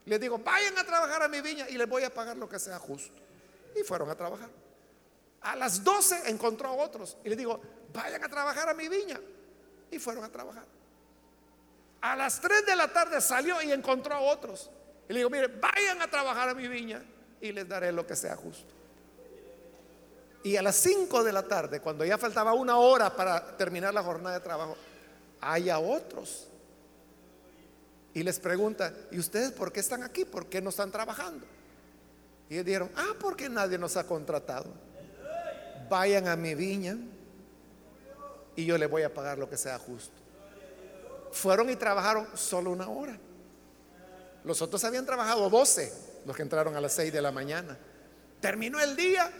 Les 0.06 0.20
digo, 0.20 0.40
vayan 0.40 0.76
a 0.80 0.84
trabajar 0.84 1.22
a 1.22 1.28
mi 1.28 1.42
viña 1.42 1.70
y 1.70 1.78
les 1.78 1.88
voy 1.88 2.06
a 2.06 2.12
pagar 2.12 2.38
lo 2.38 2.50
que 2.50 2.58
sea 2.58 2.80
justo. 2.80 3.14
Y 3.80 3.84
fueron 3.84 4.10
a 4.10 4.16
trabajar. 4.16 4.50
A 5.42 5.56
las 5.56 5.84
doce 5.84 6.28
encontró 6.28 6.70
a 6.70 6.74
otros 6.74 7.18
y 7.24 7.30
les 7.30 7.38
digo, 7.38 7.62
vayan 7.94 8.24
a 8.24 8.30
trabajar 8.30 8.70
a 8.70 8.74
mi 8.74 8.88
viña. 8.88 9.20
Y 9.92 10.00
fueron 10.00 10.24
a 10.24 10.30
trabajar. 10.30 10.66
A 12.02 12.16
las 12.16 12.40
3 12.40 12.66
de 12.66 12.76
la 12.76 12.88
tarde 12.88 13.20
salió 13.22 13.62
y 13.62 13.72
encontró 13.72 14.16
a 14.16 14.20
otros. 14.20 14.70
Y 15.08 15.14
le 15.14 15.20
digo, 15.20 15.30
mire, 15.30 15.48
vayan 15.48 16.02
a 16.02 16.10
trabajar 16.10 16.50
a 16.50 16.54
mi 16.54 16.68
viña 16.68 17.04
y 17.42 17.52
les 17.52 17.68
daré 17.68 17.92
lo 17.92 18.06
que 18.06 18.16
sea 18.16 18.36
justo. 18.36 18.74
Y 20.44 20.56
a 20.56 20.62
las 20.62 20.76
5 20.78 21.24
de 21.24 21.34
la 21.34 21.44
tarde, 21.44 21.82
cuando 21.82 22.06
ya 22.06 22.18
faltaba 22.18 22.54
una 22.54 22.78
hora 22.78 23.14
para 23.14 23.58
terminar 23.58 23.94
la 23.94 24.04
jornada 24.04 24.36
de 24.36 24.44
trabajo, 24.44 24.78
hay 25.42 25.70
a 25.70 25.80
otros. 25.80 26.48
Y 28.14 28.24
les 28.24 28.40
pregunta, 28.40 28.94
¿y 29.12 29.20
ustedes 29.20 29.52
por 29.52 29.72
qué 29.72 29.82
están 29.82 30.04
aquí? 30.04 30.26
¿Por 30.26 30.48
qué 30.48 30.62
no 30.62 30.70
están 30.70 30.92
trabajando? 30.92 31.46
Y 32.50 32.56
dijeron, 32.64 32.90
ah, 32.96 33.16
porque 33.20 33.50
nadie 33.50 33.78
nos 33.78 33.98
ha 33.98 34.06
contratado. 34.08 34.68
Vayan 35.90 36.28
a 36.28 36.36
mi 36.36 36.56
viña 36.56 36.98
y 38.62 38.66
yo 38.66 38.78
les 38.78 38.89
voy 38.89 39.03
a 39.03 39.14
pagar 39.14 39.38
lo 39.38 39.49
que 39.49 39.57
sea 39.57 39.78
justo 39.78 40.20
fueron 41.32 41.70
y 41.70 41.76
trabajaron 41.76 42.28
solo 42.36 42.72
una 42.72 42.89
hora. 42.89 43.18
Los 44.43 44.62
otros 44.62 44.84
habían 44.84 45.05
trabajado 45.05 45.49
12, 45.49 45.93
los 46.26 46.36
que 46.36 46.41
entraron 46.41 46.76
a 46.76 46.82
las 46.82 46.93
6 46.93 47.12
de 47.12 47.22
la 47.22 47.32
mañana. 47.32 47.78
Terminó 48.39 48.80
el 48.80 48.95
día 48.95 49.32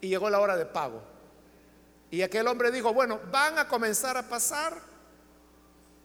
y 0.00 0.08
llegó 0.08 0.28
la 0.30 0.40
hora 0.40 0.56
de 0.56 0.66
pago. 0.66 1.02
Y 2.10 2.22
aquel 2.22 2.46
hombre 2.48 2.70
dijo, 2.70 2.92
bueno, 2.92 3.20
van 3.30 3.58
a 3.58 3.68
comenzar 3.68 4.16
a 4.16 4.28
pasar 4.28 4.76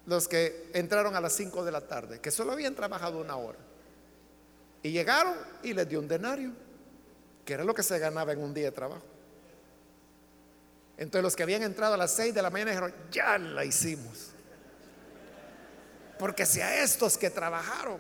los 0.06 0.28
que 0.28 0.70
entraron 0.74 1.16
a 1.16 1.22
las 1.22 1.34
5 1.34 1.66
de 1.66 1.72
la 1.72 1.82
tarde, 1.82 2.22
que 2.22 2.30
solo 2.30 2.52
habían 2.52 2.76
trabajado 2.76 3.20
una 3.20 3.36
hora. 3.38 3.58
Y 4.84 4.92
llegaron 4.92 5.34
y 5.64 5.74
les 5.74 5.90
dio 5.90 6.00
un 6.00 6.08
denario, 6.08 6.52
que 7.44 7.54
era 7.54 7.64
lo 7.64 7.74
que 7.74 7.82
se 7.82 7.98
ganaba 7.98 8.34
en 8.34 8.40
un 8.40 8.54
día 8.54 8.66
de 8.66 8.72
trabajo. 8.72 9.15
Entonces 10.98 11.24
los 11.24 11.36
que 11.36 11.44
habían 11.44 11.64
entrado 11.64 11.94
a 11.94 11.98
las 11.98 12.12
6 12.12 12.34
de 12.34 12.42
la 12.42 12.50
mañana 12.50 12.72
dijeron, 12.72 12.94
ya 13.12 13.38
la 13.38 13.66
hicimos. 13.66 14.32
Porque 16.18 16.46
si 16.46 16.62
a 16.62 16.82
estos 16.84 17.18
que 17.18 17.30
trabajaron 17.30 18.00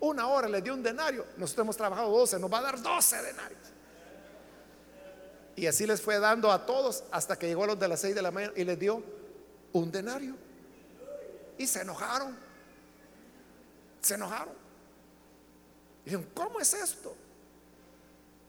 una 0.00 0.28
hora 0.28 0.48
les 0.48 0.62
dio 0.62 0.74
un 0.74 0.82
denario, 0.82 1.24
nosotros 1.38 1.64
hemos 1.64 1.76
trabajado 1.76 2.10
12, 2.10 2.38
nos 2.38 2.52
va 2.52 2.58
a 2.58 2.62
dar 2.62 2.82
12 2.82 3.22
denarios. 3.22 3.60
Y 5.56 5.66
así 5.66 5.86
les 5.86 6.02
fue 6.02 6.18
dando 6.18 6.52
a 6.52 6.66
todos 6.66 7.04
hasta 7.10 7.38
que 7.38 7.46
llegó 7.46 7.64
a 7.64 7.68
los 7.68 7.80
de 7.80 7.88
las 7.88 8.00
6 8.00 8.14
de 8.14 8.22
la 8.22 8.30
mañana 8.30 8.52
y 8.54 8.64
les 8.64 8.78
dio 8.78 9.02
un 9.72 9.90
denario. 9.90 10.34
Y 11.56 11.66
se 11.66 11.80
enojaron. 11.80 12.36
Se 14.02 14.14
enojaron. 14.14 14.52
Y 16.02 16.10
dijeron, 16.10 16.28
¿cómo 16.34 16.60
es 16.60 16.74
esto? 16.74 17.16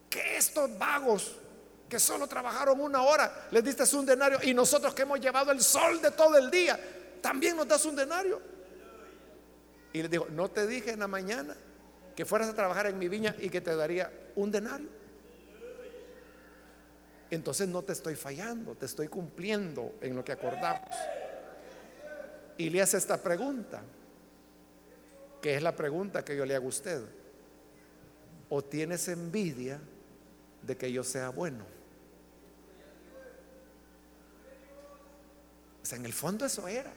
Que 0.09 0.35
estos 0.35 0.77
vagos 0.77 1.37
que 1.89 1.99
solo 1.99 2.27
trabajaron 2.27 2.79
una 2.81 3.01
hora, 3.01 3.47
les 3.51 3.63
diste 3.63 3.83
un 3.95 4.05
denario 4.05 4.39
y 4.43 4.53
nosotros 4.53 4.93
que 4.93 5.03
hemos 5.03 5.19
llevado 5.19 5.51
el 5.51 5.61
sol 5.61 6.01
de 6.01 6.11
todo 6.11 6.37
el 6.37 6.51
día, 6.51 6.79
también 7.21 7.55
nos 7.55 7.67
das 7.67 7.85
un 7.85 7.95
denario. 7.95 8.41
Y 9.93 10.01
le 10.01 10.09
dijo, 10.09 10.27
no 10.29 10.49
te 10.49 10.67
dije 10.67 10.91
en 10.91 10.99
la 10.99 11.07
mañana 11.07 11.55
que 12.15 12.25
fueras 12.25 12.49
a 12.49 12.53
trabajar 12.53 12.87
en 12.87 12.99
mi 12.99 13.07
viña 13.07 13.35
y 13.39 13.49
que 13.49 13.61
te 13.61 13.75
daría 13.75 14.11
un 14.35 14.51
denario. 14.51 14.89
Entonces 17.29 17.67
no 17.67 17.83
te 17.83 17.93
estoy 17.93 18.15
fallando, 18.15 18.75
te 18.75 18.85
estoy 18.85 19.07
cumpliendo 19.07 19.95
en 20.01 20.15
lo 20.15 20.23
que 20.23 20.31
acordamos. 20.31 20.89
Y 22.57 22.69
le 22.69 22.81
hace 22.81 22.97
esta 22.97 23.21
pregunta, 23.21 23.81
que 25.41 25.55
es 25.55 25.61
la 25.61 25.75
pregunta 25.75 26.23
que 26.25 26.35
yo 26.35 26.45
le 26.45 26.55
hago 26.55 26.65
a 26.65 26.69
usted. 26.69 27.01
¿O 28.49 28.63
tienes 28.63 29.07
envidia 29.09 29.79
de 30.61 30.77
que 30.77 30.91
yo 30.91 31.03
sea 31.03 31.29
bueno? 31.29 31.76
En 35.95 36.05
el 36.05 36.13
fondo 36.13 36.45
eso 36.45 36.67
era. 36.67 36.91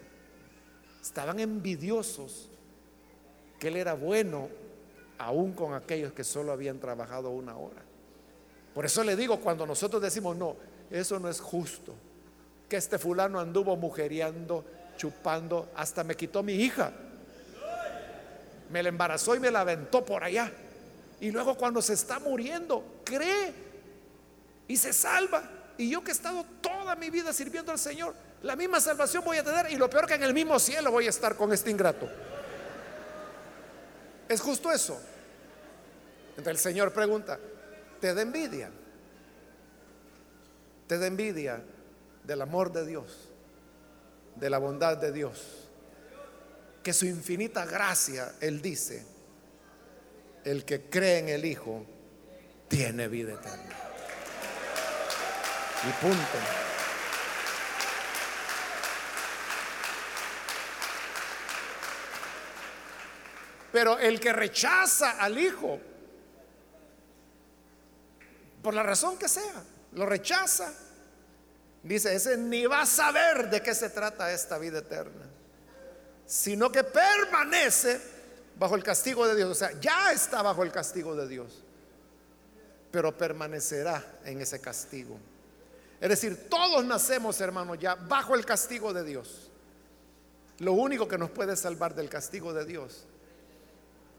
Estaban 1.02 1.40
envidiosos 1.40 2.48
que 3.58 3.68
Él 3.68 3.76
era 3.76 3.94
bueno 3.94 4.48
aún 5.18 5.52
con 5.52 5.74
aquellos 5.74 6.12
que 6.12 6.24
solo 6.24 6.52
habían 6.52 6.80
trabajado 6.80 7.30
una 7.30 7.56
hora. 7.56 7.82
Por 8.74 8.86
eso 8.86 9.04
le 9.04 9.16
digo, 9.16 9.40
cuando 9.40 9.66
nosotros 9.66 10.00
decimos, 10.00 10.36
no, 10.36 10.56
eso 10.90 11.18
no 11.18 11.28
es 11.28 11.40
justo, 11.40 11.94
que 12.68 12.76
este 12.76 12.98
fulano 12.98 13.38
anduvo 13.38 13.76
mujeriando, 13.76 14.64
chupando, 14.96 15.68
hasta 15.74 16.04
me 16.04 16.16
quitó 16.16 16.42
mi 16.42 16.54
hija, 16.54 16.92
me 18.70 18.82
la 18.82 18.88
embarazó 18.88 19.34
y 19.34 19.40
me 19.40 19.50
la 19.50 19.60
aventó 19.60 20.04
por 20.04 20.24
allá. 20.24 20.50
Y 21.20 21.30
luego 21.30 21.54
cuando 21.56 21.82
se 21.82 21.92
está 21.92 22.18
muriendo, 22.18 22.84
cree 23.04 23.52
y 24.68 24.76
se 24.76 24.92
salva. 24.92 25.42
Y 25.76 25.90
yo 25.90 26.02
que 26.02 26.12
he 26.12 26.14
estado 26.14 26.44
toda 26.60 26.94
mi 26.96 27.10
vida 27.10 27.32
sirviendo 27.32 27.72
al 27.72 27.78
Señor, 27.78 28.14
la 28.42 28.56
misma 28.56 28.80
salvación 28.80 29.22
voy 29.24 29.38
a 29.38 29.44
tener 29.44 29.70
y 29.70 29.76
lo 29.76 29.90
peor 29.90 30.06
que 30.06 30.14
en 30.14 30.22
el 30.22 30.32
mismo 30.32 30.58
cielo 30.58 30.90
voy 30.90 31.06
a 31.06 31.10
estar 31.10 31.36
con 31.36 31.52
este 31.52 31.70
ingrato. 31.70 32.08
¿Es 34.28 34.40
justo 34.40 34.70
eso? 34.72 35.00
Entonces 36.30 36.52
el 36.52 36.58
Señor 36.58 36.92
pregunta, 36.92 37.38
¿te 38.00 38.14
da 38.14 38.22
envidia? 38.22 38.70
¿Te 40.86 40.98
da 40.98 41.06
envidia 41.06 41.62
del 42.24 42.40
amor 42.40 42.72
de 42.72 42.86
Dios, 42.86 43.28
de 44.36 44.48
la 44.48 44.58
bondad 44.58 44.96
de 44.96 45.12
Dios? 45.12 45.68
Que 46.82 46.94
su 46.94 47.04
infinita 47.04 47.66
gracia, 47.66 48.32
Él 48.40 48.62
dice, 48.62 49.04
el 50.44 50.64
que 50.64 50.88
cree 50.88 51.18
en 51.18 51.28
el 51.28 51.44
Hijo 51.44 51.84
tiene 52.68 53.08
vida 53.08 53.34
eterna. 53.34 53.76
Y 55.86 56.04
punto. 56.04 56.69
Pero 63.72 63.98
el 63.98 64.18
que 64.18 64.32
rechaza 64.32 65.12
al 65.12 65.38
Hijo, 65.38 65.78
por 68.62 68.74
la 68.74 68.82
razón 68.82 69.16
que 69.16 69.28
sea, 69.28 69.62
lo 69.92 70.06
rechaza, 70.06 70.72
dice, 71.82 72.14
ese 72.14 72.36
ni 72.36 72.66
va 72.66 72.82
a 72.82 72.86
saber 72.86 73.48
de 73.48 73.62
qué 73.62 73.74
se 73.74 73.90
trata 73.90 74.32
esta 74.32 74.58
vida 74.58 74.78
eterna, 74.78 75.26
sino 76.26 76.70
que 76.70 76.84
permanece 76.84 78.00
bajo 78.58 78.74
el 78.74 78.82
castigo 78.82 79.26
de 79.26 79.36
Dios. 79.36 79.50
O 79.50 79.54
sea, 79.54 79.72
ya 79.80 80.12
está 80.12 80.42
bajo 80.42 80.62
el 80.62 80.72
castigo 80.72 81.14
de 81.14 81.28
Dios, 81.28 81.62
pero 82.90 83.16
permanecerá 83.16 84.04
en 84.24 84.40
ese 84.40 84.60
castigo. 84.60 85.18
Es 86.00 86.08
decir, 86.08 86.48
todos 86.48 86.84
nacemos, 86.84 87.40
hermanos, 87.40 87.78
ya 87.78 87.94
bajo 87.94 88.34
el 88.34 88.44
castigo 88.44 88.92
de 88.92 89.04
Dios. 89.04 89.50
Lo 90.58 90.72
único 90.72 91.06
que 91.06 91.18
nos 91.18 91.30
puede 91.30 91.56
salvar 91.56 91.94
del 91.94 92.08
castigo 92.08 92.52
de 92.52 92.64
Dios 92.64 93.06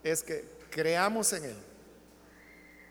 es 0.03 0.23
que 0.23 0.45
creamos 0.69 1.33
en 1.33 1.45
Él. 1.45 1.57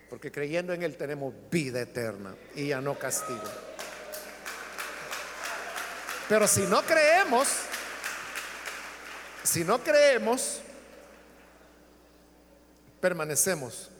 Porque 0.08 0.32
creyendo 0.32 0.72
en 0.72 0.82
Él 0.82 0.96
tenemos 0.96 1.32
vida 1.50 1.80
eterna 1.80 2.34
y 2.54 2.68
ya 2.68 2.80
no 2.80 2.98
castigo. 2.98 3.42
Pero 6.28 6.46
si 6.46 6.62
no 6.62 6.82
creemos, 6.82 7.48
si 9.42 9.64
no 9.64 9.82
creemos, 9.82 10.60
permanecemos 13.00 13.90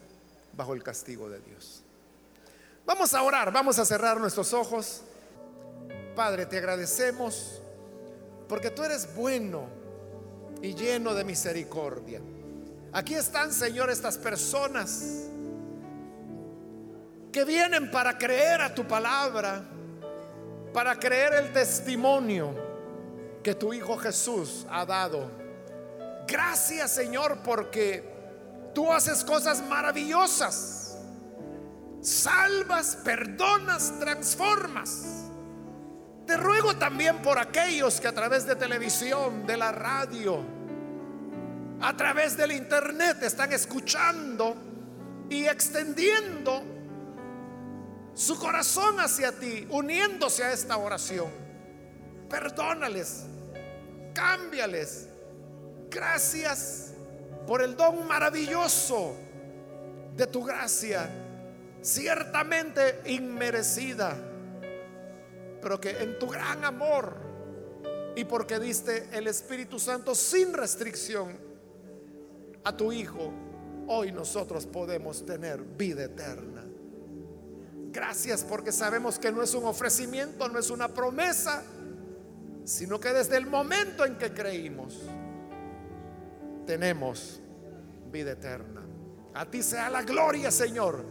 bajo 0.53 0.75
el 0.75 0.83
castigo 0.83 1.29
de 1.29 1.41
Dios. 1.41 1.83
Vamos 2.87 3.15
a 3.15 3.23
orar, 3.23 3.53
vamos 3.53 3.79
a 3.79 3.85
cerrar 3.85 4.19
nuestros 4.19 4.53
ojos. 4.53 5.03
Padre, 6.15 6.47
te 6.47 6.59
agradecemos 6.59 7.63
porque 8.49 8.71
tú 8.71 8.83
eres 8.83 9.15
bueno 9.15 9.69
y 10.61 10.75
lleno 10.75 11.15
de 11.15 11.25
misericordia. 11.25 12.21
Aquí 12.93 13.15
están, 13.15 13.53
Señor, 13.53 13.89
estas 13.89 14.19
personas 14.19 15.05
que 17.31 17.45
vienen 17.45 17.91
para 17.91 18.19
creer 18.19 18.61
a 18.61 18.75
tu 18.75 18.87
palabra, 18.87 19.63
para 20.73 20.99
creer 20.99 21.35
el 21.35 21.53
testimonio 21.53 22.55
que 23.43 23.55
tu 23.55 23.73
Hijo 23.73 23.97
Jesús 23.97 24.67
ha 24.69 24.85
dado. 24.85 25.31
Gracias, 26.27 26.91
Señor, 26.91 27.39
porque 27.45 28.05
tú 28.75 28.93
haces 28.93 29.23
cosas 29.25 29.63
maravillosas. 29.63 30.99
Salvas, 32.01 32.97
perdonas, 33.05 34.01
transformas. 34.01 35.05
Te 36.27 36.37
ruego 36.37 36.77
también 36.77 37.23
por 37.23 37.39
aquellos 37.39 38.01
que 38.01 38.09
a 38.09 38.13
través 38.13 38.47
de 38.47 38.57
televisión, 38.57 39.47
de 39.47 39.57
la 39.57 39.71
radio, 39.71 40.60
a 41.83 41.97
través 41.97 42.37
del 42.37 42.53
internet 42.53 43.23
están 43.23 43.53
escuchando 43.53 44.55
y 45.31 45.47
extendiendo 45.47 46.63
su 48.15 48.39
corazón 48.39 49.01
hacia 49.01 49.33
ti, 49.33 49.67
uniéndose 49.71 50.45
a 50.45 50.53
esta 50.53 50.77
oración. 50.77 51.31
Perdónales, 52.29 53.25
cámbiales. 54.13 55.09
Gracias 55.89 56.93
por 57.47 57.63
el 57.63 57.77
don 57.77 58.07
maravilloso 58.07 59.17
de 60.17 60.27
tu 60.27 60.45
gracia, 60.45 61.09
ciertamente 61.81 63.01
inmerecida, 63.07 64.17
pero 65.63 65.81
que 65.81 65.91
en 65.91 66.19
tu 66.19 66.29
gran 66.29 66.65
amor 66.65 67.17
y 68.17 68.25
porque 68.25 68.59
diste 68.59 69.09
el 69.13 69.29
Espíritu 69.29 69.79
Santo 69.79 70.15
sin 70.15 70.53
restricción 70.53 71.50
a 72.65 72.77
tu 72.77 72.93
Hijo, 72.93 73.33
hoy 73.87 74.13
nosotros 74.13 74.67
podemos 74.67 75.25
tener 75.25 75.61
vida 75.63 76.05
eterna. 76.05 76.65
Gracias 77.93 78.45
porque 78.45 78.71
sabemos 78.71 79.19
que 79.19 79.33
no 79.33 79.43
es 79.43 79.55
un 79.55 79.65
ofrecimiento, 79.65 80.49
no 80.49 80.59
es 80.59 80.71
una 80.71 80.89
promesa, 80.89 81.65
sino 82.65 83.01
que 83.01 83.13
desde 83.13 83.37
el 83.37 83.47
momento 83.47 84.05
en 84.05 84.17
que 84.17 84.33
creímos, 84.33 85.01
tenemos 86.67 87.41
vida 88.13 88.33
eterna. 88.33 88.83
A 89.35 89.45
ti 89.47 89.63
sea 89.63 89.91
la 89.91 90.03
gloria, 90.03 90.51
Señor. 90.51 91.05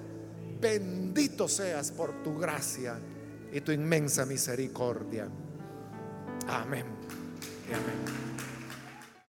Bendito 0.59 1.47
seas 1.47 1.91
por 1.91 2.23
tu 2.23 2.37
gracia 2.37 2.97
y 3.51 3.61
tu 3.61 3.71
inmensa 3.71 4.25
misericordia. 4.25 5.27
Amén. 6.47 6.85
Y 7.69 7.73
amén. 7.73 8.28